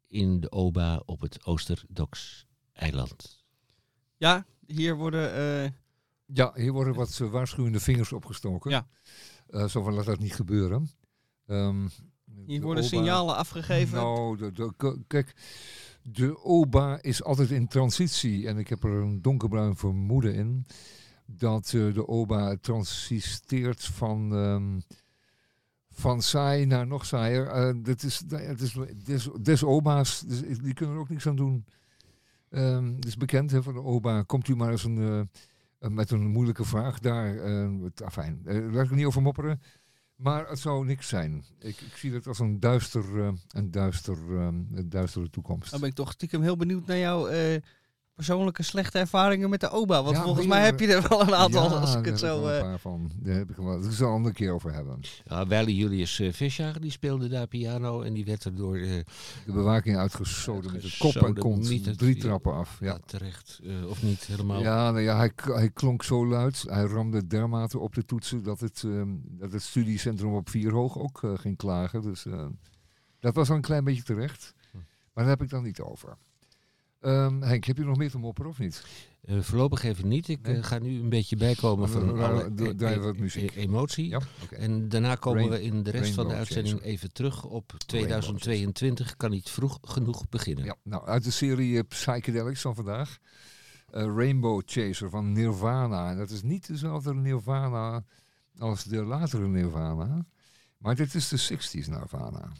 in 0.07 0.39
de 0.39 0.51
OBA 0.51 1.01
op 1.05 1.21
het 1.21 1.45
Oosterdoks-eiland. 1.45 3.43
Ja, 4.17 4.45
hier 4.67 4.95
worden... 4.95 5.33
eh, 5.63 5.71
Ja, 6.25 6.51
hier 6.55 6.71
worden 6.71 6.93
wat 6.93 7.19
eh, 7.21 7.29
waarschuwende 7.29 7.79
vingers 7.79 8.11
opgestoken. 8.13 8.71
Ja. 8.71 8.87
Eh, 9.49 9.67
zo 9.67 9.83
van 9.83 9.93
laat 9.93 10.05
dat 10.05 10.19
niet 10.19 10.33
gebeuren. 10.35 10.89
Ehm, 11.47 11.87
hier 12.45 12.59
de 12.59 12.65
worden 12.65 12.83
OBA 12.83 12.95
signalen 12.95 13.35
afgegeven. 13.35 13.97
Nou, 13.97 14.37
de, 14.37 14.51
de- 14.51 14.73
k- 14.77 14.97
kijk, 15.07 15.35
de 16.03 16.43
OBA 16.43 17.01
is 17.01 17.23
altijd 17.23 17.51
in 17.51 17.67
transitie. 17.67 18.47
En 18.47 18.57
ik 18.57 18.67
heb 18.67 18.83
er 18.83 18.91
een 18.91 19.21
donkerbruin 19.21 19.75
vermoeden 19.75 20.33
in. 20.33 20.65
Dat 21.25 21.65
de 21.67 22.07
OBA 22.07 22.55
transisteert 22.61 23.83
van, 23.83 24.33
ehm, 24.35 24.79
van 25.89 26.21
saai 26.21 26.65
naar 26.65 26.87
nog 26.87 27.05
saaier. 27.05 27.47
Eh, 27.47 27.73
dit 27.83 28.03
is, 28.03 28.21
het 28.29 28.61
is 28.61 28.77
des, 29.03 29.29
des 29.41 29.63
OBA's, 29.63 30.19
dus 30.27 30.57
die 30.59 30.73
kunnen 30.73 30.95
er 30.95 31.01
ook 31.01 31.09
niks 31.09 31.27
aan 31.27 31.35
doen. 31.35 31.65
Ehm 32.55 32.95
het 32.95 33.05
is 33.05 33.17
bekend 33.17 33.51
van 33.59 33.73
de 33.73 33.81
OBA. 33.81 34.21
Komt 34.21 34.47
u 34.47 34.55
maar 34.55 34.71
eens 34.71 34.83
een, 34.83 35.27
eh, 35.79 35.89
met 35.89 36.11
een 36.11 36.27
moeilijke 36.27 36.65
vraag 36.65 36.99
daar. 36.99 37.35
eh 37.37 37.69
het- 37.83 38.03
afijn, 38.03 38.41
eh, 38.45 38.71
laat 38.73 38.85
ik 38.85 38.91
niet 38.91 39.05
over 39.05 39.21
mopperen. 39.21 39.61
Maar 40.15 40.49
het 40.49 40.59
zou 40.59 40.85
niks 40.85 41.07
zijn. 41.07 41.43
Ik, 41.59 41.81
ik 41.81 41.95
zie 41.95 42.13
het 42.13 42.27
als 42.27 42.39
een, 42.39 42.59
duister, 42.59 43.19
eh, 43.21 43.31
een, 43.47 43.71
duister, 43.71 44.17
eh, 44.29 44.45
een 44.73 44.89
duistere 44.89 45.29
toekomst. 45.29 45.71
Dan 45.71 45.79
ben 45.79 45.89
ik 45.89 45.95
toch 45.95 46.11
stiekem 46.11 46.41
heel 46.41 46.57
benieuwd 46.57 46.85
naar 46.85 46.97
jouw 46.97 47.27
eh, 47.27 47.61
persoonlijke 48.15 48.63
slechte 48.63 48.99
ervaringen 48.99 49.49
met 49.49 49.59
de 49.59 49.71
OBA. 49.71 50.03
Want 50.03 50.15
Ja, 50.15 50.23
volgens 50.23 50.47
mij 50.47 50.63
heb 50.63 50.79
je 50.79 50.87
er 50.93 51.07
wel 51.09 51.21
een 51.21 51.35
aantal, 51.35 51.69
Ja, 51.69 51.75
als 51.75 51.95
ik 51.95 52.03
daar 52.03 52.11
het 52.11 52.21
heb 52.21 52.29
zo... 52.29 52.41
wel 52.41 52.49
een 52.49 52.57
eh, 52.57 52.63
paar 52.63 52.79
van. 52.79 53.11
Daar 53.15 53.35
heb 53.35 53.49
ik 53.49 53.55
wel. 53.55 53.81
Dat 53.81 53.93
zal 53.93 54.07
een 54.07 54.13
andere 54.13 54.33
keer 54.35 54.53
over 54.53 54.73
hebben. 54.73 54.99
Ja, 55.25 55.47
Weile 55.47 55.75
Julius 55.75 56.19
uh, 56.19 56.33
Visjager 56.33 56.81
die 56.81 56.91
speelde 56.91 57.27
daar 57.27 57.47
piano 57.47 58.01
en 58.01 58.13
die 58.13 58.25
werd 58.25 58.43
er 58.43 58.55
door 58.55 58.77
eh, 58.77 58.91
De 59.45 59.51
bewaking 59.51 59.97
uitgesoden 59.97 60.71
met 60.71 60.83
het 60.83 60.97
kop 60.97 61.15
en 61.15 61.33
kont. 61.37 61.97
Drie 61.97 62.15
trappen 62.15 62.53
af. 62.53 62.77
ja. 62.79 62.85
Ja, 62.87 62.99
terecht, 63.05 63.59
eh, 63.63 63.89
of 63.89 64.03
niet 64.03 64.25
helemaal. 64.25 64.61
ja, 64.61 64.91
nou 64.91 65.03
ja 65.03 65.17
hij, 65.17 65.31
hij 65.35 65.69
klonk 65.69 66.03
zo 66.03 66.27
luid. 66.27 66.63
Hij 66.67 66.83
ramde 66.83 67.27
dermate 67.27 67.79
op 67.79 67.95
de 67.95 68.05
toetsen 68.05 68.43
dat 68.43 68.59
het, 68.59 68.83
ehm, 68.85 69.09
dat 69.21 69.51
het 69.51 69.61
studiecentrum 69.61 70.33
op 70.33 70.49
Vierhoog 70.49 70.97
ook 70.97 71.23
eh, 71.23 71.31
ging 71.35 71.57
klagen. 71.57 72.01
Dus 72.01 72.25
eh, 72.25 72.45
dat 73.19 73.35
was 73.35 73.49
al 73.49 73.55
een 73.55 73.61
klein 73.61 73.83
beetje 73.83 74.03
terecht. 74.03 74.53
Hm. 74.71 74.77
Maar 74.77 75.23
daar 75.23 75.33
heb 75.33 75.41
ik 75.41 75.49
dan 75.49 75.63
niet 75.63 75.79
over. 75.81 76.17
Ehm, 77.05 77.41
Henk, 77.41 77.63
heb 77.63 77.77
je 77.77 77.83
nog 77.83 77.97
meer 77.97 78.09
te 78.11 78.17
mopperen 78.17 78.51
of 78.51 78.59
niet? 78.59 78.85
Eh, 79.21 79.39
voorlopig 79.39 79.83
even 79.83 80.07
niet. 80.07 80.27
Ik 80.27 80.41
Nee. 80.41 80.55
eh, 80.55 80.63
ga 80.63 80.79
nu 80.79 80.99
een 80.99 81.09
beetje 81.09 81.35
bijkomen 81.35 81.89
van 81.89 82.19
alle 82.19 82.51
e- 82.57 83.45
e- 83.45 83.49
emotie. 83.55 84.07
Ja. 84.07 84.19
En 84.49 84.89
daarna 84.89 85.15
komen 85.15 85.39
Rain- 85.39 85.51
we 85.51 85.61
in 85.63 85.83
de 85.83 85.91
rest 85.91 86.13
van 86.13 86.27
de 86.27 86.33
uitzending 86.33 86.75
Chaser. 86.75 86.91
even 86.91 87.13
terug 87.13 87.43
op 87.45 87.73
2022. 87.85 89.15
Kan 89.17 89.29
niet 89.31 89.49
vroeg 89.49 89.77
genoeg 89.81 90.29
beginnen. 90.29 90.65
Ja, 90.65 90.75
nou, 90.83 91.07
uit 91.07 91.23
de 91.23 91.31
serie 91.31 91.77
eh, 91.77 91.83
Psychedelics 91.87 92.61
van 92.61 92.75
vandaag. 92.75 93.17
Rainbow 93.91 94.61
Chaser 94.65 95.09
van 95.09 95.31
Nirvana. 95.31 96.09
En 96.11 96.17
dat 96.17 96.29
is 96.29 96.41
niet 96.41 96.67
dezelfde 96.67 97.13
Nirvana 97.13 98.03
als 98.59 98.83
de 98.83 99.03
latere 99.03 99.47
Nirvana. 99.47 100.25
Maar 100.77 100.95
dit 100.95 101.15
is 101.15 101.27
de 101.27 101.37
60s 101.37 101.87
Nirvana. 101.87 102.51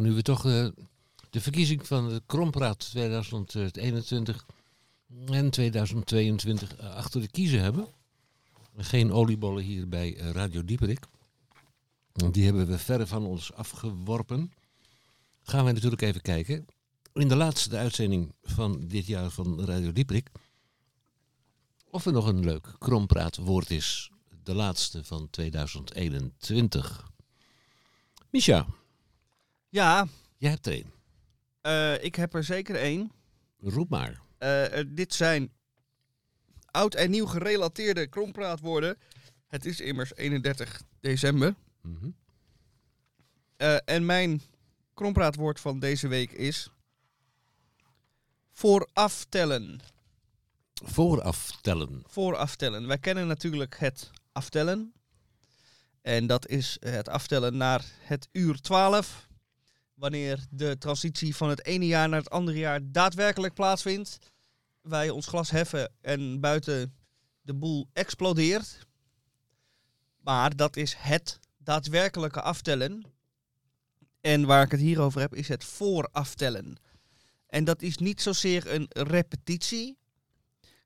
Nu 0.00 0.12
we 0.12 0.22
toch 0.22 0.46
eh, 0.46 0.66
de 1.30 1.40
verkiezing 1.40 1.86
van 1.86 2.08
de 2.08 2.22
Krompraat 2.26 2.78
2021 2.78 4.46
en 5.26 5.50
2022 5.50 6.76
eh, 6.76 6.94
achter 6.94 7.20
de 7.20 7.28
kiezen 7.28 7.60
hebben. 7.60 7.86
Geen 8.76 9.12
oliebollen 9.12 9.62
hier 9.62 9.88
bij 9.88 10.16
eh, 10.16 10.30
Radio 10.30 10.64
Dieperik. 10.64 11.06
Die 12.30 12.44
hebben 12.44 12.66
we 12.66 12.78
verre 12.78 13.06
van 13.06 13.26
ons 13.26 13.52
afgeworpen. 13.52 14.52
Gaan 15.42 15.64
we 15.64 15.72
natuurlijk 15.72 16.02
even 16.02 16.20
kijken. 16.20 16.66
In 17.12 17.28
de 17.28 17.36
laatste 17.36 17.76
uitzending 17.76 18.34
van 18.42 18.86
dit 18.88 19.06
jaar 19.06 19.30
van 19.30 19.64
Radio 19.64 19.92
Dieperik. 19.92 20.30
Of 21.90 22.06
er 22.06 22.12
nog 22.12 22.26
een 22.26 22.44
leuk 22.44 22.74
krompraatwoord 22.78 23.70
is. 23.70 24.10
De 24.42 24.54
laatste 24.54 25.04
van 25.04 25.30
2021. 25.30 27.10
Misha, 28.30 28.66
Ja, 29.74 30.06
jij 30.36 30.50
hebt 30.50 30.66
er 30.66 30.72
een. 30.72 30.92
eh, 31.60 32.04
ik 32.04 32.14
heb 32.14 32.34
er 32.34 32.44
zeker 32.44 32.76
één. 32.76 33.12
Roep 33.58 33.88
maar. 33.88 34.20
Eh, 34.38 34.84
dit 34.88 35.14
zijn 35.14 35.52
oud 36.70 36.94
en 36.94 37.10
nieuw 37.10 37.26
gerelateerde 37.26 38.06
krompraatwoorden. 38.06 38.98
Het 39.46 39.64
is 39.64 39.80
immers 39.80 40.14
31 40.14 40.82
december. 41.00 41.54
Mhm. 41.80 42.10
Eh, 43.56 43.76
en 43.84 44.06
mijn 44.06 44.42
krompraatwoord 44.94 45.60
van 45.60 45.78
deze 45.78 46.08
week 46.08 46.32
is... 46.32 46.70
Vooraftellen. 48.52 49.80
Vooraf 50.74 51.58
tellen. 51.60 52.02
Vooraftellen. 52.06 52.86
Wij 52.86 52.98
kennen 52.98 53.26
natuurlijk 53.26 53.78
het 53.78 54.10
aftellen. 54.32 54.92
En 56.02 56.26
dat 56.26 56.48
is 56.48 56.76
het 56.80 57.08
aftellen 57.08 57.56
naar 57.56 57.84
het 58.00 58.28
uur 58.32 58.60
12. 58.60 59.23
Wanneer 60.04 60.44
de 60.50 60.78
transitie 60.78 61.36
van 61.36 61.48
het 61.48 61.64
ene 61.64 61.86
jaar 61.86 62.08
naar 62.08 62.18
het 62.18 62.30
andere 62.30 62.58
jaar 62.58 62.80
daadwerkelijk 62.82 63.54
plaatsvindt. 63.54 64.18
Wij 64.82 65.10
ons 65.10 65.26
glas 65.26 65.50
heffen 65.50 65.92
en 66.00 66.40
buiten 66.40 66.94
de 67.40 67.54
boel 67.54 67.88
explodeert. 67.92 68.86
Maar 70.20 70.56
dat 70.56 70.76
is 70.76 70.94
het 70.98 71.40
daadwerkelijke 71.58 72.40
aftellen. 72.40 73.04
En 74.20 74.46
waar 74.46 74.62
ik 74.64 74.70
het 74.70 74.80
hier 74.80 75.00
over 75.00 75.20
heb, 75.20 75.34
is 75.34 75.48
het 75.48 75.64
vooraftellen. 75.64 76.76
En 77.46 77.64
dat 77.64 77.82
is 77.82 77.96
niet 77.96 78.22
zozeer 78.22 78.74
een 78.74 78.86
repetitie. 78.88 79.96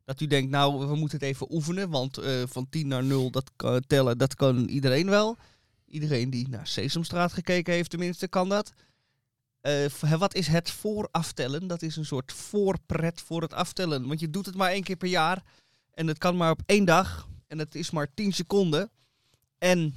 Dat 0.05 0.21
u 0.21 0.27
denkt, 0.27 0.51
nou, 0.51 0.87
we 0.87 0.97
moeten 0.97 1.19
het 1.19 1.29
even 1.29 1.53
oefenen, 1.53 1.91
want 1.91 2.19
eh, 2.19 2.43
van 2.47 2.69
10 2.69 2.89
naar 2.89 3.05
0 3.05 3.31
dat 3.31 3.53
tellen, 3.87 4.19
dat 4.19 4.35
kan 4.35 4.69
iedereen 4.69 5.09
wel. 5.11 5.37
Iedereen 5.87 6.31
die 6.31 6.49
naar 6.49 6.67
Sesamstraat 6.67 7.33
gekeken 7.33 7.73
heeft, 7.73 7.91
tenminste, 7.91 8.29
kan 8.29 8.49
dat. 8.49 8.73
V- 9.63 10.17
wat 10.19 10.35
is 10.35 10.47
het 10.47 10.71
vooraftellen? 10.71 11.67
Dat 11.67 11.83
is 11.83 11.97
een 11.97 12.05
soort 12.05 12.33
voorpret 12.33 13.21
voor 13.21 13.43
het 13.43 13.53
aftellen. 13.53 14.07
Want 14.07 14.21
je 14.21 14.31
doet 14.31 14.47
het 14.47 14.55
maar 14.55 14.71
één 14.71 14.83
keer 14.83 14.97
per 14.97 15.09
jaar. 15.09 15.43
En 15.95 16.07
het 16.07 16.19
kan 16.19 16.37
maar 16.37 16.51
op 16.51 16.63
één 16.67 16.85
dag. 16.85 17.29
En 17.47 17.59
het 17.59 17.75
is 17.75 17.91
maar 17.91 18.15
10 18.15 18.33
seconden. 18.33 18.91
En 19.59 19.95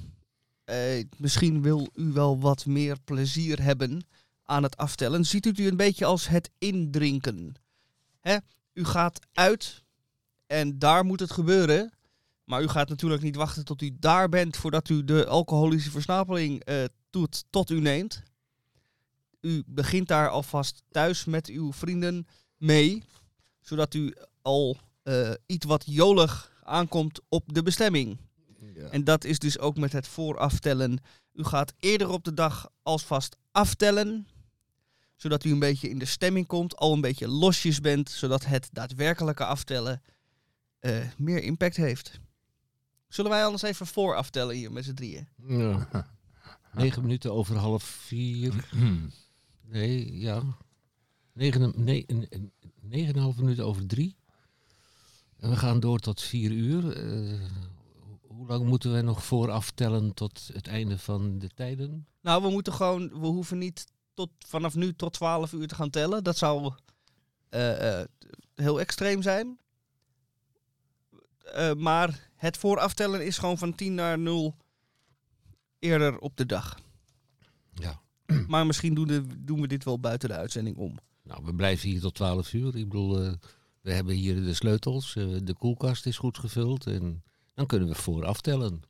eh, 0.64 1.04
misschien 1.16 1.62
wil 1.62 1.88
u 1.94 2.12
wel 2.12 2.40
wat 2.40 2.66
meer 2.66 2.96
plezier 3.04 3.62
hebben 3.62 4.06
aan 4.44 4.62
het 4.62 4.76
aftellen. 4.76 5.24
Ziet 5.24 5.46
u 5.46 5.48
het 5.48 5.58
een 5.58 5.76
beetje 5.76 6.04
als 6.04 6.28
het 6.28 6.50
indrinken. 6.58 7.54
Hè? 8.20 8.36
U 8.72 8.84
gaat 8.84 9.18
uit 9.32 9.82
en 10.46 10.78
daar 10.78 11.04
moet 11.04 11.20
het 11.20 11.32
gebeuren. 11.32 11.92
Maar 12.44 12.62
u 12.62 12.68
gaat 12.68 12.88
natuurlijk 12.88 13.22
niet 13.22 13.36
wachten 13.36 13.64
tot 13.64 13.82
u 13.82 13.96
daar 13.98 14.28
bent 14.28 14.56
voordat 14.56 14.88
u 14.88 15.04
de 15.04 15.26
alcoholische 15.26 15.90
versnapeling 15.90 16.62
doet, 17.10 17.44
tot 17.50 17.70
u 17.70 17.80
neemt. 17.80 18.22
U 19.42 19.62
begint 19.66 20.08
daar 20.08 20.28
alvast 20.28 20.82
thuis 20.90 21.24
met 21.24 21.46
uw 21.46 21.72
vrienden 21.72 22.26
mee, 22.56 23.02
zodat 23.60 23.94
u 23.94 24.14
al 24.42 24.76
eh, 25.02 25.30
iets 25.46 25.66
wat 25.66 25.84
jolig 25.86 26.52
aankomt 26.62 27.20
op 27.28 27.54
de 27.54 27.62
bestemming. 27.62 28.18
En 28.90 29.04
dat 29.04 29.24
is 29.24 29.38
dus 29.38 29.58
ook 29.58 29.76
met 29.76 29.92
het 29.92 30.08
vooraftellen. 30.08 31.00
U 31.32 31.44
gaat 31.44 31.72
eerder 31.78 32.08
op 32.08 32.24
de 32.24 32.34
dag 32.34 32.70
alvast 32.82 33.36
aftellen, 33.50 34.28
zodat 35.16 35.44
u 35.44 35.50
een 35.50 35.58
beetje 35.58 35.88
in 35.88 35.98
de 35.98 36.04
stemming 36.04 36.46
komt, 36.46 36.76
al 36.76 36.92
een 36.92 37.00
beetje 37.00 37.28
losjes 37.28 37.80
bent, 37.80 38.10
zodat 38.10 38.44
het 38.44 38.68
daadwerkelijke 38.72 39.44
aftellen 39.44 40.02
eh, 40.78 40.98
meer 41.16 41.42
impact 41.42 41.76
heeft. 41.76 42.20
Zullen 43.08 43.30
wij 43.30 43.44
anders 43.44 43.62
even 43.62 43.86
vooraftellen 43.86 44.54
hier 44.54 44.72
met 44.72 44.84
z'n 44.84 44.94
drieën? 44.94 45.28
Ja. 45.46 45.88
Negen 46.74 47.02
minuten 47.02 47.32
over 47.32 47.56
half 47.56 47.82
vier. 47.82 48.52
Nee, 49.64 50.18
ja. 50.18 50.42
Negen, 51.32 51.72
nee, 51.84 52.06
minuten 53.36 53.66
over 53.66 53.86
drie. 53.86 54.16
En 55.36 55.50
we 55.50 55.56
gaan 55.56 55.80
door 55.80 55.98
tot 55.98 56.20
vier 56.20 56.50
uur. 56.50 56.96
Eh, 56.96 57.40
hoe 58.20 58.46
lang 58.46 58.66
moeten 58.66 58.92
we 58.94 59.00
nog 59.00 59.24
vooraf 59.24 59.70
tellen 59.70 60.14
tot 60.14 60.50
het 60.52 60.66
einde 60.66 60.98
van 60.98 61.38
de 61.38 61.48
tijden? 61.48 62.06
Nou, 62.20 62.42
we 62.42 62.50
moeten 62.50 62.72
gewoon, 62.72 63.20
we 63.20 63.26
hoeven 63.26 63.58
niet 63.58 63.86
tot, 64.14 64.30
vanaf 64.38 64.74
nu 64.74 64.94
tot 64.94 65.12
12 65.12 65.52
uur 65.52 65.66
te 65.66 65.74
gaan 65.74 65.90
tellen. 65.90 66.24
Dat 66.24 66.36
zou 66.36 66.74
eh, 67.48 68.00
eh, 68.00 68.06
heel 68.54 68.80
extreem 68.80 69.22
zijn. 69.22 69.60
Maar 71.76 72.30
het 72.36 72.56
vooraftellen 72.56 73.26
is 73.26 73.38
gewoon 73.38 73.58
van 73.58 73.74
10 73.74 73.94
naar 73.94 74.18
0 74.18 74.56
eerder 75.78 76.18
op 76.18 76.36
de 76.36 76.46
dag. 76.46 76.78
Ja. 77.74 78.00
Maar 78.48 78.66
misschien 78.66 78.94
doen, 78.94 79.06
de, 79.06 79.24
doen 79.38 79.60
we 79.60 79.66
dit 79.66 79.84
wel 79.84 80.00
buiten 80.00 80.28
de 80.28 80.34
uitzending 80.36 80.76
om. 80.76 80.98
Nou, 81.22 81.44
we 81.44 81.54
blijven 81.54 81.88
hier 81.88 82.00
tot 82.00 82.14
twaalf 82.14 82.52
uur. 82.52 82.76
Ik 82.76 82.88
bedoel, 82.88 83.22
eh, 83.22 83.32
we 83.80 83.92
hebben 83.92 84.14
hier 84.14 84.34
de 84.42 84.54
sleutels. 84.54 85.16
eh, 85.16 85.26
de 85.42 85.54
koelkast 85.54 86.06
is 86.06 86.18
goed 86.18 86.38
gevuld. 86.38 86.86
En 86.86 87.22
dan 87.54 87.66
kunnen 87.66 87.88
we 87.88 87.94
vooraf 87.94 88.40
tellen. 88.40 88.82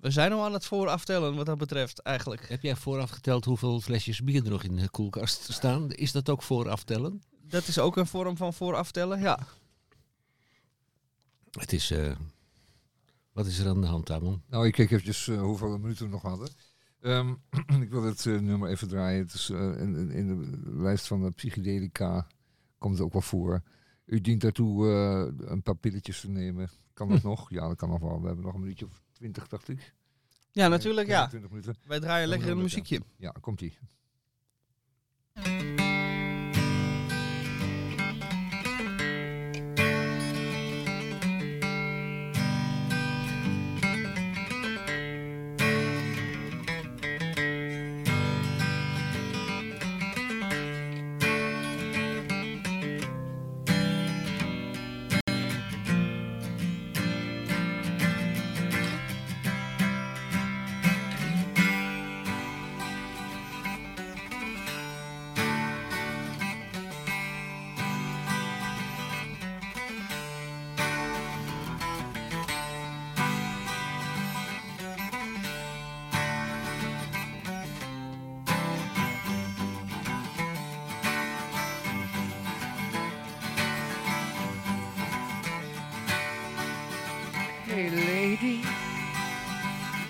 We 0.00 0.10
zijn 0.10 0.32
al 0.32 0.44
aan 0.44 0.52
het 0.52 0.64
vooraftellen 0.66 1.34
wat 1.34 1.46
dat 1.46 1.58
betreft 1.58 1.98
eigenlijk. 1.98 2.48
Heb 2.48 2.62
jij 2.62 2.76
vooraf 2.76 3.10
geteld 3.10 3.44
hoeveel 3.44 3.80
flesjes 3.80 4.22
bier 4.22 4.44
er 4.44 4.50
nog 4.50 4.62
in 4.62 4.76
de 4.76 4.88
koelkast 4.90 5.52
staan? 5.52 5.90
Is 5.92 6.12
dat 6.12 6.28
ook 6.28 6.42
vooraf 6.42 6.84
tellen? 6.84 7.22
Dat 7.42 7.66
is 7.68 7.78
ook 7.78 7.96
een 7.96 8.06
vorm 8.06 8.36
van 8.36 8.54
vooraftellen, 8.54 9.20
ja. 9.20 9.38
Het 11.50 11.72
is... 11.72 11.90
eh, 11.90 12.16
wat 13.32 13.46
is 13.46 13.58
er 13.58 13.68
aan 13.68 13.80
de 13.80 13.86
hand, 13.86 14.06
Tamon? 14.06 14.42
Nou, 14.48 14.66
ik 14.66 14.72
kijk 14.72 14.90
eventjes 14.90 15.28
eh, 15.28 15.40
hoeveel 15.40 15.78
minuten 15.78 16.04
we 16.04 16.10
nog 16.10 16.22
hadden. 16.22 16.48
Ehm, 17.00 17.34
ik 17.82 17.90
wil 17.90 18.02
het 18.02 18.26
eh, 18.26 18.38
nummer 18.38 18.68
even 18.68 18.88
draaien. 18.88 19.18
Het 19.24 19.32
is, 19.34 19.50
eh, 19.50 19.58
in, 19.80 20.10
in- 20.10 20.60
de 20.64 20.70
lijst 20.82 21.06
van 21.06 21.22
de 21.22 21.30
psychedelica 21.30 22.26
komt 22.78 22.94
het 22.94 23.02
ook 23.06 23.12
wel 23.12 23.22
voor. 23.22 23.62
U 24.04 24.20
dient 24.20 24.40
daartoe 24.40 24.86
eh, 24.88 25.48
een 25.50 25.62
paar 25.62 25.76
pilletjes 25.76 26.20
te 26.20 26.28
nemen. 26.30 26.70
Kan 26.94 27.08
dat 27.08 27.22
nog? 27.22 27.50
Ja, 27.50 27.68
dat 27.68 27.76
kan 27.76 27.88
nog 27.88 28.00
wel. 28.00 28.20
We 28.20 28.26
hebben 28.26 28.44
nog 28.44 28.54
een 28.54 28.60
minuutje 28.60 28.84
of 28.84 29.02
twintig, 29.12 29.48
dacht 29.48 29.68
ik. 29.68 29.94
Ja, 30.50 30.68
natuurlijk, 30.68 31.08
ja. 31.08 31.26
20 31.26 31.50
minuten. 31.50 31.76
Wij 31.86 32.00
draaien 32.00 32.28
lekker 32.28 32.50
een 32.50 32.62
muziekje. 32.62 33.00
Ja, 33.16 33.30
komt-ie. 33.40 33.78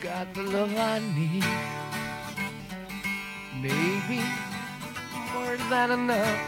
Got 0.06 0.32
the 0.34 0.42
love 0.42 0.72
I 0.76 1.00
need. 1.18 1.44
Maybe 3.60 4.22
more 5.34 5.56
than 5.68 5.90
enough. 5.98 6.40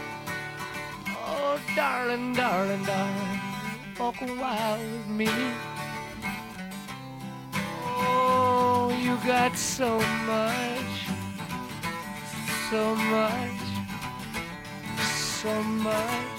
Oh, 1.27 1.59
darling, 1.75 2.33
darling, 2.33 2.83
darling, 2.85 3.39
walk 3.99 4.21
a 4.21 4.27
while 4.41 4.77
with 4.77 5.07
me. 5.07 5.29
Oh, 7.99 8.97
you 9.03 9.17
got 9.27 9.57
so 9.57 9.99
much, 10.33 10.95
so 12.69 12.95
much, 12.95 13.61
so 15.03 15.63
much. 15.63 16.38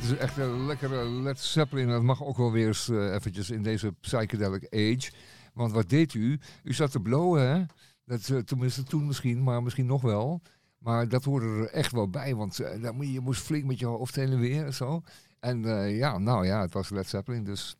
Dit 0.00 0.10
is 0.10 0.16
echt 0.16 0.36
een 0.36 0.66
lekkere 0.66 1.04
Led 1.04 1.40
Zeppelin. 1.40 1.88
Dat 1.88 2.02
mag 2.02 2.24
ook 2.24 2.36
wel 2.36 2.52
weer 2.52 2.66
eens 2.66 2.88
eh, 2.88 3.14
eventjes 3.14 3.50
in 3.50 3.62
deze 3.62 3.92
psychedelic 4.00 4.66
age. 4.74 5.10
Want 5.54 5.72
wat 5.72 5.88
deed 5.88 6.14
u? 6.14 6.40
U 6.62 6.72
zat 6.72 6.90
te 6.90 7.00
blowen, 7.00 7.48
hè? 7.48 7.62
Dat, 8.04 8.28
eh, 8.28 8.38
tenminste 8.38 8.82
toen 8.82 9.06
misschien, 9.06 9.42
maar 9.42 9.62
misschien 9.62 9.86
nog 9.86 10.02
wel. 10.02 10.40
Maar 10.78 11.08
dat 11.08 11.24
hoorde 11.24 11.46
er 11.46 11.70
echt 11.70 11.92
wel 11.92 12.08
bij, 12.08 12.34
want 12.34 12.60
eh, 12.60 12.82
dan 12.82 12.94
moet 12.94 13.06
je, 13.06 13.12
je 13.12 13.20
moest 13.20 13.42
flink 13.42 13.64
met 13.64 13.78
je 13.78 13.86
hoofd 13.86 14.14
heen 14.14 14.30
en 14.30 14.38
weer 14.40 14.64
en 14.64 14.74
zo. 14.74 15.02
En 15.40 15.62
ja, 15.88 16.18
nou 16.18 16.46
ja, 16.46 16.60
het 16.60 16.72
was 16.72 16.90
Led 16.90 17.08
Zeppelin, 17.08 17.44
dus... 17.44 17.76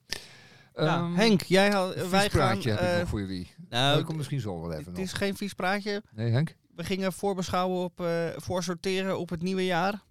Ehm, 0.74 1.14
Henk, 1.14 1.42
jij 1.42 1.70
had, 1.70 1.96
een 1.96 2.10
wij 2.10 2.20
vies 2.20 2.40
gaan... 2.40 2.48
praatje 2.48 2.70
heb 2.70 2.92
ik 2.92 2.98
nog 2.98 3.08
voor 3.08 3.20
jullie. 3.20 3.50
nou, 3.68 3.96
dat 3.96 4.04
komt 4.04 4.16
misschien 4.16 4.40
zo 4.40 4.60
wel 4.60 4.72
even 4.72 4.84
het 4.84 4.92
nog. 4.92 5.02
is 5.02 5.12
geen 5.12 5.36
vies 5.36 5.54
praatje. 5.54 6.02
Nee, 6.14 6.30
Henk? 6.30 6.56
We 6.74 6.84
gingen 6.84 7.12
voorbeschouwen 7.12 7.84
op, 7.84 8.06
voorsorteren 8.36 9.18
op 9.18 9.28
het 9.28 9.42
nieuwe 9.42 9.64
jaar. 9.64 10.04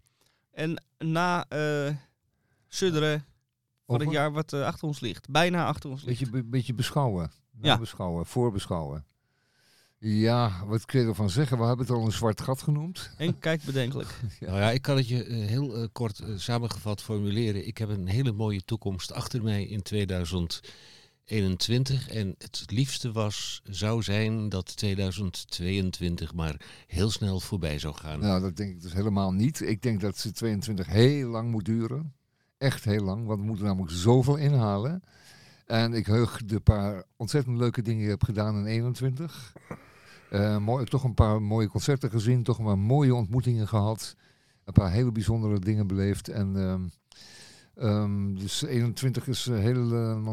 En 0.55 0.83
na 0.97 1.45
eh 1.49 1.95
sudderen 2.67 3.25
van 3.85 3.99
het 3.99 4.11
jaar 4.11 4.31
wat 4.31 4.53
eh, 4.53 4.65
achter 4.65 4.87
ons 4.87 4.99
ligt. 4.99 5.29
Bijna 5.29 5.65
achter 5.65 5.89
ons 5.89 6.03
ligt. 6.03 6.19
Beetje, 6.19 6.33
be- 6.41 6.49
beetje 6.49 6.73
beschouwen. 6.73 7.31
Ja. 7.61 7.77
Beschouwen, 7.77 8.25
voorbeschouwen. 8.25 9.05
Ja, 9.97 10.65
wat 10.65 10.85
kun 10.85 10.99
je 11.01 11.07
ervan 11.07 11.29
zeggen? 11.29 11.57
We 11.57 11.63
hebben 11.65 11.85
het 11.85 11.95
al 11.95 12.05
een 12.05 12.11
zwart 12.11 12.41
gat 12.41 12.61
genoemd. 12.61 13.11
Henk 13.17 13.39
kijkt 13.41 13.65
bedenkelijk. 13.65 14.09
Nou 14.39 14.57
ja, 14.57 14.71
ik 14.71 14.81
kan 14.81 14.95
het 14.97 15.07
je 15.07 15.23
eh, 15.23 15.47
heel 15.47 15.89
kort 15.91 16.21
samengevat 16.35 17.01
formuleren. 17.01 17.67
Ik 17.67 17.77
heb 17.77 17.89
een 17.89 18.07
hele 18.07 18.31
mooie 18.31 18.61
toekomst 18.65 19.11
achter 19.11 19.43
mij 19.43 19.63
in 19.65 19.81
2021. 21.26 22.09
En 22.09 22.36
het 22.38 22.71
liefste 22.71 23.11
was, 23.11 23.61
zou 23.63 24.03
zijn 24.03 24.49
dat 24.49 24.78
2022 24.78 26.34
maar 26.34 26.61
heel 26.88 27.09
snel 27.09 27.39
voorbij 27.39 27.80
zou 27.80 27.95
gaan. 27.95 28.19
Nou, 28.19 28.41
dat 28.41 28.57
denk 28.57 28.71
ik 28.71 28.82
dus 28.82 28.93
helemaal 28.93 29.34
niet. 29.34 29.61
Ik 29.61 29.82
denk 29.82 30.01
dat 30.01 30.17
ze 30.17 30.32
22 30.32 30.88
heel 30.88 31.30
lang 31.30 31.51
moet 31.51 31.65
duren. 31.65 32.13
Echt 32.57 32.84
heel 32.84 33.03
lang, 33.03 33.26
want 33.26 33.39
we 33.39 33.45
moeten 33.45 33.65
namelijk 33.65 33.91
zoveel 33.91 34.36
inhalen. 34.36 35.03
En 35.65 35.93
ik 35.93 36.05
heug 36.05 36.45
de 36.45 36.59
paar 36.59 37.03
ontzettend 37.15 37.57
leuke 37.57 37.82
dingen 37.82 38.01
die 38.01 38.09
heb 38.09 38.23
gedaan 38.23 38.57
in 38.57 38.65
21. 38.65 39.53
Eh, 40.30 40.57
mooi, 40.57 40.86
toch 40.86 41.03
een 41.03 41.13
paar 41.13 41.41
mooie 41.41 41.67
concerten 41.67 42.09
gezien, 42.09 42.43
toch 42.43 42.63
paar 42.63 42.78
mooie 42.78 43.15
ontmoetingen 43.15 43.67
gehad. 43.67 44.15
Een 44.63 44.73
paar 44.73 44.91
hele 44.91 45.11
bijzondere 45.11 45.59
dingen 45.59 45.88
beleefd. 45.88 46.28
En 46.28 46.55
ehm, 46.55 46.82
ehm, 47.78 48.34
dus 48.34 48.61
21 48.61 49.28
is 49.28 49.47
eh, 49.47 49.57
heel, 49.59 49.93
eh, 49.93 50.23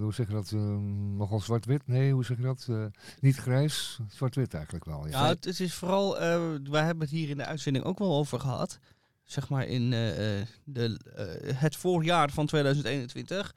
hoe 0.00 0.12
zeg 0.14 0.26
je 0.26 0.32
dat, 0.32 0.52
eh, 0.52 0.76
nogal 1.16 1.40
zwart-wit? 1.40 1.86
Nee, 1.86 2.12
hoe 2.12 2.24
zeg 2.24 2.36
je 2.36 2.42
dat? 2.42 2.66
Eh, 2.70 2.84
niet 3.20 3.36
grijs, 3.36 3.98
zwart-wit 4.08 4.54
eigenlijk 4.54 4.84
wel. 4.84 5.08
Ja, 5.08 5.28
het, 5.28 5.60
is 5.60 5.74
vooral, 5.74 6.20
eh 6.20 6.40
wij 6.70 6.84
hebben 6.84 7.02
het 7.02 7.10
hier 7.10 7.28
in 7.28 7.36
de 7.36 7.44
uitzending 7.44 7.84
ook 7.84 7.98
wel 7.98 8.16
over 8.16 8.40
gehad. 8.40 8.78
Zeg 9.24 9.48
maar 9.48 9.66
in 9.66 9.92
eh, 9.92 10.40
eh, 10.40 10.46
de, 10.64 11.00
eh, 11.14 11.56
het 11.60 11.76
voorjaar 11.76 12.30
van 12.30 12.46
2021 12.46 13.54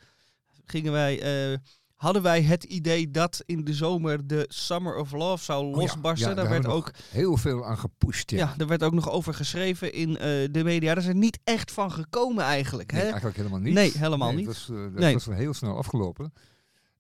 gingen 0.66 0.92
wij, 0.92 1.22
eh, 1.22 1.58
hadden 1.96 2.22
wij 2.22 2.42
het 2.42 2.64
idee 2.64 3.12
dat 3.12 3.44
in 3.46 3.64
de 3.64 3.74
zomer 3.74 4.28
de 4.28 4.46
Summer 4.48 4.96
of 4.96 5.12
Love 5.12 5.44
zou 5.44 5.66
Oh 5.66 5.72
ja, 5.72 5.78
losbarsten. 5.78 6.30
ja, 6.30 6.36
Daar 6.36 6.44
daar 6.44 6.54
werd 6.54 6.66
ook, 6.74 6.92
Heel 7.10 7.38
veel 7.38 7.66
aan 7.66 7.78
gepusht. 7.78 8.30
Ja. 8.32 8.38
ja, 8.38 8.54
er 8.58 8.68
werd 8.68 8.84
ook 8.84 8.94
nog 8.94 9.10
over 9.12 9.34
geschreven 9.34 9.94
in 9.94 10.18
eh, 10.18 10.48
de 10.52 10.64
media. 10.64 10.94
Daar 10.94 11.04
is 11.04 11.10
er 11.10 11.16
niet 11.16 11.40
echt 11.44 11.72
van 11.72 11.92
gekomen 11.92 12.44
eigenlijk. 12.44 12.92
Nee, 12.92 13.02
Hè? 13.02 13.06
eigenlijk 13.08 13.38
helemaal 13.38 13.60
niet. 13.60 13.74
Nee, 13.74 13.92
helemaal 13.98 14.28
Nee, 14.28 14.38
niet. 14.38 14.46
Dat, 14.46 14.56
was, 14.56 14.70
eh, 14.70 14.84
dat 14.84 14.94
Nee. 14.94 15.14
was 15.14 15.26
heel 15.26 15.54
snel 15.54 15.78
afgelopen. 15.78 16.34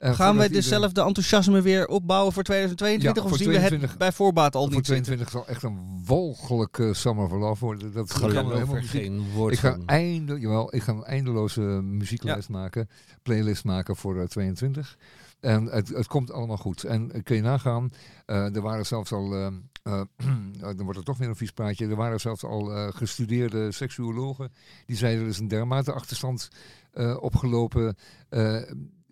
En 0.04 0.16
Gaan 0.16 0.38
wij 0.38 0.47
dezelfde 0.47 1.01
enthousiasme 1.01 1.62
weer 1.62 1.88
opbouwen 1.88 2.34
voor 2.34 2.43
2022? 2.43 3.24
Ja, 3.24 3.24
of 3.24 3.30
voor 3.30 3.38
zien 3.38 3.47
we 3.47 3.54
het 3.54 3.68
22 3.68 3.97
bij 3.97 4.12
voorbaat 4.12 4.56
al 4.56 4.66
Voor 4.66 4.76
niet 4.76 4.86
zitten? 4.86 5.04
22 5.04 5.30
zal 5.30 5.47
echt 5.47 5.64
een 5.64 6.04
walgelijke 6.06 6.93
Summer 6.93 7.26
of 7.26 7.32
Love 7.32 7.66
worden. 7.66 7.93
Dat 7.93 8.14
kan 8.14 8.47
me 8.47 8.54
helemaal 8.54 8.82
geen 8.82 9.32
woord 9.32 9.54
Ik 9.54 9.60
ga, 9.60 9.72
van. 9.72 9.86
einde, 9.86 10.39
jawel, 10.39 10.76
ik 10.76 10.82
ga 10.82 10.91
een 10.91 11.04
eindeloze 11.04 11.62
muzieklijst 11.62 12.49
maken, 12.49 12.89
playlist 13.22 13.64
maken 13.64 13.95
voor 13.95 14.20
eh, 14.20 14.28
22. 14.28 14.97
En 15.39 15.66
het, 15.66 15.89
het 15.89 16.08
komt 16.08 16.32
allemaal 16.32 16.58
goed. 16.58 16.84
En 16.84 17.12
eh, 17.12 17.24
kun 17.24 17.36
je 17.36 17.41
nagaan, 17.41 17.91
eh, 18.26 18.56
er 18.56 18.62
waren 18.62 18.86
zelfs 18.86 19.12
al, 19.12 19.34
eh, 19.34 19.45
eh, 19.84 20.01
dan 20.60 20.84
wordt 20.84 20.95
het 20.95 21.06
toch 21.06 21.18
weer 21.18 21.30
een 21.30 21.36
vies 21.36 21.51
praatje, 21.51 21.88
er 21.88 21.95
waren 21.95 22.20
zelfs 22.20 22.43
al 22.43 22.74
eh, 22.74 22.88
gestudeerde 22.93 23.72
seksuologen 23.72 24.51
die 24.86 24.97
zeiden 24.97 25.24
er 25.24 25.30
is 25.30 25.39
een 25.39 25.47
dermate 25.47 25.91
achterstand 25.91 26.49
eh, 26.91 27.18
opgelopen 27.20 27.95
eh, 28.30 28.62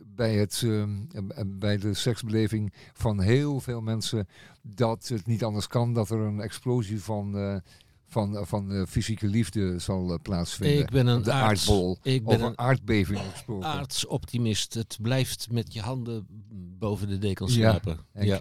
bij, 0.06 0.36
het, 0.36 0.62
eh, 0.66 0.82
eh, 0.82 0.88
bij 1.46 1.78
de 1.78 1.94
seksbeleving 1.94 2.74
van 2.94 3.20
heel 3.22 3.60
veel 3.60 3.82
mensen 3.82 4.28
dat 4.62 5.08
het 5.08 5.26
niet 5.26 5.44
anders 5.44 5.68
kan 5.68 5.94
dat 5.94 6.10
er 6.10 6.20
een 6.20 6.40
explosie 6.42 7.02
van, 7.02 7.38
eh, 7.38 7.56
van, 8.08 8.38
eh, 8.38 8.46
van 8.46 8.72
eh, 8.72 8.86
fysieke 8.88 9.28
liefde 9.28 9.80
zal 9.80 10.20
plaatsvinden. 10.22 10.80
Ik 10.80 10.90
ben 10.90 11.08
een 11.08 11.18
Op 11.18 11.24
de 11.24 11.32
aards- 11.32 11.70
aardbol. 11.70 11.98
Ik 12.04 12.24
ben 12.26 12.36
Over 12.36 12.48
een 12.48 12.58
aardbeving 12.60 13.20
gesproken. 13.32 13.68
aardsoptimist. 13.68 14.74
Het 14.74 14.98
blijft 15.02 15.48
met 15.52 15.74
je 15.74 15.82
handen 15.82 16.26
boven 16.80 17.08
de 17.08 17.18
dekens 17.18 17.54
slapen. 17.54 17.98
Ja. 18.14 18.40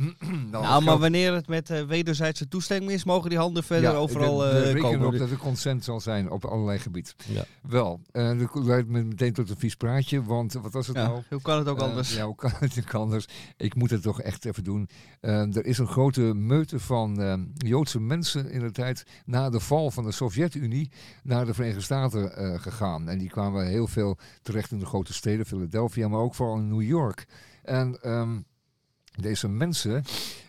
nou, 0.50 0.50
Nou, 0.50 0.82
maar 0.84 0.98
wanneer 0.98 1.32
het 1.34 1.48
met 1.48 1.70
eh, 1.70 1.82
wederzijdse 1.82 2.48
toestemming 2.48 2.92
is, 2.92 3.04
mogen 3.04 3.28
die 3.30 3.38
handen 3.38 3.64
verder 3.64 3.90
Ja, 3.90 3.96
overal 3.96 4.38
we 4.38 4.44
eh, 4.48 4.62
rekenen 4.72 4.82
komen. 4.82 5.06
op 5.06 5.18
dat 5.18 5.30
er 5.30 5.36
consent 5.36 5.84
zal 5.84 6.00
zijn 6.00 6.30
op 6.30 6.44
allerlei 6.44 6.78
gebieden. 6.78 7.12
Ja. 7.28 7.44
Wel, 7.62 8.00
eh 8.12 8.38
dat 8.38 8.64
leidt 8.64 8.88
me 8.88 9.02
meteen 9.02 9.32
tot 9.32 9.50
een 9.50 9.58
vies 9.58 9.74
praatje, 9.74 10.22
want 10.22 10.52
wat 10.52 10.72
was 10.72 10.86
het 10.86 10.96
Ja, 10.96 11.06
nou? 11.06 11.22
hoe 11.30 11.42
kan 11.42 11.58
het 11.58 11.68
ook 11.68 11.78
anders? 11.78 12.14
ja, 12.16 12.24
hoe 12.24 12.34
kan 12.34 12.52
het 12.58 12.78
ook 12.78 12.94
anders? 12.94 13.26
Ik 13.56 13.74
moet 13.74 13.90
het 13.90 14.02
toch 14.02 14.20
echt 14.20 14.44
even 14.44 14.64
doen. 14.64 14.88
Er 15.20 15.64
is 15.66 15.78
een 15.78 15.86
grote 15.88 16.20
meute 16.34 16.78
van 16.78 17.14
Joodse 17.54 18.00
mensen 18.00 18.50
in 18.50 18.60
de 18.60 18.70
tijd 18.70 19.04
na 19.24 19.50
de 19.50 19.60
val 19.60 19.90
van 19.90 20.04
de 20.04 20.12
Sovjet-Unie 20.12 20.90
naar 21.22 21.46
de 21.46 21.54
Verenigde 21.54 21.82
Staten 21.82 22.60
gegaan. 22.60 23.08
En 23.08 23.18
die 23.18 23.28
kwamen 23.28 23.66
heel 23.66 23.86
veel 23.86 24.18
terecht 24.42 24.70
in 24.70 24.78
de 24.78 24.86
grote 24.86 25.12
steden, 25.12 25.46
Philadelphia, 25.46 26.08
maar 26.08 26.20
ook 26.20 26.34
vooral 26.34 26.56
in 26.56 26.68
New 26.68 26.82
York. 26.82 27.26
En 27.62 27.98
ehm, 28.02 28.38
deze 29.16 29.48
mensen, 29.48 30.04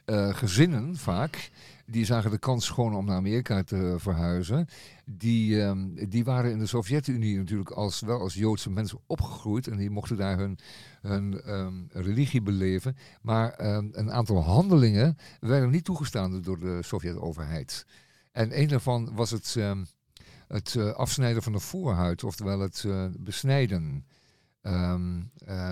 eh, 0.06 0.34
gezinnen 0.36 0.96
vaak, 0.96 1.52
die 1.86 2.06
zagen 2.06 2.32
de 2.32 2.38
kans 2.38 2.70
gewoon 2.70 2.96
om 2.96 3.06
naar 3.06 3.16
Amerika 3.16 3.64
te 3.64 3.96
verhuizen. 3.98 4.68
Die, 5.06 5.62
ehm, 5.62 6.10
die 6.10 6.24
waren 6.24 6.52
in 6.52 6.60
de 6.60 6.66
Sovjet-Unie 6.66 7.38
natuurlijk 7.38 7.70
als, 7.70 8.00
wel 8.00 8.20
als 8.20 8.34
Joodse 8.34 8.70
mensen 8.70 9.00
opgegroeid. 9.08 9.68
En 9.68 9.78
die 9.78 9.90
mochten 9.90 10.18
daar 10.18 10.38
hun, 10.38 10.58
hun 11.02 11.42
ehm, 11.42 11.74
religie 11.90 12.42
beleven. 12.42 12.98
Maar 13.22 13.52
ehm, 13.52 13.88
een 13.92 14.12
aantal 14.12 14.44
handelingen 14.44 15.18
werden 15.40 15.70
niet 15.70 15.86
toegestaan 15.86 16.42
door 16.42 16.60
de 16.60 16.80
Sovjet-overheid. 16.82 17.86
En 18.32 18.60
een 18.60 18.68
daarvan 18.68 19.16
was 19.16 19.32
het, 19.32 19.58
het 20.52 20.76
eh, 20.76 20.92
afsnijden 20.92 21.44
van 21.44 21.52
de 21.52 21.60
voorhuid, 21.60 22.24
oftewel 22.24 22.60
het 22.60 22.84
eh, 22.88 23.06
besnijden. 23.20 24.06
Eh, 24.62 24.96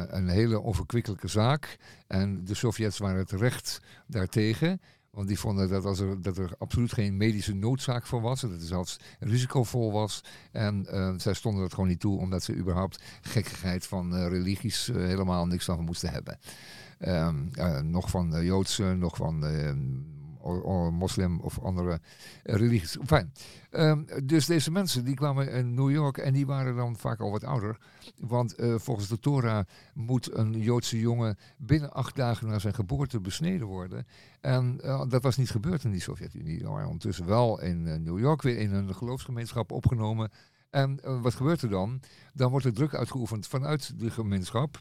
een 0.07 0.27
hele 0.27 0.59
onverkwikkelijke 0.59 1.27
zaak. 1.27 1.77
En 2.07 2.45
de 2.45 2.53
Sovjets 2.53 2.97
waren 2.97 3.25
terecht 3.25 3.81
daartegen. 4.07 4.79
Want 5.11 5.27
die 5.27 5.39
vonden 5.39 5.69
dat, 5.69 5.85
als 5.85 5.99
er, 5.99 6.21
dat 6.21 6.37
er 6.37 6.51
absoluut 6.57 6.93
geen 6.93 7.17
medische 7.17 7.53
noodzaak 7.53 8.05
voor 8.05 8.21
was. 8.21 8.41
Dat 8.41 8.51
het 8.51 8.61
zelfs 8.61 8.99
risicovol 9.19 9.91
was. 9.91 10.23
En 10.51 10.85
eh, 10.85 11.13
zij 11.17 11.33
stonden 11.33 11.61
dat 11.61 11.73
gewoon 11.73 11.89
niet 11.89 11.99
toe, 11.99 12.19
omdat 12.19 12.43
ze 12.43 12.55
überhaupt 12.55 13.03
gekkigheid 13.21 13.87
van 13.87 14.15
eh, 14.15 14.27
religies 14.27 14.87
helemaal 14.93 15.47
niks 15.47 15.65
van 15.65 15.83
moesten 15.83 16.09
hebben. 16.11 16.39
Ehm, 16.99 17.35
eh, 17.53 17.79
nog 17.79 18.09
van 18.09 18.43
Joodse, 18.43 18.83
nog 18.83 19.15
van 19.15 19.45
moslim 20.91 21.39
of 21.39 21.59
andere 21.59 21.99
religies. 22.43 22.97
Fijn. 23.05 23.31
Ehm, 23.69 24.03
dus 24.23 24.45
deze 24.45 24.71
mensen 24.71 25.05
die 25.05 25.15
kwamen 25.15 25.51
in 25.51 25.73
New 25.73 25.91
York 25.91 26.17
en 26.17 26.33
die 26.33 26.45
waren 26.45 26.75
dan 26.75 26.97
vaak 26.97 27.19
al 27.19 27.31
wat 27.31 27.43
ouder. 27.43 27.77
Want 28.17 28.55
eh, 28.55 28.75
volgens 28.77 29.07
de 29.07 29.19
Torah 29.19 29.65
moet 29.93 30.35
een 30.37 30.59
Joodse 30.59 30.99
jongen 30.99 31.37
binnen 31.57 31.91
acht 31.91 32.15
dagen 32.15 32.47
na 32.47 32.59
zijn 32.59 32.73
geboorte 32.73 33.19
besneden 33.19 33.67
worden. 33.67 34.07
En 34.41 34.81
eh, 34.81 35.03
dat 35.07 35.23
was 35.23 35.37
niet 35.37 35.49
gebeurd 35.49 35.83
in 35.83 35.91
die 35.91 36.01
Sovjet-Unie. 36.01 36.63
Waren 36.63 36.85
ondertussen 36.85 37.25
wel 37.25 37.61
in 37.61 37.87
eh, 37.87 37.99
New 37.99 38.19
York 38.19 38.41
weer 38.41 38.57
in 38.57 38.73
een 38.73 38.95
geloofsgemeenschap 38.95 39.71
opgenomen. 39.71 40.31
En 40.69 41.21
wat 41.21 41.33
gebeurt 41.33 41.61
er 41.61 41.69
dan? 41.69 42.01
Dan 42.33 42.51
wordt 42.51 42.65
er 42.65 42.73
druk 42.73 42.93
uitgeoefend 42.93 43.47
vanuit 43.47 43.99
de 43.99 44.11
gemeenschap. 44.11 44.79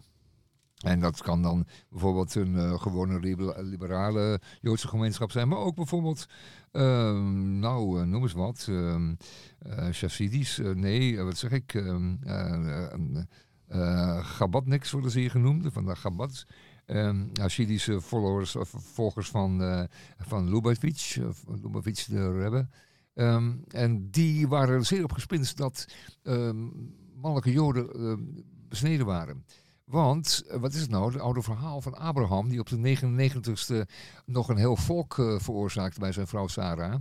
En 0.79 1.01
dat 1.01 1.23
kan 1.23 1.43
dan 1.43 1.67
bijvoorbeeld 1.89 2.35
een 2.35 2.57
eh, 2.57 2.81
gewone 2.81 3.21
liber- 3.21 3.63
liberale 3.63 4.41
Joodse 4.61 4.89
gemeenschap 4.89 5.31
zijn, 5.31 5.49
maar 5.49 5.59
ook 5.59 5.75
bijvoorbeeld, 5.75 6.27
ehm, 6.73 7.59
nou, 7.59 8.01
eh, 8.01 8.07
noem 8.07 8.23
eens 8.23 8.33
wat, 8.33 8.67
ehm 8.69 9.15
eh, 9.59 10.75
nee, 10.75 11.23
wat 11.23 11.37
zeg 11.37 11.51
ik, 11.51 11.75
ehm 11.75 12.15
eh, 12.23 12.93
eh, 12.93 13.23
eh, 13.67 14.25
Chabadniks 14.25 14.91
worden 14.91 15.11
ze 15.11 15.19
hier 15.19 15.31
genoemd, 15.31 15.73
van 15.73 15.85
de 15.85 15.95
Chabad. 15.95 16.47
Ehm 16.87 17.27
Hasidische 17.41 18.01
followers 18.01 18.57
of 18.57 18.69
volgers 18.77 19.29
van, 19.29 19.89
van 20.19 20.51
Lubavitch, 20.51 21.17
Lubavitch 21.63 22.05
de 22.05 22.33
Rebbe. 22.33 22.69
Ehm, 23.15 23.53
en 23.69 24.11
die 24.11 24.49
waren 24.49 24.75
er 24.75 24.85
zeer 24.85 25.05
op 25.05 25.13
gespinst 25.13 25.57
dat 25.57 25.87
ehm, 26.23 26.67
mannelijke 27.15 27.53
Joden 27.53 27.93
ehm, 27.95 28.21
besneden 28.69 29.07
waren. 29.07 29.45
Want, 29.89 30.43
eh, 30.49 30.61
wat 30.61 30.75
is 30.75 30.81
het 30.81 30.91
nou? 30.91 31.13
Het 31.13 31.21
oude 31.21 31.43
verhaal 31.43 31.81
van 31.81 31.95
Abraham, 31.95 32.49
die 32.49 32.61
op 32.61 32.69
de 32.69 32.77
99ste 32.77 33.87
nog 34.25 34.49
een 34.49 34.57
heel 34.57 34.77
volk 34.77 35.19
eh, 35.19 35.39
veroorzaakte 35.39 36.01
bij 36.01 36.13
zijn 36.13 36.27
vrouw 36.27 36.47
Sarah. 36.47 36.95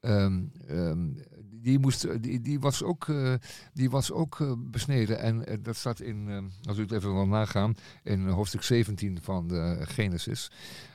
Ehm, 0.00 0.42
ehm, 0.66 1.08
die, 1.64 1.78
moest, 1.78 2.22
die, 2.22 2.40
die 2.40 2.60
was 2.60 2.82
ook, 2.82 3.08
eh, 3.08 3.34
die 3.72 3.90
was 3.90 4.12
ook 4.12 4.40
eh, 4.40 4.52
besneden. 4.58 5.18
En 5.18 5.46
eh, 5.46 5.56
dat 5.62 5.76
staat 5.76 6.00
in, 6.00 6.28
eh, 6.28 6.68
als 6.68 6.78
u 6.78 6.82
het 6.82 6.92
even 6.92 7.14
wil 7.14 7.26
nagaan, 7.26 7.74
in 8.02 8.28
hoofdstuk 8.28 8.62
17 8.62 9.18
van 9.22 9.48
de 9.48 9.78
Genesis. 9.80 10.50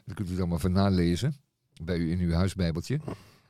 Dat 0.05 0.15
kunt 0.15 0.29
u 0.29 0.35
dan 0.35 0.47
maar 0.47 0.57
even 0.57 0.71
nalezen 0.71 1.35
bij 1.83 1.97
u 1.97 2.11
in 2.11 2.19
uw 2.19 2.31
huisbijbeltje. 2.31 2.99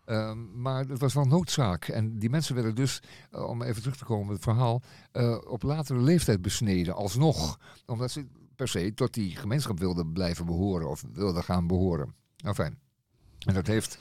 Ehm, 0.10 0.62
maar 0.62 0.86
het 0.86 1.00
was 1.00 1.14
wel 1.14 1.26
noodzaak. 1.26 1.88
En 1.88 2.20
die 2.20 2.30
mensen 2.30 2.56
werden 2.56 2.76
dus, 2.76 3.02
eh, 3.32 3.44
om 3.44 3.62
even 3.62 3.82
terug 3.82 3.98
te 3.98 4.06
komen 4.06 4.26
op 4.26 4.34
het 4.34 4.44
verhaal, 4.44 4.82
eh, 5.12 5.38
op 5.48 5.64
latere 5.64 6.00
leeftijd 6.00 6.42
besneden, 6.42 6.96
alsnog. 6.96 7.60
Omdat 7.86 8.12
ze 8.12 8.26
per 8.56 8.68
se 8.68 8.94
tot 8.94 9.14
die 9.14 9.36
gemeenschap 9.36 9.80
wilden 9.80 10.14
blijven 10.14 10.46
behoren 10.46 10.90
of 10.90 11.04
wilden 11.14 11.44
gaan 11.44 11.68
behoren. 11.68 12.16
Nou 12.38 12.56
fijn. 12.56 12.80
En 13.46 13.54
dat 13.54 13.68
heeft 13.68 14.00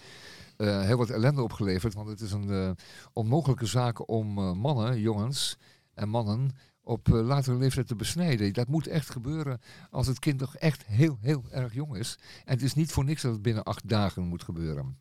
eh, 0.57 0.83
heel 0.83 0.97
wat 0.97 1.11
ellende 1.11 1.43
opgeleverd, 1.43 1.95
want 1.95 2.09
het 2.09 2.21
is 2.21 2.33
een 2.33 2.77
onmogelijke 3.13 3.67
zaak 3.67 4.09
om 4.09 4.33
mannen, 4.59 5.01
jongens 5.01 5.59
en 5.95 6.09
mannen 6.09 6.51
op 6.83 7.07
latere 7.09 7.57
leeftijd 7.57 7.87
te 7.87 7.97
besnijden. 7.97 8.53
Dat 8.53 8.69
moet 8.69 8.87
echt 8.87 9.11
gebeuren 9.11 9.61
als 9.91 10.07
het 10.07 10.19
kind 10.19 10.41
nog 10.41 10.57
echt 10.57 10.87
heel, 10.87 11.19
heel 11.21 11.45
erg 11.51 11.75
jong 11.75 11.97
is. 11.97 12.19
En 12.45 12.55
het 12.55 12.63
is 12.63 12.75
niet 12.75 12.93
voor 12.93 13.05
niks 13.05 13.23
dat 13.23 13.33
het 13.33 13.43
binnen 13.43 13.65
acht 13.65 13.89
dagen 13.89 14.23
moet 14.23 14.43
gebeuren. 14.43 14.99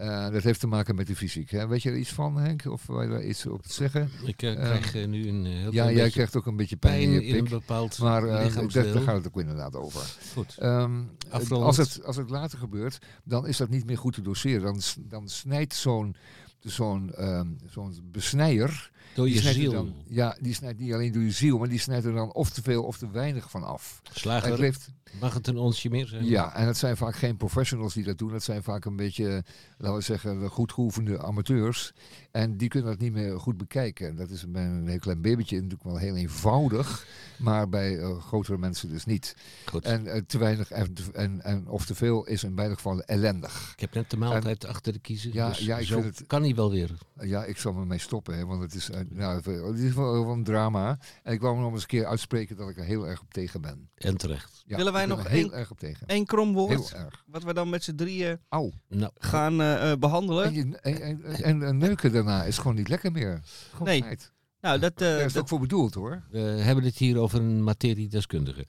Eh, 0.00 0.30
dat 0.30 0.42
heeft 0.42 0.60
te 0.60 0.66
maken 0.66 0.94
met 0.94 1.06
de 1.06 1.16
fysiek. 1.16 1.50
Hè? 1.50 1.66
Weet 1.66 1.82
je 1.82 1.90
er 1.90 1.96
iets 1.96 2.12
van, 2.12 2.36
Henk? 2.36 2.64
Of 2.64 2.86
wil 2.86 3.02
je 3.02 3.08
daar 3.08 3.24
iets 3.24 3.46
op 3.46 3.62
te 3.62 3.72
zeggen? 3.72 4.10
Ik 4.24 4.42
eh, 4.42 4.50
Ehm, 4.50 4.60
krijg 4.60 4.94
eh, 4.94 5.06
nu 5.06 5.28
een 5.28 5.46
eh, 5.46 5.52
heel 5.52 5.72
Ja, 5.72 5.90
jij 5.90 6.10
krijgt 6.10 6.36
ook 6.36 6.46
een 6.46 6.56
beetje 6.56 6.76
pijn, 6.76 7.00
in 7.00 7.12
in 7.12 7.26
je 7.26 7.36
een 7.36 7.42
pik. 7.42 7.50
bepaald 7.50 7.98
Maar 7.98 8.24
eh, 8.24 8.54
daar, 8.72 9.00
gaat 9.00 9.14
het 9.14 9.26
ook 9.26 9.40
inderdaad 9.40 9.76
over. 9.76 10.16
Goed. 10.32 10.56
Ehm, 10.58 11.02
als, 11.50 11.76
het, 11.76 12.04
als 12.04 12.16
het 12.16 12.30
later 12.30 12.58
gebeurt, 12.58 12.98
dan 13.24 13.46
is 13.46 13.56
dat 13.56 13.68
niet 13.68 13.86
meer 13.86 13.98
goed 13.98 14.14
te 14.14 14.22
doseren. 14.22 14.62
Dan, 14.62 14.80
dan 14.96 15.28
snijdt 15.28 15.74
zo'n 15.74 16.16
zo'n 16.60 17.12
ehm, 17.14 17.46
zo'n 17.70 17.94
besnijer... 18.12 18.90
Door 19.14 19.28
je 19.28 19.40
ziel. 19.40 19.72
Dan, 19.72 19.94
ja, 20.08 20.36
die 20.40 20.54
snijdt 20.54 20.78
niet 20.78 20.92
alleen 20.92 21.12
door 21.12 21.22
je 21.22 21.30
ziel, 21.30 21.58
maar 21.58 21.68
die 21.68 21.78
snijdt 21.78 22.04
er 22.04 22.12
dan 22.12 22.32
of 22.32 22.50
te 22.50 22.62
veel 22.62 22.82
of 22.84 22.98
te 22.98 23.10
weinig 23.10 23.50
van 23.50 23.64
af. 23.64 24.00
Slager, 24.12 24.50
het 24.50 24.58
leeft, 24.58 24.90
mag 25.20 25.34
het 25.34 25.46
een 25.46 25.56
onsje 25.56 25.88
meer 25.90 26.06
zijn? 26.06 26.24
ja, 26.24 26.54
en 26.54 26.66
het 26.66 26.76
zijn 26.76 26.96
vaak 26.96 27.16
geen 27.16 27.36
professionals 27.36 27.94
die 27.94 28.04
dat 28.04 28.18
doen. 28.18 28.30
Dat 28.30 28.42
zijn 28.42 28.62
vaak 28.62 28.84
een 28.84 28.96
beetje, 28.96 29.44
laten 29.78 29.96
we 29.96 30.02
zeggen, 30.02 30.48
goed 30.48 30.72
geoefende 30.72 31.22
amateurs. 31.22 31.92
En 32.30 32.56
die 32.56 32.68
kunnen 32.68 32.90
dat 32.90 33.00
niet 33.00 33.12
meer 33.12 33.40
goed 33.40 33.56
bekijken. 33.56 34.16
Dat 34.16 34.30
is 34.30 34.50
bij 34.50 34.64
een 34.64 34.88
heel 34.88 34.98
klein 34.98 35.20
babytje 35.20 35.56
natuurlijk 35.56 35.84
wel 35.84 35.96
heel 35.96 36.16
eenvoudig. 36.16 37.06
Maar 37.38 37.68
bij 37.68 37.98
eh, 37.98 38.20
grotere 38.20 38.58
mensen 38.58 38.88
dus 38.88 39.04
niet. 39.04 39.36
Goed. 39.64 39.84
En 39.84 40.06
eh, 40.06 40.22
te 40.26 40.38
weinig 40.38 40.70
en, 40.70 40.94
en, 41.12 41.42
en 41.42 41.68
of 41.68 41.86
te 41.86 41.94
veel 41.94 42.26
is 42.26 42.44
in 42.44 42.54
beide 42.54 42.74
gevallen 42.74 43.06
ellendig. 43.06 43.70
ik 43.72 43.80
heb 43.80 43.94
net 43.94 44.10
de 44.10 44.16
maaltijd 44.16 44.64
achter 44.66 44.92
de 44.92 44.98
kiezen. 44.98 45.32
Ja, 45.32 45.48
dus 45.48 45.58
ja, 45.58 45.78
ik 45.78 45.86
zo 45.86 46.00
vind 46.00 46.18
het- 46.18 46.26
kan 46.26 46.44
hij 46.54 46.62
wel 46.62 46.70
weer. 46.70 46.90
Ja, 47.20 47.44
ik 47.44 47.56
zal 47.58 47.72
me 47.72 47.84
mee 47.84 47.98
stoppen, 47.98 48.36
hè, 48.36 48.46
want 48.46 48.62
het 48.62 48.74
is, 48.74 48.90
eh, 48.90 49.00
nou, 49.08 49.36
het 49.66 49.78
is 49.78 49.94
wel, 49.94 50.30
een 50.30 50.44
drama. 50.44 50.98
En 51.22 51.32
ik 51.32 51.40
wou 51.40 51.58
nog 51.58 51.72
eens 51.72 51.82
een 51.82 51.88
keer 51.88 52.06
uitspreken 52.06 52.56
dat 52.56 52.68
ik 52.68 52.76
er 52.78 52.84
heel 52.84 53.06
erg 53.08 53.20
op 53.20 53.32
tegen 53.32 53.60
ben. 53.60 53.90
En 53.94 54.16
terecht. 54.16 54.62
Ja, 54.66 54.76
Willen 54.76 54.92
wij 54.92 55.06
nog 55.06 55.28
heel 55.28 55.38
één- 55.42 55.52
erg 55.52 55.70
op 55.70 55.78
tegen. 55.78 56.04
Eén 56.06 56.26
krom 56.26 56.52
woord, 56.52 56.90
Heel 56.90 56.98
erg. 57.04 57.24
wat 57.26 57.42
we 57.42 57.54
dan 57.54 57.68
met 57.68 57.84
z'n 57.84 57.94
drieën 57.94 58.38
Auw. 58.48 58.70
Nou, 58.88 59.12
gaan 59.18 59.60
eh, 59.60 59.90
eh, 59.92 59.98
behandelen. 59.98 60.44
En, 60.44 60.52
je- 60.54 60.78
en, 60.80 61.02
en, 61.02 61.22
en, 61.42 61.62
en 61.62 61.76
neuken 61.78 62.12
daarna 62.12 62.44
is 62.44 62.58
gewoon 62.58 62.74
niet 62.76 62.88
lekker 62.88 63.12
meer. 63.12 63.40
Gewoon 63.70 63.88
Nee. 63.88 64.02
feit. 64.02 64.32
Nou, 64.60 64.78
dat, 64.78 64.92
eh, 64.92 64.98
Daar 64.98 65.20
is 65.20 65.32
dat 65.32 65.42
ook 65.42 65.48
voor 65.48 65.60
bedoeld 65.60 65.94
hoor. 65.94 66.22
We 66.30 66.38
hebben 66.38 66.84
het 66.84 66.96
hier 66.96 67.18
over 67.18 67.40
een 67.40 67.62
materiedeskundige. 67.64 68.64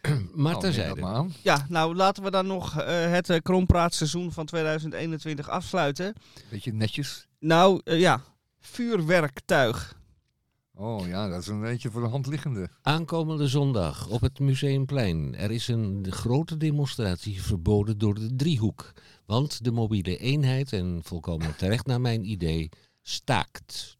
maar 0.08 0.18
Nou, 0.34 0.52
dat 0.52 0.60
terzijde. 0.60 1.00
maar 1.00 1.14
aan. 1.14 1.32
ja, 1.42 1.66
nou 1.68 1.94
laten 1.94 2.22
we 2.22 2.30
dan 2.30 2.46
nog 2.46 2.80
eh, 2.80 3.10
het 3.10 3.28
uh, 3.28 3.36
krompraatseizoen 3.42 4.32
van 4.32 4.46
2021 4.46 5.48
afsluiten. 5.48 6.14
Beetje 6.50 6.72
netjes. 6.72 7.26
Nou, 7.38 7.80
eh, 7.84 8.00
ja, 8.00 8.22
vuurwerktuig. 8.58 9.98
Oh 10.74 11.06
ja, 11.06 11.28
dat 11.28 11.40
is 11.40 11.46
een 11.46 11.60
beetje 11.60 11.90
voor 11.90 12.00
de 12.00 12.08
hand 12.08 12.26
liggende. 12.26 12.68
Aankomende 12.82 13.48
zondag 13.48 14.08
op 14.08 14.20
het 14.20 14.38
Museumplein. 14.38 15.34
Er 15.36 15.50
is 15.50 15.68
een 15.68 16.06
grote 16.10 16.56
demonstratie 16.56 17.42
verboden 17.42 17.98
door 17.98 18.14
de 18.14 18.36
driehoek. 18.36 18.92
Want 19.26 19.64
de 19.64 19.70
mobiele 19.70 20.16
eenheid, 20.16 20.72
en 20.72 21.00
volkomen 21.02 21.56
terecht 21.56 21.86
naar 21.86 22.00
mijn 22.00 22.30
idee, 22.30 22.68
staakt. 23.02 23.96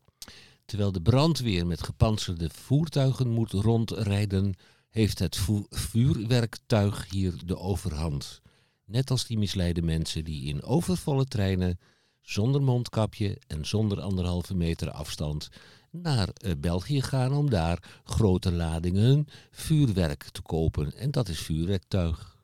Terwijl 0.65 0.93
de 0.93 1.03
brandweer 1.03 1.67
met 1.67 1.83
gepantserde 1.83 2.51
voertuigen 2.51 3.29
moet 3.29 3.53
rondrijden, 3.53 4.55
heeft 4.91 5.19
het 5.19 5.39
vuurwerktuig 5.71 7.11
hier 7.11 7.35
de 7.47 7.59
overhand. 7.59 8.41
Net 8.85 9.11
als 9.11 9.27
die 9.27 9.39
misleide 9.39 9.83
mensen 9.83 10.25
die 10.25 10.45
in 10.45 10.63
overvolle 10.63 11.25
treinen, 11.25 11.79
zonder 12.21 12.63
mondkapje 12.63 13.39
en 13.47 13.67
zonder 13.67 14.01
anderhalve 14.01 14.55
meter 14.55 14.91
afstand, 14.91 15.49
naar 15.91 16.29
eh, 16.29 16.53
België 16.59 17.03
gaan 17.03 17.33
om 17.33 17.51
daar 17.51 18.01
grote 18.05 18.53
ladingen 18.53 19.27
vuurwerk 19.51 20.23
te 20.33 20.43
kopen. 20.43 20.97
En 20.97 21.11
dat 21.11 21.29
is 21.29 21.41
vuurwerktuig. 21.41 22.37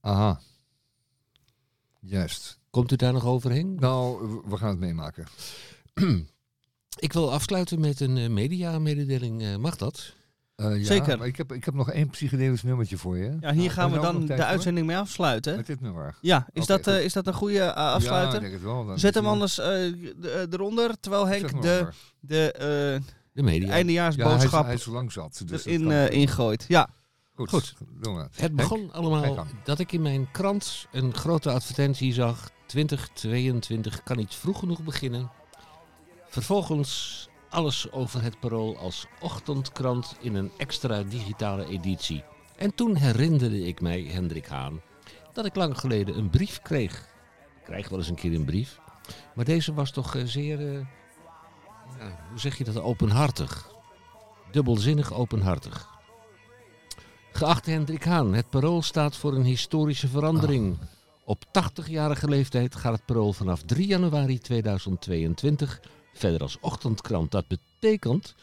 Aha. 0.00 0.40
Juist. 2.00 2.58
Komt 2.70 2.92
u 2.92 2.96
daar 2.96 3.12
nog 3.12 3.24
overheen? 3.24 3.74
Nou, 3.74 4.28
we- 4.28 4.48
we 4.50 4.56
gaan 4.56 4.68
het 4.68 4.78
meemaken. 4.78 5.26
Ik 6.98 7.12
wil 7.12 7.32
afsluiten 7.32 7.80
met 7.80 8.00
een 8.00 8.16
eh, 8.16 8.28
media-mededeling. 8.28 9.42
Eh, 9.42 9.56
mag 9.56 9.76
dat? 9.76 10.14
Eh, 10.56 10.76
ja, 10.78 10.84
Zeker. 10.84 11.18
maar 11.18 11.26
Ik 11.26 11.36
heb, 11.36 11.52
ik 11.52 11.64
heb 11.64 11.74
nog 11.74 11.90
één 11.90 12.10
psychedelisch 12.10 12.62
nummertje 12.62 12.96
voor 12.98 13.16
je. 13.16 13.36
Ja, 13.40 13.52
hier 13.52 13.54
Nou, 13.56 13.68
gaan 13.68 13.90
we 13.92 13.98
dan 14.00 14.26
de 14.26 14.34
voor? 14.36 14.44
uitzending 14.44 14.86
mee 14.86 14.96
afsluiten. 14.96 15.56
Met 15.56 15.66
dit 15.66 15.80
nummer. 15.80 16.14
Ja, 16.20 16.46
is, 16.52 16.66
dat, 16.66 16.86
eh, 16.86 17.04
is 17.04 17.12
dat 17.12 17.26
een 17.26 17.32
goede 17.34 17.54
Ja, 17.54 17.70
afsluiter? 17.70 18.34
ik 18.34 18.40
denk 18.40 18.52
het 18.52 18.62
wel. 18.62 18.86
Dan 18.86 18.98
Zet 18.98 19.14
hem 19.14 19.26
anders 19.26 19.54
de- 19.54 20.46
eronder, 20.50 21.00
terwijl 21.00 21.26
Henk 21.26 21.62
de, 21.62 21.78
maar. 21.82 21.94
de 22.20 22.52
eh, 22.52 23.10
De 23.32 23.42
media. 23.42 23.52
Ja, 23.52 23.58
hij, 23.58 23.64
is- 23.66 23.70
eindejaarsboodschap 23.70 24.64
hij 24.64 24.74
is 24.74 24.84
lang 24.86 25.12
zat. 25.12 25.42
Dus 25.46 25.66
eh, 25.66 26.10
ingooit. 26.10 26.64
Ja, 26.68 26.88
Goed, 27.34 27.50
Goed. 27.50 27.74
doen 28.00 28.16
we. 28.16 28.28
Het 28.34 28.56
begon 28.56 28.92
allemaal 28.92 29.46
dat 29.64 29.78
ik 29.78 29.92
in 29.92 30.02
mijn 30.02 30.30
krant 30.30 30.86
een 30.92 31.14
grote 31.14 31.50
advertentie 31.50 32.12
zag. 32.12 32.50
2022 32.66 34.02
kan 34.02 34.16
niet 34.16 34.34
vroeg 34.34 34.58
genoeg 34.58 34.82
beginnen. 34.82 35.30
Vervolgens 36.28 37.25
alles 37.48 37.90
over 37.92 38.22
het 38.22 38.40
parool 38.40 38.76
als 38.78 39.06
ochtendkrant 39.20 40.16
in 40.20 40.34
een 40.34 40.50
extra 40.56 41.02
digitale 41.02 41.66
editie. 41.66 42.24
En 42.56 42.74
toen 42.74 42.96
herinnerde 42.96 43.66
ik 43.66 43.80
mij, 43.80 44.02
Hendrik 44.02 44.46
Haan, 44.46 44.80
dat 45.32 45.46
ik 45.46 45.54
lang 45.54 45.78
geleden 45.78 46.18
een 46.18 46.30
brief 46.30 46.62
kreeg. 46.62 46.98
Ik 47.56 47.64
krijg 47.64 47.88
wel 47.88 47.98
eens 47.98 48.08
een 48.08 48.14
keer 48.14 48.34
een 48.34 48.44
brief. 48.44 48.80
Maar 49.34 49.44
deze 49.44 49.74
was 49.74 49.90
toch 49.90 50.14
eh, 50.14 50.22
zeer, 50.24 50.58
eh, 50.58 50.86
ja, 51.98 52.26
hoe 52.30 52.38
zeg 52.38 52.58
je 52.58 52.64
dat, 52.64 52.78
openhartig. 52.78 53.70
Dubbelzinnig 54.50 55.12
openhartig. 55.12 55.88
Geachte 57.32 57.70
Hendrik 57.70 58.04
Haan, 58.04 58.34
het 58.34 58.50
parool 58.50 58.82
staat 58.82 59.16
voor 59.16 59.34
een 59.34 59.44
historische 59.44 60.08
verandering. 60.08 60.76
Op 61.24 61.44
80-jarige 61.44 62.28
leeftijd 62.28 62.74
gaat 62.74 62.92
het 62.92 63.04
parool 63.04 63.32
vanaf 63.32 63.62
3 63.62 63.86
januari 63.86 64.38
2022 64.38 65.80
verder 66.18 66.40
als 66.40 66.58
ochtendkrant. 66.60 67.30
Dat 67.30 67.44
betekent 67.46 68.34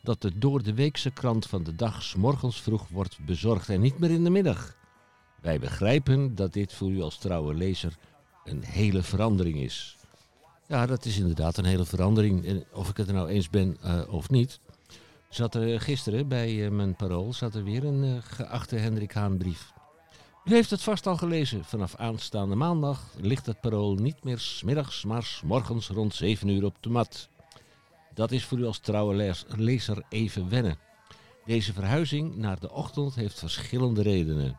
dat 0.00 0.22
de 0.22 0.38
door 0.38 0.62
de 0.62 0.74
weekse 0.74 1.10
krant 1.10 1.46
van 1.46 1.62
de 1.62 1.74
dag 1.74 2.02
's 2.02 2.14
morgens 2.14 2.60
vroeg 2.60 2.88
wordt 2.88 3.18
bezorgd 3.26 3.68
en 3.68 3.80
niet 3.80 3.98
meer 3.98 4.10
in 4.10 4.24
de 4.24 4.30
middag. 4.30 4.74
Wij 5.40 5.58
begrijpen 5.58 6.34
dat 6.34 6.52
dit 6.52 6.72
voor 6.72 6.90
u 6.90 7.00
als 7.00 7.18
trouwe 7.18 7.54
lezer 7.54 7.96
een 8.44 8.62
hele 8.62 9.02
verandering 9.02 9.58
is. 9.58 9.96
Ja, 10.66 10.86
dat 10.86 11.04
is 11.04 11.18
inderdaad 11.18 11.56
een 11.56 11.64
hele 11.64 11.84
verandering. 11.84 12.64
Of 12.72 12.88
ik 12.88 12.96
het 12.96 13.08
er 13.08 13.14
nou 13.14 13.28
eens 13.28 13.50
ben 13.50 13.76
eh, 13.82 14.02
of 14.08 14.30
niet. 14.30 14.60
Zat 15.28 15.54
er 15.54 15.72
eh, 15.72 15.80
gisteren 15.80 16.28
bij 16.28 16.64
eh, 16.64 16.70
mijn 16.70 16.96
parool 16.96 17.32
zat 17.32 17.54
er 17.54 17.64
weer 17.64 17.84
een 17.84 18.22
geachte 18.22 18.76
Hendrik 18.76 19.12
Haan 19.12 19.36
brief. 19.36 19.72
U 20.46 20.52
heeft 20.52 20.70
het 20.70 20.82
vast 20.82 21.06
al 21.06 21.16
gelezen. 21.16 21.64
Vanaf 21.64 21.96
aanstaande 21.96 22.54
maandag 22.54 23.14
ligt 23.20 23.46
het 23.46 23.60
parool 23.60 23.94
niet 23.94 24.24
meer 24.24 24.38
smiddags, 24.38 25.04
maar 25.04 25.40
morgens 25.44 25.88
rond 25.88 26.14
7 26.14 26.48
uur 26.48 26.64
op 26.64 26.76
de 26.80 26.88
mat. 26.88 27.28
Dat 28.14 28.32
is 28.32 28.44
voor 28.44 28.58
u 28.58 28.64
als 28.64 28.78
trouwe 28.78 29.36
lezer 29.56 30.02
even 30.08 30.48
wennen. 30.48 30.78
Deze 31.44 31.72
verhuizing 31.72 32.36
naar 32.36 32.60
de 32.60 32.72
ochtend 32.72 33.14
heeft 33.14 33.38
verschillende 33.38 34.02
redenen. 34.02 34.56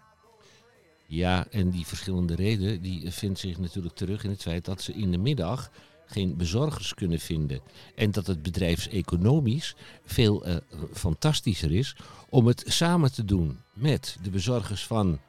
Ja, 1.05 1.47
en 1.49 1.69
die 1.69 1.85
verschillende 1.85 2.35
reden 2.35 2.81
die 2.81 3.11
vindt 3.11 3.39
zich 3.39 3.57
natuurlijk 3.57 3.95
terug 3.95 4.23
in 4.23 4.29
het 4.29 4.41
feit 4.41 4.65
dat 4.65 4.81
ze 4.81 4.93
in 4.93 5.11
de 5.11 5.17
middag 5.17 5.71
geen 6.05 6.37
bezorgers 6.37 6.93
kunnen 6.93 7.19
vinden. 7.19 7.61
En 7.95 8.11
dat 8.11 8.27
het 8.27 8.41
bedrijfseconomisch 8.41 9.75
veel 10.05 10.45
eh, 10.45 10.55
fantastischer 10.93 11.71
is 11.71 11.95
om 12.29 12.47
het 12.47 12.63
samen 12.65 13.13
te 13.13 13.25
doen 13.25 13.59
met 13.73 14.17
de 14.21 14.29
bezorgers 14.29 14.85
van 14.85 15.19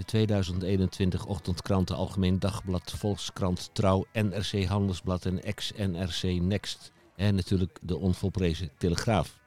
de 0.00 0.06
2021 0.06 1.26
ochtendkranten 1.26 1.96
Algemeen 1.96 2.38
Dagblad, 2.38 2.92
Volkskrant, 2.96 3.70
Trouw, 3.72 4.04
NRC 4.12 4.64
Handelsblad 4.64 5.24
en 5.24 5.42
ex-NRC 5.42 6.22
Next. 6.22 6.92
En 7.16 7.34
natuurlijk 7.34 7.78
de 7.82 7.98
onvolprezen 7.98 8.70
Telegraaf. 8.78 9.38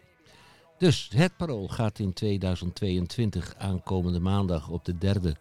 Dus 0.77 1.09
het 1.15 1.37
parool 1.37 1.67
gaat 1.67 1.99
in 1.99 2.13
2022 2.13 3.55
aankomende 3.57 4.19
maandag 4.19 4.69
op 4.69 4.85
de 4.85 4.97
derde 4.97 5.35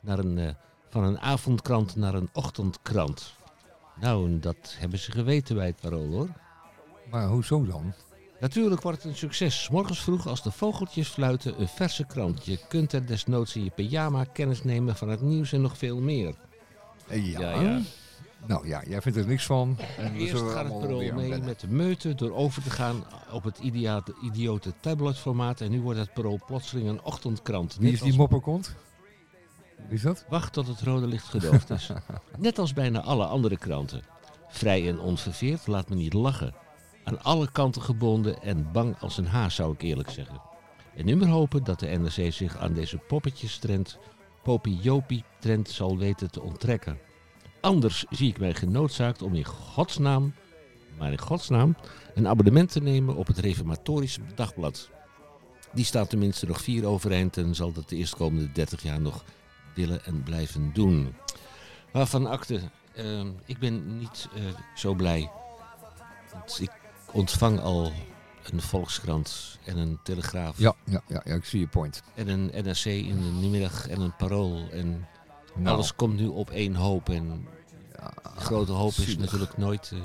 naar 0.00 0.18
een, 0.18 0.38
eh, 0.38 0.54
van 0.88 1.04
een 1.04 1.18
avondkrant 1.18 1.96
naar 1.96 2.14
een 2.14 2.28
ochtendkrant. 2.32 3.34
Nou, 4.00 4.38
dat 4.38 4.74
hebben 4.78 4.98
ze 4.98 5.10
geweten 5.10 5.56
bij 5.56 5.66
het 5.66 5.80
parool 5.80 6.06
hoor. 6.06 6.28
Maar 7.10 7.26
hoezo 7.26 7.64
dan? 7.64 7.94
Natuurlijk 8.44 8.82
wordt 8.82 9.02
het 9.02 9.10
een 9.10 9.18
succes. 9.18 9.68
Morgens 9.68 10.00
vroeg 10.00 10.26
als 10.26 10.42
de 10.42 10.50
vogeltjes 10.50 11.08
fluiten, 11.08 11.60
een 11.60 11.68
verse 11.68 12.04
krant. 12.04 12.44
Je 12.44 12.58
kunt 12.68 12.92
er 12.92 13.06
desnoods 13.06 13.56
in 13.56 13.64
je 13.64 13.70
pyjama 13.70 14.24
kennis 14.24 14.64
nemen 14.64 14.96
van 14.96 15.08
het 15.08 15.20
nieuws 15.20 15.52
en 15.52 15.60
nog 15.60 15.78
veel 15.78 16.00
meer. 16.00 16.34
Ja. 17.08 17.40
Ja, 17.40 17.60
ja. 17.60 17.80
Nou 18.46 18.66
ja, 18.68 18.82
jij 18.88 19.02
vindt 19.02 19.18
er 19.18 19.26
niks 19.26 19.46
van. 19.46 19.78
En 19.98 20.14
Eerst 20.14 20.42
gaat 20.42 20.64
het 20.64 20.78
parool 20.78 21.12
mee 21.12 21.42
met 21.42 21.60
de 21.60 21.68
meute 21.68 22.14
door 22.14 22.32
over 22.32 22.62
te 22.62 22.70
gaan 22.70 23.04
op 23.32 23.44
het 23.44 23.58
idiote, 23.58 24.14
idiote 24.22 24.72
tabloidformaat. 24.80 25.60
En 25.60 25.70
nu 25.70 25.80
wordt 25.80 25.98
het 25.98 26.12
parool 26.12 26.40
plotseling 26.46 26.88
een 26.88 27.02
ochtendkrant. 27.02 27.76
Wie 27.80 27.92
is 27.92 28.00
die 28.00 28.16
mopperkont? 28.16 28.74
Wie 29.76 29.96
is 29.96 30.02
dat? 30.02 30.24
Wacht 30.28 30.52
tot 30.52 30.66
het 30.66 30.80
rode 30.80 31.06
licht 31.06 31.26
gedoofd 31.26 31.70
is. 31.70 31.90
Net 32.38 32.58
als 32.58 32.72
bijna 32.72 33.00
alle 33.00 33.24
andere 33.24 33.58
kranten. 33.58 34.02
Vrij 34.48 34.88
en 34.88 35.00
onverveerd, 35.00 35.66
laat 35.66 35.88
me 35.88 35.94
niet 35.94 36.12
lachen. 36.12 36.63
Aan 37.04 37.22
alle 37.22 37.50
kanten 37.50 37.82
gebonden 37.82 38.42
en 38.42 38.72
bang 38.72 38.96
als 39.00 39.18
een 39.18 39.26
haas, 39.26 39.54
zou 39.54 39.72
ik 39.72 39.82
eerlijk 39.82 40.10
zeggen. 40.10 40.40
En 40.96 41.04
nu 41.04 41.16
maar 41.16 41.28
hopen 41.28 41.64
dat 41.64 41.80
de 41.80 41.86
NRC 41.86 42.32
zich 42.32 42.56
aan 42.56 42.72
deze 42.72 42.98
poppetjestrend, 42.98 43.98
popiopie-trend 44.42 45.68
zal 45.68 45.98
weten 45.98 46.30
te 46.30 46.42
onttrekken. 46.42 46.98
Anders 47.60 48.04
zie 48.10 48.28
ik 48.28 48.38
mij 48.38 48.54
genoodzaakt 48.54 49.22
om 49.22 49.34
in 49.34 49.44
godsnaam, 49.44 50.34
maar 50.98 51.12
in 51.12 51.20
godsnaam, 51.20 51.76
een 52.14 52.28
abonnement 52.28 52.72
te 52.72 52.80
nemen 52.80 53.16
op 53.16 53.26
het 53.26 53.38
Reformatorisch 53.38 54.18
Dagblad. 54.34 54.90
Die 55.72 55.84
staat 55.84 56.10
tenminste 56.10 56.46
nog 56.46 56.60
vier 56.60 56.86
overeind 56.86 57.36
en 57.36 57.54
zal 57.54 57.72
dat 57.72 57.88
de 57.88 57.96
eerstkomende 57.96 58.52
30 58.52 58.82
jaar 58.82 59.00
nog 59.00 59.24
willen 59.74 60.04
en 60.04 60.22
blijven 60.22 60.70
doen. 60.72 61.14
Waarvan 61.92 62.26
akte, 62.26 62.60
eh, 62.94 63.26
ik 63.44 63.58
ben 63.58 63.98
niet 63.98 64.28
eh, 64.34 64.42
zo 64.74 64.94
blij. 64.94 65.30
Ontvang 67.14 67.60
al 67.60 67.92
een 68.50 68.62
Volkskrant 68.62 69.58
en 69.64 69.76
een 69.76 69.98
Telegraaf. 70.02 70.58
Ja, 70.58 70.74
ja, 70.84 71.02
ja, 71.06 71.22
ja, 71.24 71.34
ik 71.34 71.44
zie 71.44 71.60
je 71.60 71.66
point. 71.66 72.02
En 72.14 72.28
een 72.28 72.50
NRC 72.64 72.84
in 72.84 73.20
de 73.20 73.48
middag 73.48 73.88
en 73.88 74.00
een 74.00 74.16
Parool. 74.16 74.68
En 74.72 75.06
Nou, 75.54 75.76
alles 75.76 75.94
komt 75.94 76.16
nu 76.16 76.26
op 76.26 76.50
één 76.50 76.74
hoop. 76.74 77.08
En 77.08 77.48
ja, 77.98 78.12
grote 78.36 78.72
hoop 78.72 78.92
is 78.92 79.16
natuurlijk 79.16 79.56
nooit 79.56 79.90
eh, 79.92 79.98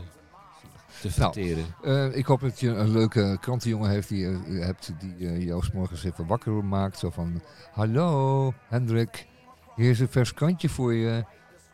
te 1.02 1.10
Nou, 1.18 1.34
verteren. 1.34 1.66
Eh, 1.84 2.16
ik 2.16 2.26
hoop 2.26 2.40
dat 2.42 2.60
je 2.60 2.70
een 2.70 2.92
leuke 2.92 3.38
krantenjongen 3.42 3.90
heeft 3.90 4.10
die, 4.10 4.20
je 4.28 4.60
hebt 4.60 4.92
die 5.00 5.28
eh, 5.28 5.46
jou 5.46 5.64
morgens 5.74 6.04
even 6.04 6.28
wakker 6.28 6.66
maakt. 6.66 7.00
Zo 7.00 7.10
van, 7.10 7.42
hallo 7.72 8.54
Hendrik, 8.68 9.28
hier 9.76 9.90
is 9.90 10.00
een 10.00 10.10
vers 10.10 10.34
krantje 10.34 10.70
voor 10.70 10.94
je. 10.94 11.26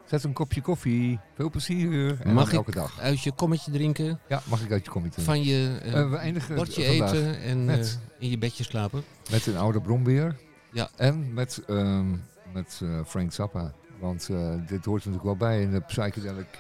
Zet 0.05 0.23
een 0.23 0.33
kopje 0.33 0.61
koffie. 0.61 1.19
Veel 1.35 1.49
plezier. 1.49 2.17
En 2.21 2.33
Mag 2.33 2.53
elke 2.53 2.69
ik 2.69 2.75
dag. 2.75 2.99
uit 2.99 3.21
je 3.21 3.31
kommetje 3.31 3.71
drinken? 3.71 4.19
Ja, 4.29 4.41
mag 4.49 4.61
ik 4.61 4.71
uit 4.71 4.85
je 4.85 4.91
kommetje? 4.91 5.21
Van 5.21 5.43
je 5.43 5.77
Eh, 5.83 6.09
we 6.09 6.15
eindigen 6.17 6.55
bordje 6.55 6.83
eten 6.85 7.41
en 7.41 7.69
eh, 7.69 7.85
in 8.19 8.29
je 8.29 8.37
bedje 8.37 8.63
slapen? 8.63 9.03
met 9.31 9.45
een 9.45 9.57
oude 9.57 9.81
brombeer. 9.81 10.35
Ja. 10.71 10.89
En 10.95 11.33
met, 11.33 11.61
ehm, 11.67 12.09
met 12.53 12.81
Frank 13.05 13.31
Zappa. 13.33 13.73
Want 13.99 14.27
dit 14.67 14.85
hoort 14.85 15.05
natuurlijk 15.05 15.23
wel 15.23 15.35
bij 15.35 15.61
in 15.61 15.71
de 15.71 15.79
Psychedelic 15.79 16.57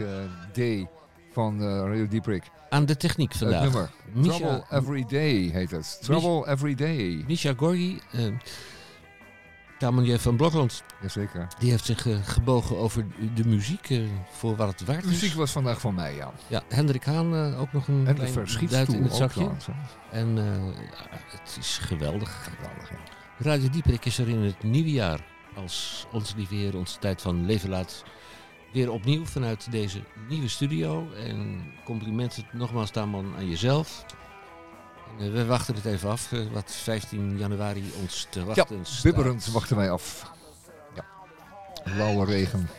Day 0.53 0.89
van 1.31 1.59
eh, 1.61 1.67
Radio 1.67 2.07
Dieprik. 2.07 2.43
Aan 2.69 2.85
de 2.85 2.97
techniek 2.97 3.29
Het 3.29 3.37
vandaag. 3.37 3.63
nummer. 3.63 3.89
Misha, 4.13 4.37
Trouble 4.37 4.63
Every 4.77 5.05
Day 5.07 5.33
heet 5.59 5.71
het. 5.71 5.97
Trouble 6.01 6.47
Every 6.51 6.75
Day. 6.75 7.23
Misha 7.27 7.53
Gorgi, 7.57 7.99
Kamanje 9.77 10.19
van 10.19 10.35
Blokland, 10.35 10.83
Jazeker. 11.01 11.47
die 11.59 11.69
heeft 11.69 11.85
zich 11.85 12.07
eh, 12.07 12.15
gebogen 12.23 12.77
over 12.77 13.05
de 13.35 13.45
muziek, 13.47 13.89
eh, 13.89 13.99
voor 14.31 14.55
wat 14.55 14.67
het 14.67 14.85
waard 14.85 15.01
De 15.01 15.07
is. 15.07 15.21
muziek 15.21 15.33
was 15.33 15.51
vandaag 15.51 15.79
van 15.79 15.95
mij, 15.95 16.15
ja. 16.15 16.31
Ja, 16.47 16.63
Hendrik 16.69 17.03
Haan 17.03 17.35
eh, 17.35 17.61
ook 17.61 17.73
nog 17.73 17.87
een 17.87 17.97
En 17.97 18.05
de 18.05 18.13
klein 18.13 18.33
duit 18.33 18.49
verschietstoel 18.49 18.95
in 18.95 19.03
het 19.03 19.13
zakje. 19.13 19.49
En 20.11 20.35
het 21.27 21.57
is 21.59 21.77
geweldig. 21.77 22.43
Geweldig, 22.43 22.89
ja. 22.89 22.97
Radio 23.37 23.69
Dieperik 23.69 24.05
is 24.05 24.17
er 24.17 24.29
in 24.29 24.41
het 24.41 24.63
nieuwe 24.63 24.91
jaar, 24.91 25.19
als 25.55 26.05
onze 26.11 26.35
lieve 26.35 26.55
Heer 26.55 26.77
onze 26.77 26.99
tijd 26.99 27.21
van 27.21 27.45
leven 27.45 27.69
laat, 27.69 28.03
weer 28.73 28.91
opnieuw 28.91 29.25
vanuit 29.25 29.71
deze 29.71 29.99
nieuwe 30.29 30.47
studio. 30.47 31.11
En 31.13 31.61
complimenten 31.83 32.45
nogmaals 32.51 32.91
daarman 32.91 33.33
aan 33.37 33.49
jezelf. 33.49 34.05
Eh, 35.19 35.31
we 35.31 35.45
wachten 35.45 35.75
het 35.75 35.85
even 35.85 36.09
af, 36.09 36.31
eh, 36.31 36.39
wat 36.51 36.71
15 36.71 37.37
januari 37.37 37.93
ons 38.01 38.27
te 38.29 38.45
wachten 38.45 38.79
staat. 38.85 39.03
Bibberend 39.03 39.45
wachten 39.45 39.75
wij 39.75 39.91
af. 39.91 40.31
Ja. 40.95 41.05
Blauwe 41.83 42.25
regen. 42.25 42.69